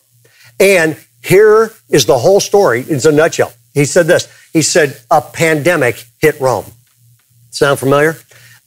And 0.61 0.97
here 1.21 1.73
is 1.89 2.05
the 2.05 2.17
whole 2.17 2.39
story 2.39 2.85
in 2.89 2.99
a 3.05 3.11
nutshell. 3.11 3.51
He 3.73 3.83
said 3.83 4.07
this 4.07 4.29
He 4.53 4.61
said, 4.61 5.01
A 5.11 5.19
pandemic 5.19 6.05
hit 6.21 6.39
Rome. 6.39 6.65
Sound 7.53 7.77
familiar? 7.77 8.17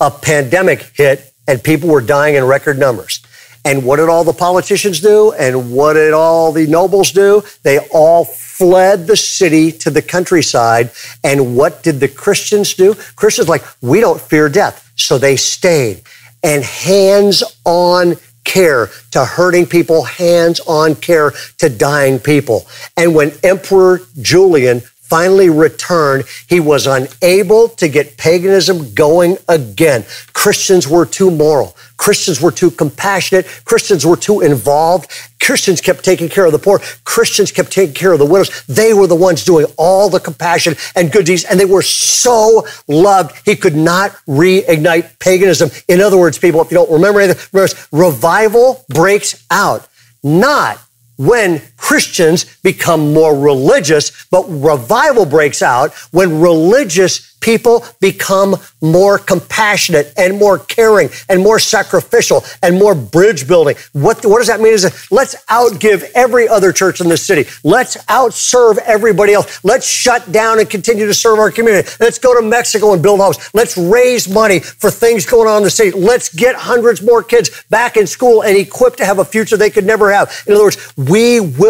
A 0.00 0.12
pandemic 0.12 0.92
hit 0.94 1.32
and 1.48 1.62
people 1.62 1.88
were 1.88 2.00
dying 2.00 2.36
in 2.36 2.44
record 2.44 2.78
numbers. 2.78 3.20
And 3.64 3.84
what 3.84 3.96
did 3.96 4.08
all 4.08 4.22
the 4.22 4.32
politicians 4.32 5.00
do? 5.00 5.32
And 5.32 5.72
what 5.72 5.94
did 5.94 6.12
all 6.12 6.52
the 6.52 6.68
nobles 6.68 7.10
do? 7.10 7.42
They 7.64 7.80
all 7.92 8.24
fled 8.24 9.08
the 9.08 9.16
city 9.16 9.72
to 9.72 9.90
the 9.90 10.02
countryside. 10.02 10.92
And 11.24 11.56
what 11.56 11.82
did 11.82 11.98
the 11.98 12.06
Christians 12.06 12.74
do? 12.74 12.94
Christians 13.16 13.48
like, 13.48 13.64
we 13.82 13.98
don't 13.98 14.20
fear 14.20 14.48
death. 14.48 14.92
So 14.94 15.18
they 15.18 15.34
stayed. 15.34 16.02
And 16.44 16.62
hands 16.62 17.42
on 17.64 18.14
care 18.44 18.90
to 19.10 19.24
hurting 19.24 19.66
people, 19.66 20.04
hands 20.04 20.60
on 20.60 20.94
care 20.94 21.32
to 21.58 21.68
dying 21.68 22.20
people. 22.20 22.68
And 22.96 23.16
when 23.16 23.32
Emperor 23.42 24.00
Julian 24.22 24.82
finally 25.08 25.48
returned, 25.48 26.24
he 26.48 26.60
was 26.60 26.86
unable 26.86 27.68
to 27.68 27.88
get 27.88 28.16
paganism 28.16 28.92
going 28.94 29.38
again. 29.48 30.04
Christians 30.32 30.88
were 30.88 31.06
too 31.06 31.30
moral. 31.30 31.76
Christians 31.96 32.40
were 32.40 32.50
too 32.50 32.70
compassionate. 32.70 33.46
Christians 33.64 34.04
were 34.04 34.16
too 34.16 34.40
involved. 34.40 35.10
Christians 35.40 35.80
kept 35.80 36.04
taking 36.04 36.28
care 36.28 36.44
of 36.44 36.52
the 36.52 36.58
poor. 36.58 36.80
Christians 37.04 37.52
kept 37.52 37.70
taking 37.70 37.94
care 37.94 38.12
of 38.12 38.18
the 38.18 38.26
widows. 38.26 38.64
They 38.66 38.92
were 38.92 39.06
the 39.06 39.14
ones 39.14 39.44
doing 39.44 39.66
all 39.78 40.10
the 40.10 40.20
compassion 40.20 40.74
and 40.94 41.12
good 41.12 41.26
deeds, 41.26 41.44
and 41.44 41.58
they 41.58 41.64
were 41.64 41.82
so 41.82 42.66
loved. 42.88 43.36
He 43.44 43.56
could 43.56 43.76
not 43.76 44.12
reignite 44.26 45.18
paganism. 45.20 45.70
In 45.88 46.00
other 46.00 46.18
words, 46.18 46.38
people, 46.38 46.60
if 46.62 46.70
you 46.70 46.76
don't 46.76 46.90
remember 46.90 47.20
anything, 47.20 47.42
remember, 47.52 47.74
revival 47.92 48.84
breaks 48.88 49.44
out, 49.50 49.86
not 50.22 50.78
when 51.16 51.62
Christians 51.76 52.44
become 52.62 53.12
more 53.12 53.38
religious, 53.38 54.26
but 54.26 54.44
revival 54.48 55.26
breaks 55.26 55.62
out 55.62 55.94
when 56.12 56.40
religious 56.40 57.36
people 57.40 57.84
become 58.00 58.56
more 58.80 59.18
compassionate 59.18 60.12
and 60.16 60.36
more 60.38 60.58
caring 60.58 61.08
and 61.28 61.40
more 61.40 61.58
sacrificial 61.58 62.42
and 62.62 62.76
more 62.76 62.94
bridge 62.94 63.46
building. 63.46 63.76
What, 63.92 64.24
what 64.26 64.38
does 64.38 64.48
that 64.48 64.60
mean? 64.60 64.72
Is 64.72 65.06
let's 65.12 65.36
outgive 65.46 66.10
every 66.14 66.48
other 66.48 66.72
church 66.72 67.00
in 67.00 67.08
the 67.08 67.16
city. 67.16 67.48
Let's 67.62 67.96
outserve 68.06 68.78
everybody 68.78 69.32
else. 69.32 69.64
Let's 69.64 69.88
shut 69.88 70.32
down 70.32 70.58
and 70.58 70.68
continue 70.68 71.06
to 71.06 71.14
serve 71.14 71.38
our 71.38 71.50
community. 71.50 71.88
Let's 72.00 72.18
go 72.18 72.34
to 72.34 72.46
Mexico 72.46 72.92
and 72.92 73.02
build 73.02 73.20
homes. 73.20 73.38
Let's 73.54 73.76
raise 73.76 74.28
money 74.28 74.60
for 74.60 74.90
things 74.90 75.24
going 75.26 75.48
on 75.48 75.58
in 75.58 75.62
the 75.62 75.70
city. 75.70 75.96
Let's 75.96 76.34
get 76.34 76.56
hundreds 76.56 77.00
more 77.00 77.22
kids 77.22 77.64
back 77.70 77.96
in 77.96 78.06
school 78.06 78.42
and 78.42 78.56
equipped 78.56 78.98
to 78.98 79.04
have 79.04 79.18
a 79.20 79.24
future 79.24 79.56
they 79.56 79.70
could 79.70 79.86
never 79.86 80.12
have. 80.12 80.42
In 80.46 80.54
other 80.54 80.64
words, 80.64 80.92
we 80.96 81.38
will 81.40 81.65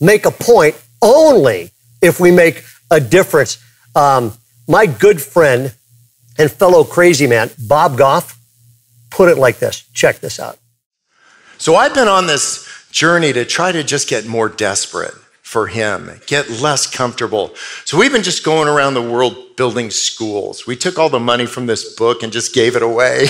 make 0.00 0.26
a 0.26 0.30
point 0.30 0.80
only 1.02 1.70
if 2.00 2.20
we 2.20 2.30
make 2.30 2.64
a 2.90 3.00
difference. 3.00 3.62
Um, 3.94 4.32
my 4.68 4.86
good 4.86 5.20
friend 5.20 5.74
and 6.38 6.50
fellow 6.50 6.84
crazy 6.84 7.26
man, 7.26 7.50
Bob 7.58 7.96
Goff, 7.96 8.38
put 9.10 9.28
it 9.28 9.38
like 9.38 9.58
this. 9.58 9.88
Check 9.92 10.20
this 10.20 10.40
out. 10.40 10.58
So 11.58 11.76
I've 11.76 11.94
been 11.94 12.08
on 12.08 12.26
this 12.26 12.68
journey 12.90 13.32
to 13.32 13.44
try 13.44 13.72
to 13.72 13.82
just 13.82 14.08
get 14.08 14.26
more 14.26 14.48
desperate 14.48 15.14
for 15.42 15.66
him, 15.68 16.10
get 16.26 16.50
less 16.50 16.86
comfortable. 16.86 17.54
So 17.84 17.96
we've 17.96 18.12
been 18.12 18.24
just 18.24 18.44
going 18.44 18.66
around 18.66 18.94
the 18.94 19.02
world 19.02 19.56
building 19.56 19.90
schools. 19.90 20.66
We 20.66 20.74
took 20.74 20.98
all 20.98 21.08
the 21.08 21.20
money 21.20 21.46
from 21.46 21.66
this 21.66 21.94
book 21.94 22.22
and 22.22 22.32
just 22.32 22.54
gave 22.54 22.74
it 22.74 22.82
away. 22.82 23.18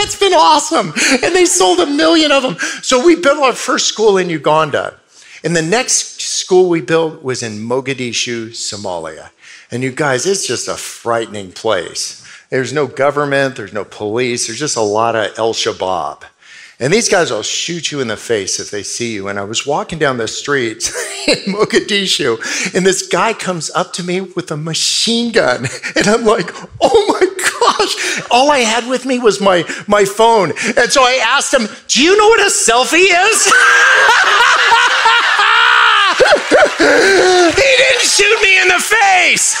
it's 0.00 0.18
been 0.18 0.32
awesome. 0.32 0.92
And 1.22 1.34
they 1.34 1.44
sold 1.44 1.78
a 1.78 1.86
million 1.86 2.32
of 2.32 2.42
them. 2.42 2.56
So 2.82 3.04
we 3.04 3.14
built 3.14 3.38
our 3.38 3.52
first 3.52 3.86
school 3.86 4.18
in 4.18 4.28
Uganda. 4.30 4.98
And 5.42 5.56
the 5.56 5.62
next 5.62 6.20
school 6.20 6.68
we 6.68 6.80
built 6.80 7.22
was 7.22 7.42
in 7.42 7.58
Mogadishu, 7.58 8.50
Somalia. 8.50 9.30
And 9.70 9.82
you 9.82 9.90
guys, 9.90 10.26
it's 10.26 10.46
just 10.46 10.68
a 10.68 10.74
frightening 10.74 11.52
place. 11.52 12.26
There's 12.50 12.72
no 12.72 12.86
government, 12.86 13.56
there's 13.56 13.72
no 13.72 13.84
police, 13.84 14.46
there's 14.46 14.58
just 14.58 14.76
a 14.76 14.82
lot 14.82 15.14
of 15.14 15.38
El 15.38 15.54
Shabaab. 15.54 16.24
And 16.80 16.92
these 16.92 17.10
guys 17.10 17.30
will 17.30 17.42
shoot 17.42 17.92
you 17.92 18.00
in 18.00 18.08
the 18.08 18.16
face 18.16 18.58
if 18.58 18.70
they 18.70 18.82
see 18.82 19.12
you. 19.12 19.28
And 19.28 19.38
I 19.38 19.44
was 19.44 19.66
walking 19.66 19.98
down 19.98 20.16
the 20.16 20.26
streets 20.26 20.88
in 21.28 21.54
Mogadishu, 21.54 22.74
and 22.74 22.86
this 22.86 23.06
guy 23.06 23.34
comes 23.34 23.70
up 23.70 23.92
to 23.94 24.02
me 24.02 24.22
with 24.22 24.50
a 24.50 24.56
machine 24.56 25.30
gun. 25.30 25.66
And 25.96 26.06
I'm 26.06 26.24
like, 26.24 26.50
oh 26.80 27.04
my 27.08 27.26
gosh. 27.60 28.22
All 28.30 28.50
I 28.50 28.60
had 28.60 28.88
with 28.88 29.04
me 29.04 29.18
was 29.18 29.40
my, 29.40 29.64
my 29.86 30.04
phone. 30.04 30.52
And 30.76 30.90
so 30.90 31.02
I 31.02 31.20
asked 31.22 31.52
him, 31.52 31.68
do 31.88 32.02
you 32.02 32.16
know 32.16 32.28
what 32.28 32.40
a 32.40 32.44
selfie 32.44 33.06
is? 33.10 33.52
he 36.90 37.76
didn't 37.76 38.02
shoot 38.02 38.42
me 38.42 38.60
in 38.60 38.68
the 38.68 38.80
face. 38.80 39.54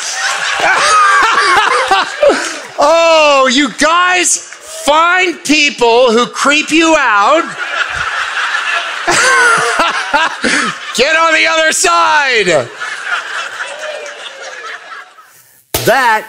oh, 2.78 3.48
you 3.52 3.72
guys 3.74 4.36
find 4.36 5.42
people 5.44 6.12
who 6.12 6.26
creep 6.26 6.70
you 6.70 6.96
out. 6.98 7.42
Get 10.96 11.16
on 11.16 11.34
the 11.34 11.46
other 11.48 11.72
side. 11.72 12.68
That 15.86 16.28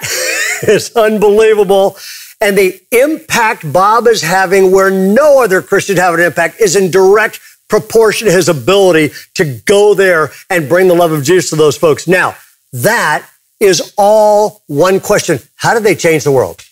is 0.63 0.95
unbelievable. 0.95 1.97
And 2.39 2.57
the 2.57 2.81
impact 2.91 3.71
Bob 3.71 4.07
is 4.07 4.21
having 4.21 4.71
where 4.71 4.89
no 4.89 5.43
other 5.43 5.61
Christian 5.61 5.97
have 5.97 6.15
an 6.15 6.21
impact 6.21 6.59
is 6.59 6.75
in 6.75 6.89
direct 6.89 7.39
proportion 7.71 8.27
to 8.27 8.33
his 8.33 8.49
ability 8.49 9.11
to 9.33 9.45
go 9.65 9.93
there 9.93 10.29
and 10.49 10.67
bring 10.67 10.89
the 10.89 10.93
love 10.93 11.13
of 11.13 11.23
Jesus 11.23 11.51
to 11.51 11.55
those 11.55 11.77
folks. 11.77 12.05
Now, 12.05 12.35
that 12.73 13.25
is 13.61 13.93
all 13.97 14.61
one 14.67 14.99
question. 14.99 15.39
How 15.55 15.73
did 15.73 15.83
they 15.83 15.95
change 15.95 16.25
the 16.25 16.33
world? 16.33 16.65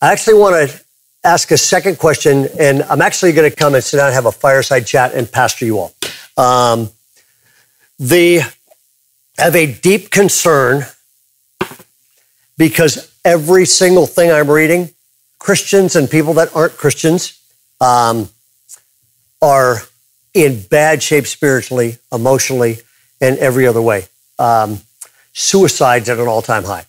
I 0.00 0.10
actually 0.10 0.38
want 0.38 0.70
to 0.70 0.84
ask 1.22 1.50
a 1.50 1.58
second 1.58 1.98
question, 1.98 2.48
and 2.58 2.82
I'm 2.84 3.02
actually 3.02 3.32
going 3.32 3.50
to 3.50 3.54
come 3.54 3.74
and 3.74 3.84
sit 3.84 3.98
down 3.98 4.06
and 4.06 4.14
have 4.14 4.24
a 4.24 4.32
fireside 4.32 4.86
chat 4.86 5.12
and 5.12 5.30
pastor 5.30 5.66
you 5.66 5.78
all. 5.78 5.92
Um, 6.38 6.88
the 7.98 8.40
have 9.36 9.54
a 9.54 9.70
deep 9.70 10.10
concern 10.10 10.84
because 12.56 13.12
every 13.22 13.66
single 13.66 14.06
thing 14.06 14.32
I'm 14.32 14.50
reading, 14.50 14.88
Christians 15.38 15.94
and 15.94 16.10
people 16.10 16.32
that 16.34 16.56
aren't 16.56 16.78
Christians 16.78 17.38
um, 17.82 18.30
are 19.42 19.82
in 20.34 20.62
bad 20.62 21.02
shape 21.02 21.26
spiritually, 21.26 21.98
emotionally, 22.12 22.78
and 23.20 23.38
every 23.38 23.66
other 23.66 23.82
way. 23.82 24.06
Um, 24.38 24.80
suicides 25.32 26.08
at 26.08 26.18
an 26.18 26.28
all 26.28 26.42
time 26.42 26.64
high. 26.64 26.86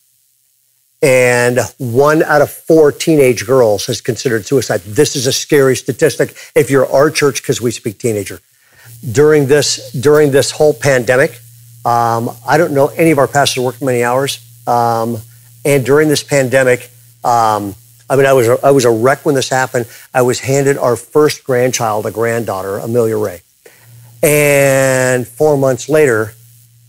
And 1.04 1.60
one 1.80 2.22
out 2.22 2.42
of 2.42 2.52
four 2.52 2.92
teenage 2.92 3.48
girls 3.48 3.88
has 3.88 4.02
considered 4.02 4.46
suicide. 4.46 4.82
This 4.82 5.16
is 5.16 5.26
a 5.26 5.34
scary 5.34 5.76
statistic 5.76 6.36
if 6.56 6.70
you're 6.70 6.90
our 6.92 7.10
church, 7.10 7.42
because 7.42 7.60
we 7.60 7.72
speak 7.72 7.98
teenager. 7.98 8.40
During 9.12 9.48
this, 9.48 9.92
during 9.94 10.32
this 10.32 10.52
whole 10.52 10.76
pandemic, 10.76 11.40
um, 11.86 12.30
I 12.48 12.58
don't 12.60 12.74
know 12.74 12.88
any 12.90 13.10
of 13.10 13.18
our 13.18 13.28
pastors 13.28 13.64
worked 13.64 13.82
many 13.82 14.04
hours. 14.04 14.40
Um, 14.68 15.18
and 15.66 15.84
during 15.84 16.08
this 16.08 16.22
pandemic, 16.22 16.92
um, 17.24 17.74
I 18.12 18.18
mean, 18.18 18.26
I 18.26 18.34
was, 18.34 18.46
a, 18.46 18.60
I 18.62 18.72
was 18.72 18.84
a 18.84 18.92
wreck 18.92 19.26
when 19.26 19.36
this 19.36 19.48
happened. 19.48 19.88
I 20.14 20.22
was 20.22 20.42
handed 20.42 20.78
our 20.78 20.98
first 20.98 21.46
grandchild, 21.46 22.06
a 22.06 22.12
granddaughter, 22.12 22.78
Amelia 22.78 23.18
Ray. 23.18 23.40
And 24.22 25.26
four 25.26 25.58
months 25.58 25.88
later, 25.88 26.34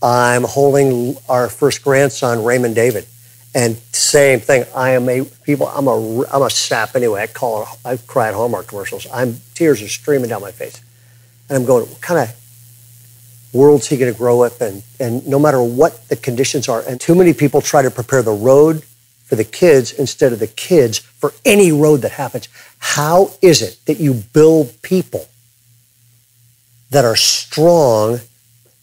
I'm 0.01 0.43
holding 0.43 1.15
our 1.29 1.47
first 1.47 1.81
grandson, 1.81 2.43
Raymond 2.43 2.75
David. 2.75 3.07
And 3.55 3.77
same 3.93 4.41
thing. 4.41 4.65
I 4.75 4.89
am 4.89 5.07
a 5.07 5.23
people. 5.23 5.69
I'm 5.69 5.87
a 5.87 6.25
I'm 6.25 6.41
a 6.41 6.49
sap 6.49 6.93
anyway. 6.93 7.21
I 7.21 7.27
call 7.27 7.61
it. 7.61 7.67
I 7.85 7.95
cry 7.95 8.27
at 8.27 8.33
Hallmark 8.33 8.67
commercials. 8.67 9.07
I'm 9.13 9.39
tears 9.53 9.81
are 9.81 9.87
streaming 9.87 10.29
down 10.29 10.41
my 10.41 10.51
face, 10.51 10.81
and 11.47 11.57
I'm 11.57 11.65
going. 11.65 11.85
What 11.85 12.01
kind 12.01 12.19
of 12.19 12.35
world's 13.53 13.87
he 13.87 13.95
going 13.95 14.11
to 14.11 14.17
grow 14.17 14.41
up 14.41 14.59
in? 14.59 14.81
And 14.99 15.25
no 15.27 15.37
matter 15.37 15.61
what 15.61 16.09
the 16.09 16.15
conditions 16.15 16.67
are, 16.67 16.81
and 16.81 16.99
too 16.99 17.13
many 17.13 17.31
people 17.31 17.61
try 17.61 17.83
to 17.83 17.91
prepare 17.91 18.23
the 18.23 18.31
road 18.31 18.83
for 19.33 19.37
the 19.37 19.43
kids 19.43 19.91
instead 19.91 20.31
of 20.31 20.37
the 20.37 20.45
kids 20.45 20.99
for 20.99 21.33
any 21.43 21.71
road 21.71 22.01
that 22.01 22.11
happens. 22.11 22.47
How 22.77 23.31
is 23.41 23.63
it 23.63 23.79
that 23.87 23.99
you 23.99 24.13
build 24.13 24.79
people 24.83 25.27
that 26.91 27.03
are 27.03 27.15
strong 27.15 28.19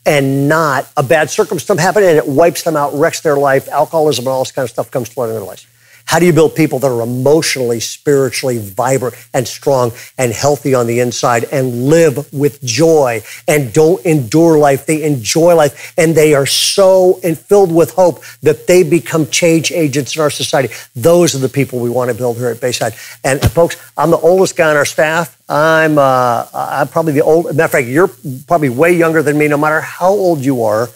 and 0.04 0.48
not 0.48 0.90
a 0.96 1.04
bad 1.04 1.30
circumstance 1.30 1.80
happen 1.80 2.02
and 2.02 2.18
it 2.18 2.26
wipes 2.26 2.64
them 2.64 2.74
out, 2.74 2.92
wrecks 2.98 3.20
their 3.20 3.36
life, 3.36 3.68
alcoholism 3.68 4.24
and 4.24 4.32
all 4.32 4.42
this 4.42 4.50
kind 4.50 4.64
of 4.64 4.70
stuff 4.70 4.90
comes 4.90 5.08
flooding 5.08 5.36
their 5.36 5.44
lives. 5.44 5.68
How 6.10 6.18
do 6.18 6.26
you 6.26 6.32
build 6.32 6.56
people 6.56 6.80
that 6.80 6.88
are 6.88 7.02
emotionally, 7.02 7.78
spiritually 7.78 8.58
vibrant 8.58 9.14
and 9.32 9.46
strong 9.46 9.92
and 10.18 10.32
healthy 10.32 10.74
on 10.74 10.88
the 10.88 10.98
inside 10.98 11.44
and 11.52 11.86
live 11.86 12.32
with 12.32 12.60
joy 12.64 13.22
and 13.46 13.72
don't 13.72 14.04
endure 14.04 14.58
life? 14.58 14.86
They 14.86 15.04
enjoy 15.04 15.54
life 15.54 15.94
and 15.96 16.16
they 16.16 16.34
are 16.34 16.46
so 16.46 17.20
and 17.22 17.38
filled 17.38 17.72
with 17.72 17.92
hope 17.92 18.24
that 18.42 18.66
they 18.66 18.82
become 18.82 19.28
change 19.28 19.70
agents 19.70 20.16
in 20.16 20.22
our 20.22 20.30
society. 20.30 20.74
Those 20.96 21.36
are 21.36 21.38
the 21.38 21.48
people 21.48 21.78
we 21.78 21.90
want 21.90 22.10
to 22.10 22.16
build 22.16 22.38
here 22.38 22.48
at 22.48 22.60
Bayside. 22.60 22.94
And, 23.22 23.40
and 23.40 23.52
folks, 23.52 23.76
I'm 23.96 24.10
the 24.10 24.18
oldest 24.18 24.56
guy 24.56 24.68
on 24.68 24.76
our 24.76 24.84
staff. 24.84 25.40
I'm 25.48 25.96
uh, 25.96 26.46
I'm 26.52 26.88
probably 26.88 27.12
the 27.12 27.22
old. 27.22 27.46
Matter 27.46 27.62
of 27.62 27.70
fact, 27.70 27.86
you're 27.86 28.10
probably 28.48 28.68
way 28.68 28.96
younger 28.96 29.22
than 29.22 29.38
me. 29.38 29.46
No 29.46 29.56
matter 29.56 29.80
how 29.80 30.10
old 30.10 30.44
you 30.44 30.64
are, 30.64 30.88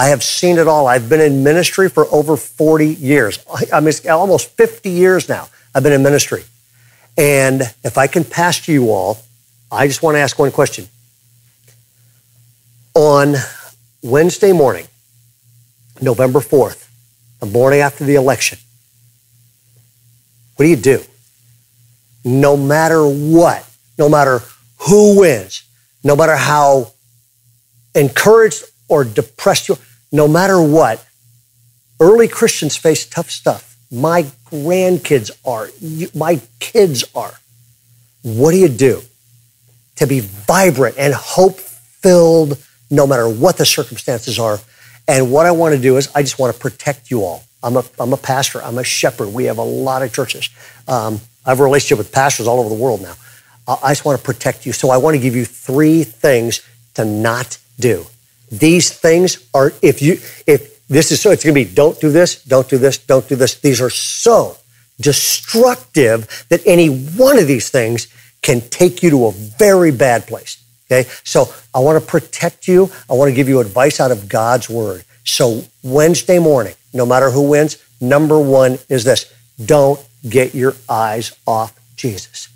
I 0.00 0.06
have 0.06 0.22
seen 0.22 0.56
it 0.56 0.66
all. 0.66 0.86
I've 0.86 1.10
been 1.10 1.20
in 1.20 1.44
ministry 1.44 1.90
for 1.90 2.06
over 2.06 2.34
40 2.34 2.86
years. 2.86 3.38
I 3.70 3.80
mean, 3.80 3.92
almost 4.08 4.48
50 4.56 4.88
years 4.88 5.28
now. 5.28 5.50
I've 5.74 5.82
been 5.82 5.92
in 5.92 6.02
ministry. 6.02 6.42
And 7.18 7.60
if 7.84 7.98
I 7.98 8.06
can 8.06 8.24
pass 8.24 8.64
to 8.64 8.72
you 8.72 8.92
all, 8.92 9.18
I 9.70 9.86
just 9.86 10.02
want 10.02 10.14
to 10.14 10.20
ask 10.20 10.38
one 10.38 10.52
question. 10.52 10.88
On 12.94 13.34
Wednesday 14.02 14.52
morning, 14.52 14.86
November 16.00 16.38
4th, 16.38 16.88
the 17.40 17.46
morning 17.46 17.80
after 17.80 18.02
the 18.04 18.14
election, 18.14 18.58
what 20.56 20.64
do 20.64 20.70
you 20.70 20.76
do? 20.76 21.02
No 22.24 22.56
matter 22.56 23.06
what, 23.06 23.68
no 23.98 24.08
matter 24.08 24.40
who 24.78 25.20
wins, 25.20 25.62
no 26.02 26.16
matter 26.16 26.36
how 26.36 26.92
encouraged 27.94 28.64
or 28.88 29.04
depressed 29.04 29.68
you, 29.68 29.76
no 30.12 30.26
matter 30.28 30.60
what, 30.60 31.04
early 31.98 32.28
Christians 32.28 32.76
face 32.76 33.06
tough 33.06 33.30
stuff. 33.30 33.76
My 33.90 34.22
grandkids 34.46 35.30
are, 35.44 35.70
my 36.14 36.40
kids 36.58 37.04
are. 37.14 37.32
What 38.22 38.52
do 38.52 38.58
you 38.58 38.68
do 38.68 39.02
to 39.96 40.06
be 40.06 40.20
vibrant 40.20 40.96
and 40.98 41.14
hope 41.14 41.58
filled 41.58 42.58
no 42.90 43.06
matter 43.06 43.28
what 43.28 43.56
the 43.56 43.66
circumstances 43.66 44.38
are? 44.38 44.58
And 45.08 45.32
what 45.32 45.46
I 45.46 45.50
want 45.50 45.74
to 45.74 45.80
do 45.80 45.96
is 45.96 46.10
I 46.14 46.22
just 46.22 46.38
want 46.38 46.54
to 46.54 46.60
protect 46.60 47.10
you 47.10 47.24
all. 47.24 47.44
I'm 47.62 47.76
a, 47.76 47.84
I'm 47.98 48.12
a 48.12 48.16
pastor, 48.16 48.62
I'm 48.62 48.78
a 48.78 48.84
shepherd. 48.84 49.28
We 49.28 49.44
have 49.44 49.58
a 49.58 49.62
lot 49.62 50.02
of 50.02 50.12
churches. 50.12 50.48
Um, 50.88 51.20
I 51.44 51.50
have 51.50 51.60
a 51.60 51.64
relationship 51.64 51.98
with 51.98 52.12
pastors 52.12 52.46
all 52.46 52.60
over 52.60 52.68
the 52.68 52.74
world 52.74 53.02
now. 53.02 53.14
I 53.66 53.90
just 53.90 54.04
want 54.04 54.18
to 54.18 54.24
protect 54.24 54.66
you. 54.66 54.72
So 54.72 54.90
I 54.90 54.96
want 54.96 55.14
to 55.14 55.20
give 55.20 55.36
you 55.36 55.44
three 55.44 56.04
things 56.04 56.66
to 56.94 57.04
not 57.04 57.58
do. 57.78 58.06
These 58.50 58.90
things 58.92 59.46
are, 59.54 59.72
if 59.82 60.02
you, 60.02 60.18
if 60.46 60.86
this 60.88 61.12
is 61.12 61.20
so, 61.20 61.30
it's 61.30 61.44
going 61.44 61.54
to 61.54 61.64
be 61.64 61.72
don't 61.72 62.00
do 62.00 62.10
this, 62.10 62.42
don't 62.44 62.68
do 62.68 62.78
this, 62.78 62.98
don't 62.98 63.28
do 63.28 63.36
this. 63.36 63.56
These 63.56 63.80
are 63.80 63.90
so 63.90 64.56
destructive 65.00 66.46
that 66.48 66.60
any 66.66 66.88
one 66.88 67.38
of 67.38 67.46
these 67.46 67.70
things 67.70 68.08
can 68.42 68.60
take 68.60 69.02
you 69.02 69.10
to 69.10 69.26
a 69.26 69.32
very 69.32 69.92
bad 69.92 70.26
place. 70.26 70.62
Okay. 70.90 71.08
So 71.22 71.52
I 71.74 71.78
want 71.78 72.02
to 72.02 72.06
protect 72.06 72.66
you. 72.66 72.90
I 73.08 73.14
want 73.14 73.28
to 73.28 73.34
give 73.34 73.48
you 73.48 73.60
advice 73.60 74.00
out 74.00 74.10
of 74.10 74.28
God's 74.28 74.68
word. 74.68 75.04
So 75.24 75.64
Wednesday 75.82 76.38
morning, 76.38 76.74
no 76.92 77.06
matter 77.06 77.30
who 77.30 77.48
wins, 77.48 77.82
number 78.00 78.38
one 78.38 78.78
is 78.88 79.04
this. 79.04 79.32
Don't 79.64 80.04
get 80.28 80.54
your 80.54 80.74
eyes 80.88 81.36
off 81.46 81.78
Jesus. 81.96 82.48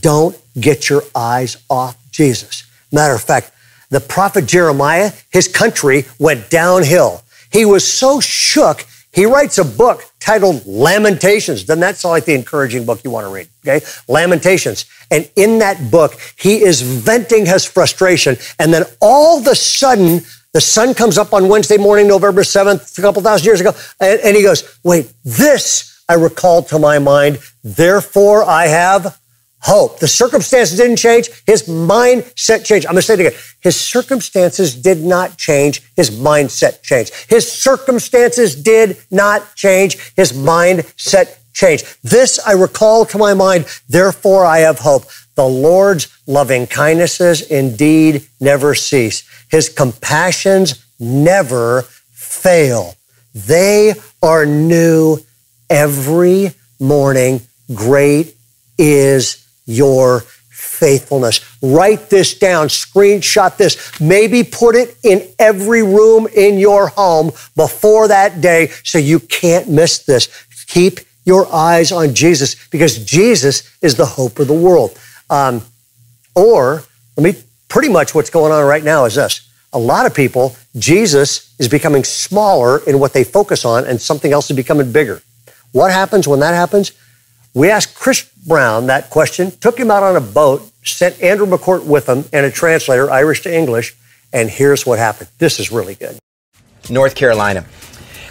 Don't 0.00 0.38
get 0.58 0.88
your 0.88 1.02
eyes 1.14 1.56
off 1.68 1.96
Jesus. 2.10 2.64
Matter 2.92 3.14
of 3.14 3.22
fact, 3.22 3.50
the 3.92 4.00
prophet 4.00 4.46
Jeremiah, 4.46 5.12
his 5.30 5.46
country 5.46 6.06
went 6.18 6.50
downhill. 6.50 7.22
He 7.52 7.64
was 7.66 7.86
so 7.86 8.20
shook, 8.20 8.86
he 9.12 9.26
writes 9.26 9.58
a 9.58 9.64
book 9.64 10.02
titled 10.18 10.64
Lamentations. 10.64 11.64
Doesn't 11.64 11.80
that 11.80 11.98
sound 11.98 12.12
like 12.12 12.24
the 12.24 12.34
encouraging 12.34 12.86
book 12.86 13.04
you 13.04 13.10
want 13.10 13.26
to 13.26 13.32
read? 13.32 13.48
Okay? 13.62 13.84
Lamentations. 14.08 14.86
And 15.10 15.30
in 15.36 15.58
that 15.58 15.90
book, 15.90 16.14
he 16.38 16.62
is 16.62 16.80
venting 16.80 17.44
his 17.44 17.66
frustration. 17.66 18.36
And 18.58 18.72
then 18.72 18.84
all 19.00 19.38
of 19.38 19.46
a 19.46 19.54
sudden, 19.54 20.22
the 20.54 20.62
sun 20.62 20.94
comes 20.94 21.18
up 21.18 21.34
on 21.34 21.48
Wednesday 21.48 21.76
morning, 21.76 22.08
November 22.08 22.42
7th, 22.42 22.98
a 22.98 23.02
couple 23.02 23.20
thousand 23.20 23.44
years 23.44 23.60
ago, 23.60 23.72
and, 24.00 24.20
and 24.20 24.36
he 24.36 24.42
goes, 24.42 24.78
Wait, 24.82 25.12
this 25.24 26.02
I 26.08 26.14
recall 26.14 26.62
to 26.64 26.78
my 26.78 26.98
mind, 26.98 27.38
therefore 27.62 28.44
I 28.44 28.68
have 28.68 29.18
hope. 29.62 30.00
The 30.00 30.08
circumstances 30.08 30.76
didn't 30.76 30.96
change. 30.96 31.30
His 31.46 31.62
mindset 31.64 32.64
changed. 32.64 32.86
I'm 32.86 32.92
going 32.92 33.00
to 33.00 33.02
say 33.02 33.14
it 33.14 33.20
again. 33.20 33.40
His 33.60 33.80
circumstances 33.80 34.74
did 34.74 35.02
not 35.02 35.38
change. 35.38 35.82
His 35.96 36.10
mindset 36.10 36.82
changed. 36.82 37.14
His 37.28 37.50
circumstances 37.50 38.60
did 38.60 38.98
not 39.10 39.54
change. 39.54 39.98
His 40.14 40.32
mindset 40.32 41.38
changed. 41.52 41.86
This 42.02 42.40
I 42.44 42.52
recall 42.52 43.04
to 43.06 43.18
my 43.18 43.34
mind. 43.34 43.66
Therefore 43.88 44.44
I 44.44 44.58
have 44.58 44.80
hope. 44.80 45.04
The 45.34 45.46
Lord's 45.46 46.08
loving 46.26 46.66
kindnesses 46.66 47.40
indeed 47.42 48.26
never 48.40 48.74
cease. 48.74 49.22
His 49.50 49.68
compassions 49.68 50.84
never 50.98 51.82
fail. 52.10 52.96
They 53.34 53.94
are 54.22 54.44
new 54.44 55.18
every 55.70 56.52
morning. 56.78 57.40
Great 57.72 58.34
is 58.76 59.41
your 59.66 60.24
faithfulness. 60.48 61.40
Write 61.62 62.10
this 62.10 62.38
down, 62.38 62.68
screenshot 62.68 63.56
this, 63.56 64.00
maybe 64.00 64.42
put 64.42 64.74
it 64.74 64.96
in 65.02 65.28
every 65.38 65.82
room 65.82 66.26
in 66.34 66.58
your 66.58 66.88
home 66.88 67.32
before 67.56 68.08
that 68.08 68.40
day 68.40 68.68
so 68.82 68.98
you 68.98 69.20
can't 69.20 69.68
miss 69.68 70.04
this. 70.04 70.28
Keep 70.66 71.00
your 71.24 71.52
eyes 71.52 71.92
on 71.92 72.14
Jesus 72.14 72.68
because 72.68 73.04
Jesus 73.04 73.76
is 73.80 73.96
the 73.96 74.06
hope 74.06 74.38
of 74.38 74.48
the 74.48 74.54
world. 74.54 74.98
Um, 75.30 75.62
or, 76.34 76.82
let 77.16 77.24
me, 77.24 77.42
pretty 77.68 77.88
much 77.88 78.14
what's 78.14 78.30
going 78.30 78.52
on 78.52 78.64
right 78.64 78.82
now 78.82 79.04
is 79.04 79.14
this. 79.14 79.48
A 79.72 79.78
lot 79.78 80.06
of 80.06 80.14
people, 80.14 80.56
Jesus 80.76 81.54
is 81.58 81.68
becoming 81.68 82.04
smaller 82.04 82.78
in 82.86 82.98
what 82.98 83.12
they 83.12 83.24
focus 83.24 83.64
on 83.64 83.84
and 83.84 84.00
something 84.00 84.32
else 84.32 84.50
is 84.50 84.56
becoming 84.56 84.92
bigger. 84.92 85.22
What 85.72 85.90
happens 85.90 86.26
when 86.26 86.40
that 86.40 86.54
happens? 86.54 86.92
We 87.54 87.70
asked 87.70 87.94
Chris 87.94 88.22
Brown 88.46 88.86
that 88.86 89.10
question, 89.10 89.50
took 89.50 89.78
him 89.78 89.90
out 89.90 90.02
on 90.02 90.16
a 90.16 90.20
boat, 90.20 90.62
sent 90.84 91.20
Andrew 91.22 91.46
McCourt 91.46 91.84
with 91.84 92.08
him 92.08 92.24
and 92.32 92.46
a 92.46 92.50
translator, 92.50 93.10
Irish 93.10 93.42
to 93.42 93.54
English, 93.54 93.94
and 94.32 94.48
here's 94.48 94.86
what 94.86 94.98
happened. 94.98 95.28
This 95.38 95.60
is 95.60 95.70
really 95.70 95.94
good. 95.94 96.18
North 96.88 97.14
Carolina. 97.14 97.64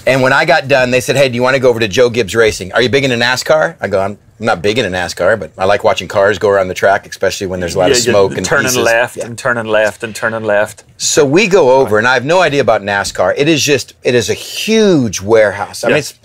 And 0.08 0.24
when 0.24 0.34
I 0.34 0.46
got 0.46 0.68
done, 0.68 0.90
they 0.90 1.00
said, 1.00 1.16
Hey, 1.16 1.30
do 1.30 1.36
you 1.36 1.44
want 1.44 1.54
to 1.56 1.60
go 1.60 1.70
over 1.70 1.80
to 1.80 1.88
Joe 1.88 2.10
Gibbs 2.10 2.36
Racing? 2.36 2.74
Are 2.74 2.82
you 2.82 2.90
big 2.90 3.04
into 3.04 3.16
NASCAR? 3.16 3.78
I 3.80 3.88
go, 3.88 4.02
I'm 4.02 4.18
not 4.40 4.64
big 4.64 4.80
into 4.80 4.90
NASCAR, 4.90 5.40
but 5.40 5.52
I 5.60 5.66
like 5.66 5.84
watching 5.84 6.08
cars 6.08 6.40
go 6.40 6.50
around 6.50 6.70
the 6.70 6.74
track, 6.74 7.06
especially 7.08 7.46
when 7.46 7.60
there's 7.60 7.76
a 7.76 7.80
lot 7.80 7.86
Yeah, 7.90 7.92
of 7.92 7.98
smoke 7.98 8.32
yeah, 8.32 8.38
and 8.38 8.46
turning 8.46 8.66
pieces. 8.66 8.84
left 8.84 9.18
Yeah. 9.18 9.26
and 9.28 9.38
turning 9.38 9.66
left 9.68 10.04
and 10.04 10.16
turning 10.16 10.44
left. 10.44 10.84
So 10.98 11.24
we 11.24 11.48
go 11.48 11.80
over, 11.80 12.00
and 12.00 12.08
I 12.08 12.16
have 12.16 12.26
no 12.26 12.42
idea 12.42 12.62
about 12.62 12.82
NASCAR. 12.82 13.36
It 13.38 13.48
is 13.48 13.62
just, 13.62 13.94
it 14.02 14.16
is 14.16 14.32
a 14.32 14.34
huge 14.34 15.22
warehouse. 15.22 15.84
I 15.84 15.90
mean, 15.90 15.98
it's, 15.98 16.18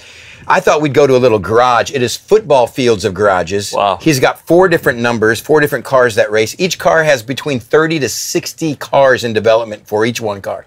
I 0.49 0.61
thought 0.61 0.81
we'd 0.81 0.95
go 0.95 1.07
to 1.07 1.17
a 1.17 1.19
little 1.19 1.39
garage. 1.39 1.91
It 1.91 2.03
is 2.03 2.17
football 2.17 2.67
fields 2.67 3.05
of 3.05 3.15
garages. 3.15 3.73
Wow. 3.73 3.99
He's 4.01 4.21
got 4.21 4.39
four 4.41 4.69
different 4.69 5.01
numbers, 5.01 5.41
four 5.41 5.61
different 5.61 5.85
cars 5.85 6.15
that 6.15 6.31
race. 6.31 6.55
Each 6.59 6.79
car 6.79 7.03
has 7.03 7.23
between 7.23 7.59
30 7.59 7.99
to 8.01 8.09
60 8.09 8.77
cars 8.77 9.25
in 9.25 9.33
development 9.33 9.87
for 9.89 10.07
each 10.07 10.21
one 10.21 10.41
car. 10.41 10.67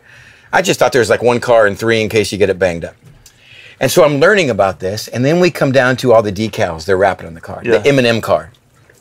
I 0.51 0.61
just 0.61 0.79
thought 0.79 0.91
there 0.91 0.99
was 0.99 1.09
like 1.09 1.21
one 1.21 1.39
car 1.39 1.67
and 1.67 1.77
three 1.77 2.01
in 2.01 2.09
case 2.09 2.31
you 2.31 2.37
get 2.37 2.49
it 2.49 2.59
banged 2.59 2.83
up. 2.83 2.95
And 3.79 3.89
so 3.89 4.03
I'm 4.03 4.19
learning 4.19 4.49
about 4.49 4.81
this, 4.81 5.07
and 5.07 5.23
then 5.23 5.39
we 5.39 5.51
come 5.51 5.71
down 5.71 5.95
to 5.97 6.11
all 6.11 6.21
the 6.21 6.33
decals 6.33 6.85
they're 6.85 6.97
wrapping 6.97 7.27
on 7.27 7.33
the 7.33 7.41
car. 7.41 7.61
Yeah. 7.63 7.77
The 7.77 7.87
M&M 7.87 8.19
car. 8.19 8.51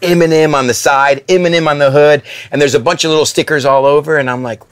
M&M 0.00 0.54
on 0.54 0.68
the 0.68 0.74
side, 0.74 1.24
M&M 1.28 1.66
on 1.66 1.78
the 1.78 1.90
hood, 1.90 2.22
and 2.52 2.60
there's 2.60 2.76
a 2.76 2.80
bunch 2.80 3.02
of 3.02 3.10
little 3.10 3.26
stickers 3.26 3.64
all 3.64 3.84
over, 3.84 4.18
and 4.18 4.30
I'm 4.30 4.44
like, 4.44 4.62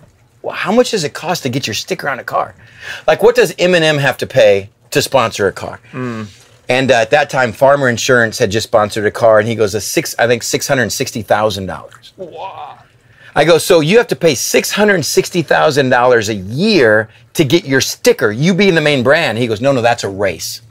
well, 0.42 0.54
how 0.54 0.70
much 0.70 0.92
does 0.92 1.02
it 1.02 1.12
cost 1.12 1.42
to 1.42 1.48
get 1.48 1.66
your 1.66 1.74
sticker 1.74 2.09
on 2.09 2.20
a 2.20 2.24
car? 2.24 2.54
Like, 3.09 3.24
what 3.24 3.34
does 3.34 3.52
M&M 3.59 3.98
have 3.98 4.16
to 4.18 4.28
pay 4.28 4.70
to 4.97 5.03
sponsor 5.03 5.47
a 5.47 5.53
car? 5.53 5.78
And 6.68 6.90
uh, 6.90 6.94
at 6.94 7.11
that 7.11 7.30
time, 7.30 7.53
Farmer 7.53 7.88
Insurance 7.88 8.38
had 8.38 8.51
just 8.51 8.64
sponsored 8.64 9.07
a 9.07 9.11
car, 9.11 9.38
and 9.38 9.47
he 9.47 9.55
goes, 9.55 9.74
a 9.74 9.80
six, 9.80 10.16
I 10.18 10.26
think 10.26 10.42
six 10.42 10.66
hundred 10.66 10.90
sixty 10.90 11.22
thousand 11.22 11.66
dollars. 11.66 12.12
Wow. 12.16 12.80
I 13.36 13.44
go, 13.44 13.59
so 13.59 13.80
you 13.80 13.99
have 13.99 14.09
to 14.09 14.16
pay 14.16 14.34
six 14.34 14.72
hundred 14.72 15.05
sixty 15.05 15.42
thousand 15.42 15.90
dollars 15.90 16.28
a 16.28 16.34
year 16.34 17.09
to 17.34 17.44
get 17.44 17.64
your 17.66 17.80
sticker. 17.80 18.32
You 18.32 18.55
being 18.55 18.74
the 18.74 18.80
main 18.80 19.05
brand. 19.05 19.38
He 19.38 19.47
goes, 19.47 19.61
no, 19.61 19.72
no, 19.72 19.82
that's 19.82 20.03
a 20.05 20.09
race. 20.09 20.62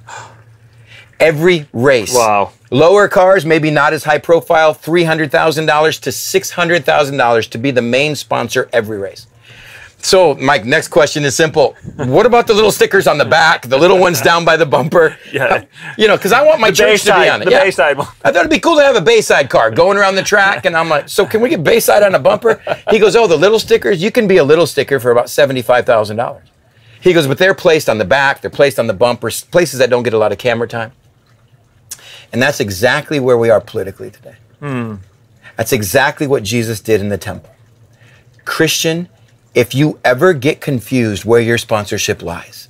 Every 1.20 1.70
race. 1.72 2.14
Wow. 2.14 2.52
Lower 2.72 3.08
cars, 3.08 3.46
maybe 3.46 3.72
not 3.72 3.94
as 3.94 4.04
high 4.04 4.18
profile, 4.18 4.74
three 4.74 5.06
hundred 5.06 5.32
thousand 5.32 5.66
dollars 5.68 6.00
to 6.00 6.12
six 6.12 6.50
hundred 6.50 6.84
thousand 6.84 7.18
dollars 7.18 7.48
to 7.48 7.58
be 7.58 7.72
the 7.72 7.82
main 7.82 8.16
sponsor 8.16 8.68
every 8.74 8.98
race. 8.98 9.28
So, 9.98 10.36
Mike, 10.36 10.66
next 10.66 10.90
question 10.90 11.24
is 11.24 11.36
simple. 11.36 11.76
What 11.96 12.28
about 12.28 12.46
the 12.46 12.54
little 12.54 12.72
stickers 12.72 13.08
on 13.08 13.18
the 13.18 13.26
back, 13.26 13.64
the 13.68 13.78
little 13.78 13.98
ones 13.98 14.22
down 14.22 14.46
by 14.46 14.56
the 14.56 14.66
bumper? 14.66 15.18
Yeah. 15.34 15.66
You 15.98 16.08
know, 16.08 16.16
because 16.16 16.32
I 16.32 16.44
want 16.44 16.60
my 16.60 16.70
The 16.70 16.76
church 16.76 17.02
to 17.06 17.16
be 17.16 17.28
on 17.28 17.42
it. 17.42 17.46
the 17.46 17.52
yeah. 17.52 17.64
Bayside 17.64 17.98
one. 17.98 18.08
I 18.24 18.32
thought 18.32 18.42
it'd 18.42 18.52
be 18.52 18.60
cool 18.60 18.76
to 18.76 18.84
have 18.84 18.96
a 18.96 19.02
Bayside 19.02 19.50
car 19.50 19.72
going 19.72 19.98
around 19.98 20.14
the 20.16 20.22
track. 20.24 20.66
And 20.66 20.78
I'm 20.78 20.90
like, 20.90 21.10
so 21.10 21.26
can 21.26 21.42
we 21.42 21.50
get 21.50 21.64
Bayside 21.64 22.04
on 22.04 22.14
a 22.14 22.20
bumper? 22.20 22.62
He 22.92 23.00
goes, 23.00 23.16
oh, 23.16 23.26
the 23.26 23.36
little 23.36 23.58
stickers? 23.58 24.04
You 24.04 24.12
can 24.12 24.28
be 24.28 24.38
a 24.38 24.44
little 24.44 24.68
sticker 24.68 25.00
for 25.00 25.10
about 25.10 25.26
$75,000. 25.26 26.42
He 27.02 27.12
goes, 27.14 27.26
but 27.26 27.38
they're 27.40 27.56
placed 27.56 27.90
on 27.90 27.98
the 27.98 28.06
back, 28.06 28.42
they're 28.42 28.50
placed 28.52 28.78
on 28.80 28.88
the 28.88 28.94
bumpers, 28.94 29.44
places 29.44 29.80
that 29.80 29.90
don't 29.90 30.04
get 30.04 30.14
a 30.14 30.18
lot 30.20 30.32
of 30.32 30.38
camera 30.38 30.68
time. 30.68 30.92
And 32.32 32.42
that's 32.42 32.60
exactly 32.60 33.20
where 33.20 33.38
we 33.38 33.50
are 33.50 33.62
politically 33.62 34.12
today. 34.12 34.36
Hmm. 34.60 34.96
That's 35.58 35.72
exactly 35.72 36.28
what 36.28 36.44
Jesus 36.44 36.80
did 36.80 37.02
in 37.02 37.10
the 37.10 37.18
temple. 37.18 37.50
Christian, 38.44 39.08
if 39.56 39.74
you 39.74 40.00
ever 40.04 40.34
get 40.34 40.62
confused 40.62 41.26
where 41.26 41.42
your 41.42 41.58
sponsorship 41.58 42.22
lies, 42.22 42.68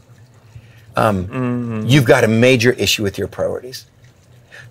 um, 0.95 1.83
you've 1.85 2.05
got 2.05 2.23
a 2.23 2.27
major 2.27 2.71
issue 2.73 3.03
with 3.03 3.17
your 3.17 3.27
priorities. 3.27 3.85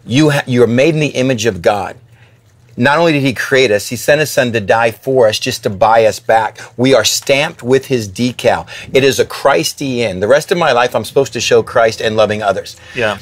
You 0.07 0.31
ha- 0.31 0.45
you 0.47 0.63
are 0.63 0.67
made 0.69 0.95
in 0.95 1.01
the 1.01 1.09
image 1.09 1.45
of 1.45 1.61
God. 1.61 1.97
Not 2.77 2.99
only 2.99 3.13
did 3.13 3.23
He 3.23 3.35
create 3.35 3.71
us, 3.71 3.89
He 3.89 3.97
sent 3.97 4.21
His 4.21 4.31
Son 4.31 4.53
to 4.53 4.61
die 4.61 4.91
for 4.91 5.29
us, 5.29 5.39
just 5.39 5.63
to 5.65 5.71
buy 5.71 6.07
us 6.07 6.19
back. 6.21 6.59
We 6.77 6.95
are 6.95 7.05
stamped 7.05 7.63
with 7.63 7.87
His 7.87 8.09
decal. 8.09 8.67
It 8.93 9.05
is 9.05 9.21
a 9.21 9.25
Christian. 9.27 10.21
The 10.21 10.29
rest 10.29 10.51
of 10.51 10.59
my 10.59 10.73
life, 10.73 10.95
I'm 10.95 11.05
supposed 11.05 11.33
to 11.35 11.41
show 11.41 11.63
Christ 11.63 12.01
and 12.01 12.17
loving 12.17 12.43
others. 12.43 12.77
Yeah. 12.95 13.19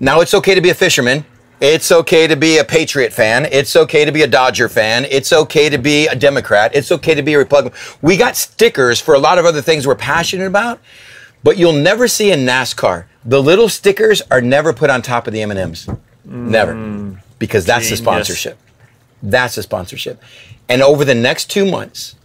Now 0.00 0.20
it's 0.20 0.34
okay 0.34 0.54
to 0.54 0.60
be 0.60 0.70
a 0.70 0.74
fisherman. 0.74 1.24
It's 1.62 1.92
okay 1.92 2.26
to 2.26 2.34
be 2.34 2.58
a 2.58 2.64
Patriot 2.64 3.12
fan. 3.12 3.46
It's 3.46 3.76
okay 3.76 4.04
to 4.04 4.10
be 4.10 4.22
a 4.22 4.26
Dodger 4.26 4.68
fan. 4.68 5.06
It's 5.08 5.32
okay 5.32 5.68
to 5.68 5.78
be 5.78 6.08
a 6.08 6.16
Democrat. 6.16 6.74
It's 6.74 6.90
okay 6.90 7.14
to 7.14 7.22
be 7.22 7.34
a 7.34 7.38
Republican. 7.38 7.78
We 8.02 8.16
got 8.16 8.34
stickers 8.34 9.00
for 9.00 9.14
a 9.14 9.20
lot 9.20 9.38
of 9.38 9.44
other 9.44 9.62
things 9.62 9.86
we're 9.86 9.94
passionate 9.94 10.48
about, 10.48 10.80
but 11.44 11.58
you'll 11.58 11.72
never 11.72 12.08
see 12.08 12.32
in 12.32 12.40
NASCAR. 12.40 13.04
The 13.24 13.40
little 13.40 13.68
stickers 13.68 14.22
are 14.28 14.40
never 14.40 14.72
put 14.72 14.90
on 14.90 15.02
top 15.02 15.28
of 15.28 15.32
the 15.32 15.42
M&Ms. 15.42 15.88
Never. 16.24 17.16
Because 17.38 17.64
that's 17.64 17.88
the 17.88 17.96
sponsorship. 17.96 18.58
That's 19.22 19.54
the 19.54 19.62
sponsorship. 19.62 20.20
And 20.68 20.82
over 20.82 21.04
the 21.04 21.14
next 21.14 21.48
2 21.52 21.64
months, 21.70 22.16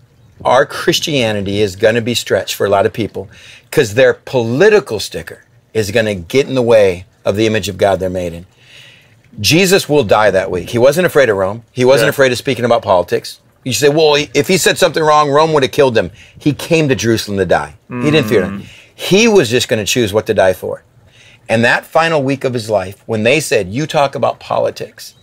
our 0.44 0.66
Christianity 0.66 1.62
is 1.62 1.76
going 1.76 1.94
to 1.94 2.02
be 2.02 2.16
stretched 2.16 2.56
for 2.56 2.66
a 2.66 2.70
lot 2.72 2.88
of 2.88 2.94
people 2.94 3.30
because 3.70 3.94
their 3.94 4.16
political 4.16 5.00
sticker 5.00 5.44
is 5.76 5.92
going 5.92 6.08
to 6.08 6.16
get 6.16 6.48
in 6.48 6.56
the 6.56 6.64
way 6.64 7.06
of 7.24 7.36
the 7.36 7.46
image 7.46 7.70
of 7.70 7.78
God 7.78 8.00
they're 8.00 8.10
made 8.10 8.34
in. 8.34 8.48
Jesus 9.40 9.88
will 9.88 10.04
die 10.04 10.32
that 10.32 10.50
week. 10.50 10.70
He 10.72 10.78
wasn't 10.78 11.06
afraid 11.06 11.30
of 11.30 11.38
Rome. 11.38 11.64
He 11.72 11.86
wasn't 11.86 12.08
Yeah. 12.08 12.10
afraid 12.12 12.32
of 12.32 12.38
speaking 12.38 12.66
about 12.66 12.82
politics. 12.82 13.40
You 13.64 13.74
say, 13.74 13.90
well, 13.90 14.16
if 14.34 14.48
he 14.48 14.58
said 14.58 14.78
something 14.78 15.04
wrong, 15.04 15.30
Rome 15.30 15.54
would 15.54 15.64
have 15.64 15.72
killed 15.72 15.98
him. 15.98 16.12
He 16.40 16.54
came 16.54 16.88
to 16.90 16.96
Jerusalem 16.96 17.38
to 17.38 17.46
die. 17.46 17.76
He 17.90 18.10
didn't 18.12 18.28
fear 18.30 18.42
them. 18.42 18.62
Mm. 18.62 18.66
He 18.96 19.28
was 19.28 19.50
just 19.50 19.68
going 19.68 19.84
to 19.84 19.92
choose 19.92 20.14
what 20.14 20.26
to 20.28 20.34
die 20.34 20.54
for. 20.54 20.84
And 21.50 21.64
that 21.64 21.86
final 21.86 22.24
week 22.24 22.44
of 22.44 22.54
his 22.54 22.70
life, 22.70 23.04
when 23.06 23.24
they 23.24 23.40
said, 23.40 23.70
you 23.70 23.86
talk 23.86 24.16
about 24.16 24.40
politics, 24.40 25.14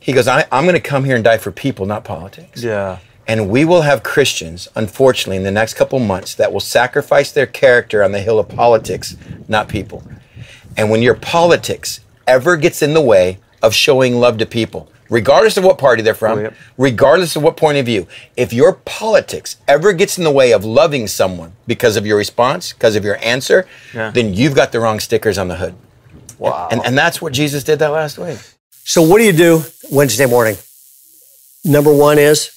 he 0.00 0.12
goes, 0.12 0.28
I, 0.28 0.44
I'm 0.52 0.64
going 0.64 0.74
to 0.74 0.80
come 0.80 1.04
here 1.04 1.14
and 1.16 1.24
die 1.24 1.38
for 1.38 1.50
people, 1.50 1.86
not 1.86 2.04
politics. 2.04 2.62
Yeah. 2.62 2.98
And 3.28 3.48
we 3.48 3.64
will 3.64 3.82
have 3.82 4.02
Christians, 4.04 4.68
unfortunately, 4.76 5.36
in 5.36 5.42
the 5.42 5.50
next 5.50 5.74
couple 5.74 5.98
months 5.98 6.34
that 6.36 6.52
will 6.52 6.60
sacrifice 6.60 7.32
their 7.32 7.46
character 7.46 8.04
on 8.04 8.12
the 8.12 8.20
hill 8.20 8.38
of 8.38 8.48
politics, 8.48 9.16
not 9.48 9.68
people. 9.68 10.04
And 10.76 10.90
when 10.90 11.02
your 11.02 11.14
politics 11.14 12.00
ever 12.26 12.56
gets 12.56 12.82
in 12.82 12.94
the 12.94 13.00
way 13.00 13.38
of 13.62 13.74
showing 13.74 14.16
love 14.16 14.38
to 14.38 14.46
people, 14.46 14.90
regardless 15.10 15.56
of 15.56 15.64
what 15.64 15.78
party 15.78 16.02
they're 16.02 16.14
from, 16.14 16.38
Oh, 16.38 16.42
yep. 16.42 16.54
regardless 16.76 17.36
of 17.36 17.42
what 17.42 17.56
point 17.56 17.78
of 17.78 17.86
view, 17.86 18.06
if 18.36 18.52
your 18.52 18.74
politics 18.74 19.56
ever 19.66 19.92
gets 19.92 20.18
in 20.18 20.24
the 20.24 20.30
way 20.30 20.52
of 20.52 20.64
loving 20.64 21.06
someone 21.06 21.52
because 21.66 21.96
of 21.96 22.06
your 22.06 22.16
response, 22.18 22.72
because 22.72 22.96
of 22.96 23.04
your 23.04 23.16
answer, 23.22 23.66
Yeah. 23.94 24.10
then 24.10 24.34
you've 24.34 24.54
got 24.54 24.72
the 24.72 24.80
wrong 24.80 25.00
stickers 25.00 25.38
on 25.38 25.48
the 25.48 25.56
hood. 25.56 25.74
Wow. 26.38 26.68
And, 26.70 26.82
and 26.84 26.98
that's 26.98 27.22
what 27.22 27.32
Jesus 27.32 27.64
did 27.64 27.78
that 27.78 27.88
last 27.92 28.18
week. 28.18 28.38
So, 28.84 29.02
what 29.02 29.18
do 29.18 29.24
you 29.24 29.32
do 29.32 29.62
Wednesday 29.90 30.26
morning? 30.26 30.56
Number 31.64 31.92
one 31.92 32.18
is 32.18 32.50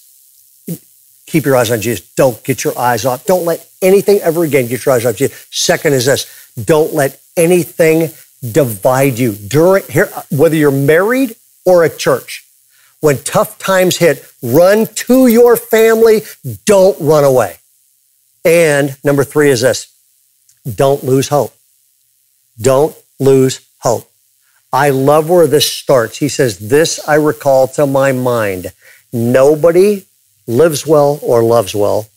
keep 1.25 1.45
your 1.45 1.55
eyes 1.55 1.71
on 1.71 1.79
Jesus. 1.81 2.07
Don't 2.15 2.43
get 2.43 2.63
your 2.63 2.77
eyes 2.77 3.05
off. 3.05 3.25
Don't 3.25 3.45
let 3.45 3.67
anything 3.81 4.19
ever 4.19 4.43
again 4.43 4.67
get 4.67 4.85
your 4.85 4.93
eyes 4.95 5.05
off 5.05 5.15
Jesus. 5.15 5.47
Second 5.51 5.93
is 5.93 6.05
this 6.05 6.25
don't 6.61 6.93
let 6.93 7.19
anything 7.37 8.09
divide 8.41 9.19
you. 9.19 9.33
During 9.33 9.83
here, 9.89 10.09
whether 10.29 10.55
you're 10.55 10.71
married 10.71 11.35
or 11.65 11.83
at 11.83 11.97
church, 11.97 12.45
when 13.01 13.17
tough 13.23 13.57
times 13.59 13.97
hit, 13.97 14.25
run 14.41 14.87
to 15.07 15.27
your 15.27 15.55
family. 15.55 16.21
Don't 16.65 16.99
run 16.99 17.23
away. 17.23 17.57
And 18.43 18.97
number 19.03 19.23
three 19.23 19.49
is 19.49 19.61
this 19.61 19.93
don't 20.75 21.03
lose 21.03 21.29
hope. 21.29 21.53
Don't 22.59 22.95
lose 23.19 23.61
hope. 23.79 24.09
I 24.71 24.89
love 24.89 25.29
where 25.29 25.47
this 25.47 25.71
starts. 25.71 26.17
He 26.17 26.29
says, 26.29 26.69
This 26.69 26.99
I 27.07 27.15
recall 27.15 27.67
to 27.69 27.87
my 27.87 28.11
mind. 28.11 28.73
Nobody 29.11 30.05
lives 30.45 30.85
well 30.85 31.19
or 31.23 31.41
loves 31.41 31.73
well 31.73 32.07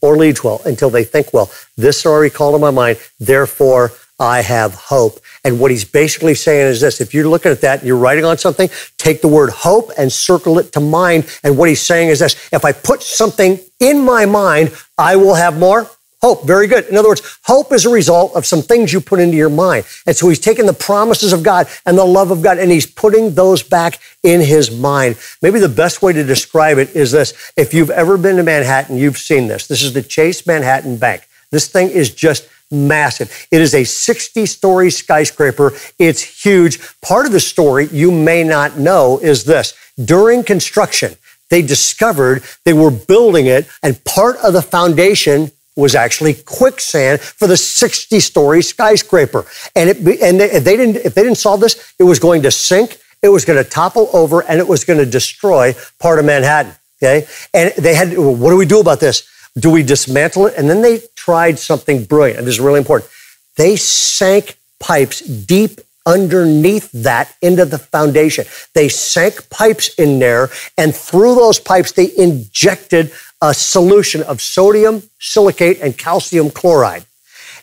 or 0.00 0.16
leads 0.16 0.42
well 0.44 0.60
until 0.64 0.90
they 0.90 1.04
think 1.04 1.32
well. 1.32 1.50
This 1.76 2.04
I 2.04 2.14
recall 2.16 2.52
to 2.52 2.58
my 2.58 2.70
mind. 2.70 2.98
Therefore, 3.18 3.92
I 4.18 4.42
have 4.42 4.74
hope. 4.74 5.20
And 5.44 5.58
what 5.58 5.70
he's 5.70 5.84
basically 5.84 6.34
saying 6.34 6.68
is 6.68 6.80
this 6.80 7.00
if 7.00 7.12
you're 7.12 7.28
looking 7.28 7.52
at 7.52 7.60
that 7.62 7.80
and 7.80 7.88
you're 7.88 7.96
writing 7.96 8.24
on 8.24 8.38
something, 8.38 8.70
take 8.96 9.22
the 9.22 9.28
word 9.28 9.50
hope 9.50 9.90
and 9.98 10.12
circle 10.12 10.58
it 10.58 10.72
to 10.72 10.80
mind. 10.80 11.26
And 11.42 11.58
what 11.58 11.68
he's 11.68 11.82
saying 11.82 12.10
is 12.10 12.20
this 12.20 12.36
if 12.52 12.64
I 12.64 12.72
put 12.72 13.02
something 13.02 13.58
in 13.80 14.04
my 14.04 14.26
mind, 14.26 14.72
I 14.96 15.16
will 15.16 15.34
have 15.34 15.58
more 15.58 15.90
Hope, 16.22 16.46
very 16.46 16.68
good. 16.68 16.84
In 16.84 16.96
other 16.96 17.08
words, 17.08 17.38
hope 17.42 17.72
is 17.72 17.84
a 17.84 17.90
result 17.90 18.36
of 18.36 18.46
some 18.46 18.62
things 18.62 18.92
you 18.92 19.00
put 19.00 19.18
into 19.18 19.36
your 19.36 19.50
mind. 19.50 19.84
And 20.06 20.14
so 20.14 20.28
he's 20.28 20.38
taking 20.38 20.66
the 20.66 20.72
promises 20.72 21.32
of 21.32 21.42
God 21.42 21.66
and 21.84 21.98
the 21.98 22.04
love 22.04 22.30
of 22.30 22.42
God 22.42 22.58
and 22.58 22.70
he's 22.70 22.86
putting 22.86 23.34
those 23.34 23.64
back 23.64 23.98
in 24.22 24.40
his 24.40 24.70
mind. 24.70 25.18
Maybe 25.42 25.58
the 25.58 25.68
best 25.68 26.00
way 26.00 26.12
to 26.12 26.22
describe 26.22 26.78
it 26.78 26.94
is 26.94 27.10
this. 27.10 27.52
If 27.56 27.74
you've 27.74 27.90
ever 27.90 28.16
been 28.16 28.36
to 28.36 28.44
Manhattan, 28.44 28.98
you've 28.98 29.18
seen 29.18 29.48
this. 29.48 29.66
This 29.66 29.82
is 29.82 29.94
the 29.94 30.02
Chase 30.02 30.46
Manhattan 30.46 30.96
Bank. 30.96 31.26
This 31.50 31.66
thing 31.66 31.90
is 31.90 32.14
just 32.14 32.48
massive. 32.72 33.46
It 33.50 33.60
is 33.60 33.74
a 33.74 33.84
60 33.84 34.46
story 34.46 34.90
skyscraper. 34.90 35.72
It's 35.98 36.44
huge. 36.44 36.80
Part 37.00 37.26
of 37.26 37.32
the 37.32 37.40
story 37.40 37.86
you 37.92 38.10
may 38.10 38.42
not 38.42 38.78
know 38.78 39.18
is 39.18 39.44
this. 39.44 39.74
During 40.02 40.42
construction, 40.42 41.16
they 41.50 41.62
discovered 41.62 42.42
they 42.64 42.72
were 42.72 42.90
building 42.90 43.46
it 43.46 43.68
and 43.82 44.02
part 44.04 44.36
of 44.38 44.54
the 44.54 44.62
foundation 44.62 45.52
was 45.76 45.94
actually 45.94 46.34
quicksand 46.34 47.20
for 47.20 47.46
the 47.46 47.56
60 47.56 48.20
story 48.20 48.62
skyscraper. 48.62 49.46
And 49.74 49.90
it, 49.90 49.96
and 49.98 50.40
they, 50.40 50.50
if 50.50 50.64
they 50.64 50.76
didn't, 50.76 50.96
if 50.96 51.14
they 51.14 51.22
didn't 51.22 51.38
solve 51.38 51.60
this, 51.60 51.94
it 51.98 52.04
was 52.04 52.18
going 52.18 52.42
to 52.42 52.50
sink, 52.50 52.98
it 53.22 53.28
was 53.28 53.44
going 53.44 53.62
to 53.62 53.68
topple 53.68 54.10
over, 54.12 54.42
and 54.42 54.58
it 54.58 54.68
was 54.68 54.84
going 54.84 54.98
to 54.98 55.06
destroy 55.06 55.74
part 55.98 56.18
of 56.18 56.24
Manhattan. 56.24 56.74
Okay. 57.02 57.26
And 57.52 57.72
they 57.78 57.94
had, 57.94 58.16
what 58.16 58.50
do 58.50 58.56
we 58.56 58.66
do 58.66 58.80
about 58.80 59.00
this? 59.00 59.28
Do 59.58 59.70
we 59.70 59.82
dismantle 59.82 60.46
it? 60.46 60.54
And 60.56 60.68
then 60.68 60.82
they 60.82 61.02
tried 61.14 61.58
something 61.58 62.04
brilliant. 62.04 62.38
And 62.38 62.46
this 62.46 62.54
is 62.54 62.60
really 62.60 62.78
important. 62.78 63.10
They 63.56 63.76
sank 63.76 64.56
pipes 64.80 65.20
deep 65.20 65.80
underneath 66.04 66.90
that 66.92 67.34
into 67.40 67.64
the 67.64 67.78
foundation. 67.78 68.44
They 68.74 68.88
sank 68.88 69.48
pipes 69.50 69.94
in 69.94 70.18
there, 70.18 70.50
and 70.76 70.94
through 70.94 71.36
those 71.36 71.60
pipes, 71.60 71.92
they 71.92 72.10
injected 72.16 73.12
a 73.40 73.54
solution 73.54 74.22
of 74.22 74.40
sodium 74.40 75.02
silicate 75.20 75.80
and 75.80 75.96
calcium 75.96 76.50
chloride. 76.50 77.04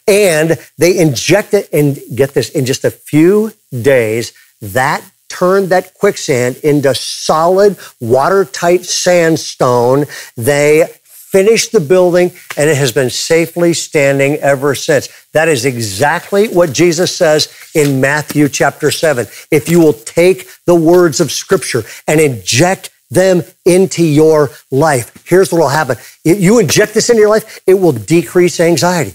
And 0.07 0.57
they 0.77 0.97
inject 0.97 1.53
it, 1.53 1.69
and 1.73 1.99
get 2.15 2.33
this, 2.33 2.49
in 2.49 2.65
just 2.65 2.85
a 2.85 2.91
few 2.91 3.53
days, 3.81 4.31
that 4.61 5.03
turned 5.27 5.69
that 5.69 5.93
quicksand 5.93 6.57
into 6.63 6.93
solid, 6.95 7.77
watertight 7.99 8.85
sandstone. 8.85 10.05
They 10.35 10.87
finished 11.31 11.71
the 11.71 11.79
building, 11.79 12.31
and 12.57 12.69
it 12.69 12.75
has 12.77 12.91
been 12.91 13.09
safely 13.09 13.71
standing 13.73 14.35
ever 14.37 14.73
since. 14.73 15.09
That 15.33 15.47
is 15.47 15.63
exactly 15.63 16.47
what 16.47 16.73
Jesus 16.73 17.15
says 17.15 17.53
in 17.75 18.01
Matthew 18.01 18.49
chapter 18.49 18.89
7. 18.89 19.27
If 19.51 19.69
you 19.69 19.79
will 19.79 19.93
take 19.93 20.47
the 20.65 20.73
words 20.73 21.19
of 21.19 21.31
Scripture 21.31 21.83
and 22.07 22.19
inject 22.19 22.89
them 23.11 23.43
into 23.63 24.03
your 24.03 24.49
life, 24.71 25.23
here's 25.27 25.51
what 25.51 25.59
will 25.59 25.69
happen. 25.69 25.97
If 26.25 26.39
you 26.41 26.57
inject 26.57 26.95
this 26.95 27.09
into 27.09 27.21
your 27.21 27.29
life, 27.29 27.59
it 27.67 27.75
will 27.75 27.91
decrease 27.91 28.59
anxiety, 28.59 29.13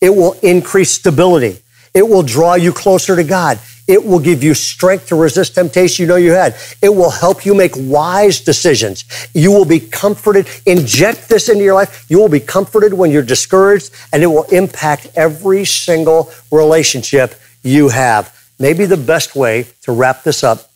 it 0.00 0.10
will 0.10 0.32
increase 0.42 0.92
stability, 0.92 1.58
it 1.94 2.08
will 2.08 2.22
draw 2.22 2.54
you 2.54 2.72
closer 2.72 3.16
to 3.16 3.24
God. 3.24 3.58
It 3.88 4.04
will 4.04 4.20
give 4.20 4.44
you 4.44 4.54
strength 4.54 5.08
to 5.08 5.16
resist 5.16 5.56
temptation 5.56 6.04
you 6.04 6.08
know 6.08 6.16
you 6.16 6.30
had. 6.30 6.54
It 6.80 6.90
will 6.90 7.10
help 7.10 7.44
you 7.44 7.54
make 7.54 7.72
wise 7.76 8.40
decisions. 8.40 9.04
You 9.34 9.50
will 9.50 9.64
be 9.64 9.80
comforted. 9.80 10.46
Inject 10.64 11.28
this 11.28 11.48
into 11.48 11.64
your 11.64 11.74
life. 11.74 12.06
You 12.08 12.20
will 12.20 12.28
be 12.28 12.38
comforted 12.38 12.94
when 12.94 13.10
you're 13.10 13.22
discouraged, 13.24 13.90
and 14.12 14.22
it 14.22 14.28
will 14.28 14.44
impact 14.44 15.08
every 15.16 15.64
single 15.64 16.32
relationship 16.52 17.34
you 17.64 17.88
have. 17.88 18.36
Maybe 18.60 18.86
the 18.86 18.96
best 18.96 19.34
way 19.34 19.66
to 19.82 19.92
wrap 19.92 20.22
this 20.22 20.44
up 20.44 20.70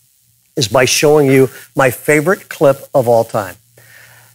is 0.57 0.67
by 0.67 0.85
showing 0.85 1.31
you 1.31 1.51
my 1.77 1.91
favorite 1.91 2.49
clip 2.49 2.89
of 2.93 3.07
all 3.07 3.23
time. 3.23 3.57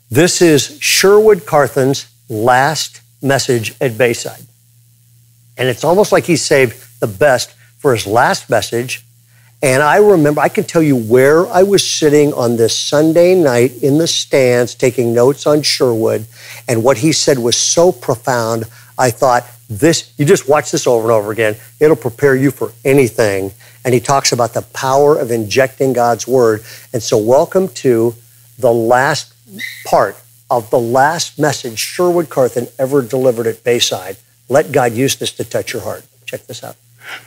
This 0.09 0.41
is 0.41 0.77
Sherwood 0.79 1.45
Carthen's 1.45 2.07
last 2.29 3.01
message 3.21 3.75
at 3.81 3.97
Bayside. 3.97 4.48
And 5.59 5.67
it's 5.67 5.83
almost 5.83 6.13
like 6.13 6.25
he 6.25 6.37
saved 6.37 7.01
the 7.01 7.07
best 7.07 7.51
for 7.77 7.93
his 7.93 8.07
last 8.07 8.49
message. 8.49 9.03
And 9.61 9.83
I 9.83 9.97
remember, 9.97 10.39
I 10.39 10.47
can 10.47 10.63
tell 10.63 10.81
you 10.81 10.95
where 10.95 11.45
I 11.47 11.63
was 11.63 11.87
sitting 11.87 12.33
on 12.33 12.55
this 12.55 12.79
Sunday 12.79 13.35
night 13.35 13.83
in 13.83 13.97
the 13.97 14.07
stands 14.07 14.73
taking 14.73 15.13
notes 15.13 15.45
on 15.45 15.61
Sherwood. 15.61 16.27
And 16.69 16.81
what 16.81 16.99
he 16.99 17.11
said 17.11 17.37
was 17.37 17.57
so 17.57 17.91
profound. 17.91 18.63
I 18.97 19.11
thought, 19.11 19.45
this, 19.69 20.13
you 20.17 20.25
just 20.25 20.47
watch 20.47 20.71
this 20.71 20.87
over 20.87 21.03
and 21.03 21.11
over 21.11 21.31
again. 21.31 21.57
It'll 21.79 21.97
prepare 21.97 22.37
you 22.37 22.51
for 22.51 22.71
anything. 22.85 23.51
And 23.83 23.93
he 23.93 23.99
talks 23.99 24.31
about 24.31 24.53
the 24.53 24.61
power 24.61 25.17
of 25.17 25.29
injecting 25.29 25.91
God's 25.91 26.25
word. 26.25 26.63
And 26.93 27.03
so, 27.03 27.17
welcome 27.17 27.67
to 27.67 28.15
the 28.57 28.71
last 28.71 29.33
part 29.85 30.17
of 30.49 30.69
the 30.69 30.79
last 30.79 31.37
message 31.37 31.79
Sherwood 31.79 32.29
Carthen 32.29 32.67
ever 32.79 33.01
delivered 33.01 33.45
at 33.45 33.63
Bayside. 33.63 34.17
Let 34.49 34.71
God 34.71 34.93
use 34.93 35.15
this 35.15 35.31
to 35.33 35.43
touch 35.43 35.73
your 35.73 35.81
heart. 35.83 36.03
Check 36.25 36.47
this 36.47 36.63
out. 36.63 36.75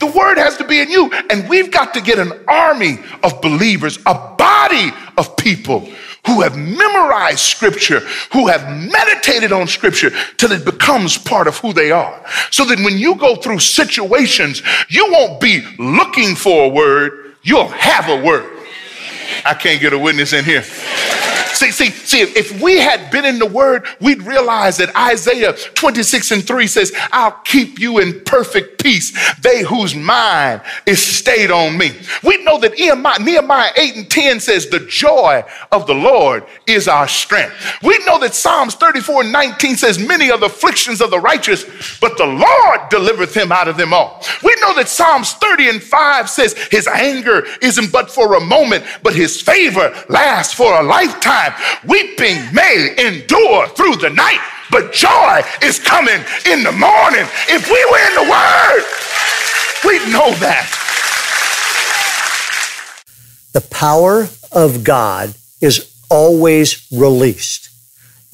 The 0.01 0.07
word 0.07 0.39
has 0.39 0.57
to 0.59 0.65
be 0.65 0.81
in 0.81 0.91
you. 0.91 1.11
And 1.31 1.49
we've 1.49 1.71
got 1.71 1.95
to 1.95 2.01
get 2.01 2.19
an 2.19 2.33
army 2.47 2.99
of 3.23 3.41
believers, 3.41 3.99
a 4.07 4.15
body 4.37 4.91
of 5.17 5.37
people 5.37 5.89
who 6.27 6.43
have 6.43 6.57
memorized 6.57 7.41
scripture, 7.41 8.01
who 8.33 8.47
have 8.47 8.69
meditated 8.69 9.51
on 9.51 9.67
scripture 9.67 10.11
till 10.37 10.53
it 10.53 10.65
becomes 10.65 11.19
part 11.19 11.49
of 11.49 11.57
who 11.59 11.73
they 11.73 11.91
are. 11.91 12.25
So 12.51 12.65
that 12.67 12.79
when 12.79 12.97
you 12.97 13.17
go 13.17 13.37
through 13.37 13.59
situations, 13.59 14.63
you 14.89 15.11
won't 15.11 15.41
be 15.41 15.63
looking 15.79 16.37
for 16.37 16.67
a 16.67 16.69
word, 16.69 17.35
you'll 17.43 17.69
have 17.69 18.09
a 18.09 18.25
word. 18.25 18.51
I 19.45 19.55
can't 19.55 19.81
get 19.81 19.93
a 19.93 19.99
witness 19.99 20.33
in 20.33 20.45
here. 20.45 20.63
See, 21.63 21.71
see, 21.71 21.91
see, 21.91 22.21
if 22.23 22.61
we 22.61 22.81
had 22.81 23.13
been 23.13 23.25
in 23.25 23.39
the 23.39 23.47
word, 23.47 23.87
we'd 24.01 24.25
realize 24.25 24.79
that 24.79 24.97
Isaiah 24.97 25.53
26 25.53 26.33
and 26.33 26.45
3 26.45 26.67
says, 26.67 26.93
I'll 27.13 27.39
keep 27.45 27.79
you 27.79 28.01
in 28.01 28.21
perfect 28.25 28.83
peace, 28.83 29.17
they 29.43 29.63
whose 29.63 29.95
mind 29.95 30.61
is 30.87 31.01
stayed 31.01 31.53
on 31.53 31.79
me. 31.79 31.93
We 32.25 32.43
know 32.43 32.59
that 32.59 32.73
Nehemiah 33.21 33.71
8 33.77 33.95
and 33.95 34.11
10 34.11 34.41
says, 34.41 34.71
The 34.71 34.81
joy 34.81 35.45
of 35.71 35.87
the 35.87 35.95
Lord 35.95 36.47
is 36.67 36.89
our 36.89 37.07
strength. 37.07 37.55
We 37.85 37.97
know 38.07 38.19
that 38.19 38.35
Psalms 38.35 38.75
34 38.75 39.23
and 39.23 39.33
19 39.33 39.77
says, 39.77 40.01
Many 40.01 40.33
are 40.33 40.39
the 40.39 40.47
afflictions 40.47 41.01
of 41.01 41.13
the 41.13 41.21
righteous, 41.21 41.65
but 42.01 42.19
the 42.19 42.27
Lord 42.27 42.81
delivereth 42.91 43.37
him 43.37 43.53
out 43.53 43.69
of 43.69 43.77
them 43.77 43.95
all. 43.95 44.21
We 44.43 44.57
know 44.61 44.75
that 44.75 44.89
Psalms 44.89 45.35
30 45.35 45.69
and 45.69 45.83
5 45.83 46.29
says, 46.29 46.55
His 46.73 46.89
anger 46.89 47.45
isn't 47.61 47.93
but 47.93 48.11
for 48.11 48.35
a 48.35 48.41
moment, 48.41 48.85
but 49.05 49.15
his 49.15 49.41
favor 49.41 49.95
lasts 50.09 50.55
for 50.55 50.81
a 50.81 50.83
lifetime 50.83 51.52
time. 51.53 51.79
Weeping 51.87 52.55
may 52.55 52.95
endure 52.99 53.69
through 53.69 53.97
the 53.97 54.11
night, 54.11 54.41
but 54.71 54.93
joy 54.93 55.43
is 55.63 55.79
coming 55.79 56.21
in 56.47 56.63
the 56.63 56.73
morning. 56.73 57.27
If 57.49 57.69
we 57.69 57.85
were 57.91 58.03
in 58.09 58.15
the 58.15 58.31
Word, 58.31 58.85
we'd 59.85 60.13
know 60.13 60.31
that. 60.41 60.79
The 63.53 63.61
power 63.61 64.29
of 64.51 64.83
God 64.85 65.35
is 65.61 65.95
always 66.11 66.87
released. 66.91 67.69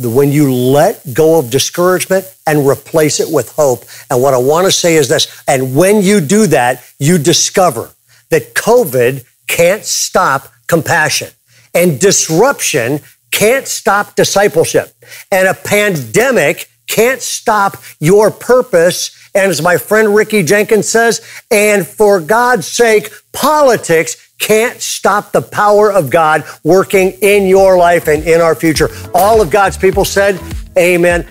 When 0.01 0.31
you 0.31 0.53
let 0.53 1.13
go 1.13 1.41
of 1.41 1.51
discouragement 1.51 2.33
and 2.47 2.69
replace 2.69 3.19
it 3.19 3.33
with 3.33 3.53
hope. 3.57 3.85
And 4.09 4.23
what 4.23 4.33
I 4.33 4.39
want 4.39 4.67
to 4.67 4.73
say 4.73 4.95
is 4.95 5.09
this, 5.09 5.43
and 5.49 5.75
when 5.75 6.03
you 6.03 6.21
do 6.21 6.47
that, 6.47 6.85
you 7.01 7.19
discover 7.19 7.91
that 8.31 8.55
COVID 8.55 9.25
can't 9.49 9.85
stop 9.85 10.53
compassion. 10.69 11.31
And 11.75 12.01
disruption 12.01 13.01
can't 13.31 13.67
stop 13.67 14.17
discipleship. 14.17 14.93
And 15.31 15.49
a 15.49 15.55
pandemic 15.55 16.69
can't 16.89 17.21
stop 17.21 17.77
your 18.01 18.31
purpose. 18.31 19.15
And 19.35 19.51
as 19.51 19.63
my 19.63 19.77
friend 19.77 20.15
Ricky 20.15 20.43
Jenkins 20.43 20.89
says, 20.89 21.21
and 21.51 21.87
for 21.87 22.21
God's 22.21 22.67
sake, 22.67 23.13
politics 23.33 24.17
can't 24.39 24.81
stop 24.81 25.33
the 25.33 25.43
power 25.43 25.93
of 25.93 26.11
God 26.11 26.45
working 26.65 27.11
in 27.23 27.47
your 27.47 27.77
life 27.77 28.09
and 28.09 28.25
in 28.25 28.41
our 28.41 28.55
future. 28.55 28.89
All 29.15 29.41
of 29.41 29.51
God's 29.51 29.77
people 29.77 30.05
said, 30.05 30.41
Amen. 30.77 31.27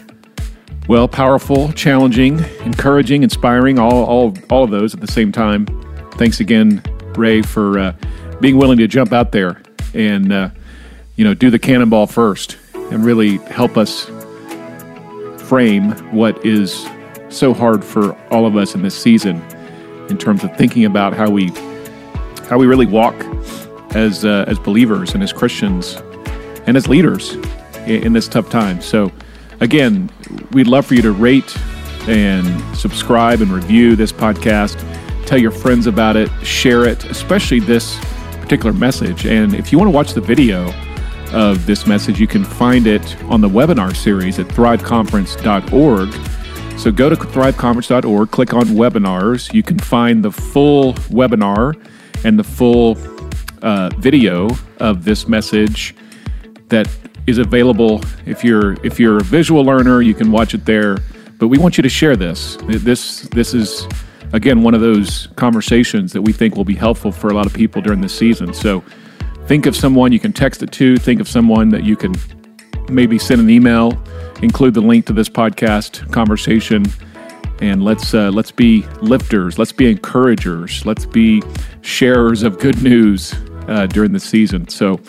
Well, 0.88 1.08
powerful, 1.08 1.72
challenging, 1.74 2.40
encouraging, 2.62 3.24
inspiring, 3.24 3.80
all, 3.80 4.06
all, 4.06 4.34
all 4.50 4.64
of 4.64 4.72
those 4.72 4.94
at 4.94 5.02
the 5.02 5.08
same 5.08 5.32
time. 5.32 5.66
Thanks 6.14 6.40
again, 6.40 6.82
Ray, 7.16 7.42
for 7.42 7.80
uh, 7.80 7.94
being 8.40 8.58
willing 8.58 8.78
to 8.78 8.88
jump 8.88 9.12
out 9.12 9.32
there 9.32 9.62
and 9.94 10.32
uh, 10.32 10.50
you 11.16 11.24
know 11.24 11.34
do 11.34 11.50
the 11.50 11.60
cannonball 11.60 12.08
first 12.08 12.58
and 12.74 13.04
really 13.04 13.38
help 13.38 13.78
us 13.78 14.06
frame 15.48 15.92
what 16.14 16.46
is 16.46 16.88
so 17.30 17.54
hard 17.54 17.84
for 17.84 18.14
all 18.30 18.46
of 18.46 18.56
us 18.56 18.76
in 18.76 18.82
this 18.82 19.00
season 19.00 19.42
in 20.10 20.18
terms 20.18 20.44
of 20.44 20.56
thinking 20.58 20.86
about 20.86 21.14
how 21.14 21.30
we 21.30 21.48
how 22.50 22.58
we 22.58 22.66
really 22.66 22.86
walk 22.86 23.16
as 23.96 24.26
uh, 24.26 24.46
as 24.48 24.60
believers 24.60 25.14
and 25.14 25.24
as 25.24 25.34
Christians 25.34 25.96
and 26.66 26.78
as 26.78 26.88
leaders 26.88 27.34
in, 27.86 28.04
in 28.04 28.14
this 28.14 28.28
tough 28.28 28.50
time. 28.50 28.82
So 28.82 29.12
again, 29.60 30.10
we'd 30.52 30.68
love 30.68 30.86
for 30.86 30.96
you 30.96 31.02
to 31.02 31.12
rate 31.12 31.58
and 32.08 32.78
subscribe 32.78 33.42
and 33.42 33.52
review 33.52 33.96
this 33.96 34.12
podcast. 34.12 34.78
Tell 35.26 35.38
your 35.38 35.52
friends 35.52 35.88
about 35.88 36.16
it, 36.16 36.30
share 36.46 36.86
it, 36.86 37.04
especially 37.06 37.60
this 37.60 38.00
particular 38.48 38.72
message. 38.72 39.26
And 39.26 39.54
if 39.54 39.74
you 39.74 39.78
want 39.78 39.88
to 39.88 39.94
watch 39.94 40.14
the 40.14 40.22
video 40.22 40.74
of 41.34 41.66
this 41.66 41.86
message, 41.86 42.18
you 42.18 42.28
can 42.28 42.46
find 42.46 42.88
it 42.88 43.22
on 43.24 43.42
the 43.42 43.50
webinar 43.50 43.94
series 43.94 44.40
at 44.40 44.48
thriveconference.org. 44.48 46.80
So 46.80 46.90
go 46.90 47.10
to 47.10 47.18
thriveconference.org, 47.18 48.32
click 48.32 48.54
on 48.54 48.68
webinars. 48.68 49.54
You 49.54 49.64
can 49.64 49.78
find 49.78 50.24
the 50.24 50.32
full 50.32 50.94
webinar 51.12 51.76
and 52.24 52.40
the 52.40 52.44
full 52.46 52.98
uh, 53.62 53.90
video 53.98 54.48
of 54.80 55.04
this 55.04 55.28
message 55.28 55.94
that 56.70 56.88
is 57.26 57.40
available. 57.40 58.02
If 58.26 58.46
you're 58.46 58.82
if 58.86 58.98
you're 58.98 59.18
a 59.18 59.24
visual 59.26 59.66
learner, 59.66 60.02
you 60.02 60.14
can 60.14 60.32
watch 60.32 60.54
it 60.54 60.64
there. 60.64 61.00
But 61.38 61.50
we 61.50 61.58
want 61.58 61.78
you 61.78 61.82
to 61.82 61.90
share 61.90 62.16
this. 62.16 62.56
This 62.68 63.24
this 63.24 63.54
is 63.54 63.86
again, 64.34 64.64
one 64.64 64.74
of 64.74 64.82
those 64.82 65.28
conversations 65.36 66.14
that 66.14 66.22
we 66.22 66.34
think 66.34 66.56
will 66.56 66.66
be 66.66 66.76
helpful 66.76 67.12
for 67.12 67.30
a 67.30 67.34
lot 67.34 67.46
of 67.46 67.54
people 67.54 67.82
during 67.82 68.02
this 68.02 68.18
season. 68.18 68.54
So 68.54 68.84
think 69.46 69.66
of 69.66 69.76
someone 69.76 70.12
you 70.12 70.20
can 70.20 70.34
text 70.34 70.64
it 70.64 70.72
to, 70.74 70.98
think 70.98 71.20
of 71.22 71.28
someone 71.28 71.70
that 71.70 71.84
you 71.84 71.96
can 71.96 72.16
maybe 72.90 73.18
send 73.18 73.42
an 73.42 73.50
email 73.50 74.02
include 74.42 74.74
the 74.74 74.82
link 74.82 75.06
to 75.08 75.14
this 75.14 75.30
podcast 75.30 76.12
conversation, 76.12 76.86
and 77.60 77.84
let's 77.84 78.14
uh, 78.14 78.30
let's 78.32 78.52
be 78.52 78.84
lifters, 79.02 79.58
let's 79.58 79.72
be 79.72 79.90
encouragers, 79.90 80.86
let's 80.86 81.06
be 81.06 81.42
sharers 81.82 82.44
of 82.44 82.60
good 82.60 82.82
news 82.84 83.34
uh, 83.68 83.88
during 83.88 84.12
the 84.12 84.20
season. 84.20 84.68
So, 84.68 85.00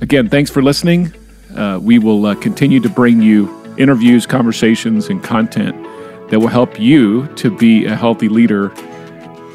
again, 0.00 0.28
thanks 0.28 0.50
for 0.50 0.62
listening. 0.62 1.12
Uh, 1.54 1.78
we 1.80 1.98
will 1.98 2.26
uh, 2.26 2.34
continue 2.36 2.80
to 2.80 2.88
bring 2.88 3.20
you 3.20 3.50
interviews, 3.76 4.26
conversations, 4.26 5.08
and 5.08 5.22
content 5.22 5.83
that 6.34 6.40
will 6.40 6.48
help 6.48 6.80
you 6.80 7.28
to 7.36 7.48
be 7.48 7.84
a 7.84 7.94
healthy 7.94 8.28
leader 8.28 8.72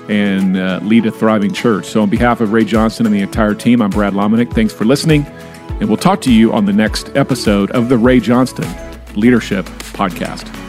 and 0.10 0.56
uh, 0.56 0.80
lead 0.82 1.06
a 1.06 1.12
thriving 1.12 1.52
church. 1.52 1.86
So, 1.86 2.02
on 2.02 2.10
behalf 2.10 2.40
of 2.40 2.54
Ray 2.54 2.64
Johnston 2.64 3.06
and 3.06 3.14
the 3.14 3.20
entire 3.20 3.54
team, 3.54 3.82
I'm 3.82 3.90
Brad 3.90 4.14
Lomenick. 4.14 4.54
Thanks 4.54 4.74
for 4.74 4.86
listening, 4.86 5.26
and 5.82 5.90
we'll 5.90 5.98
talk 5.98 6.22
to 6.22 6.34
you 6.34 6.54
on 6.54 6.64
the 6.64 6.72
next 6.72 7.14
episode 7.18 7.70
of 7.72 7.90
the 7.90 7.98
Ray 7.98 8.22
Johnston 8.22 8.66
Leadership 9.14 9.66
Podcast. 9.92 10.69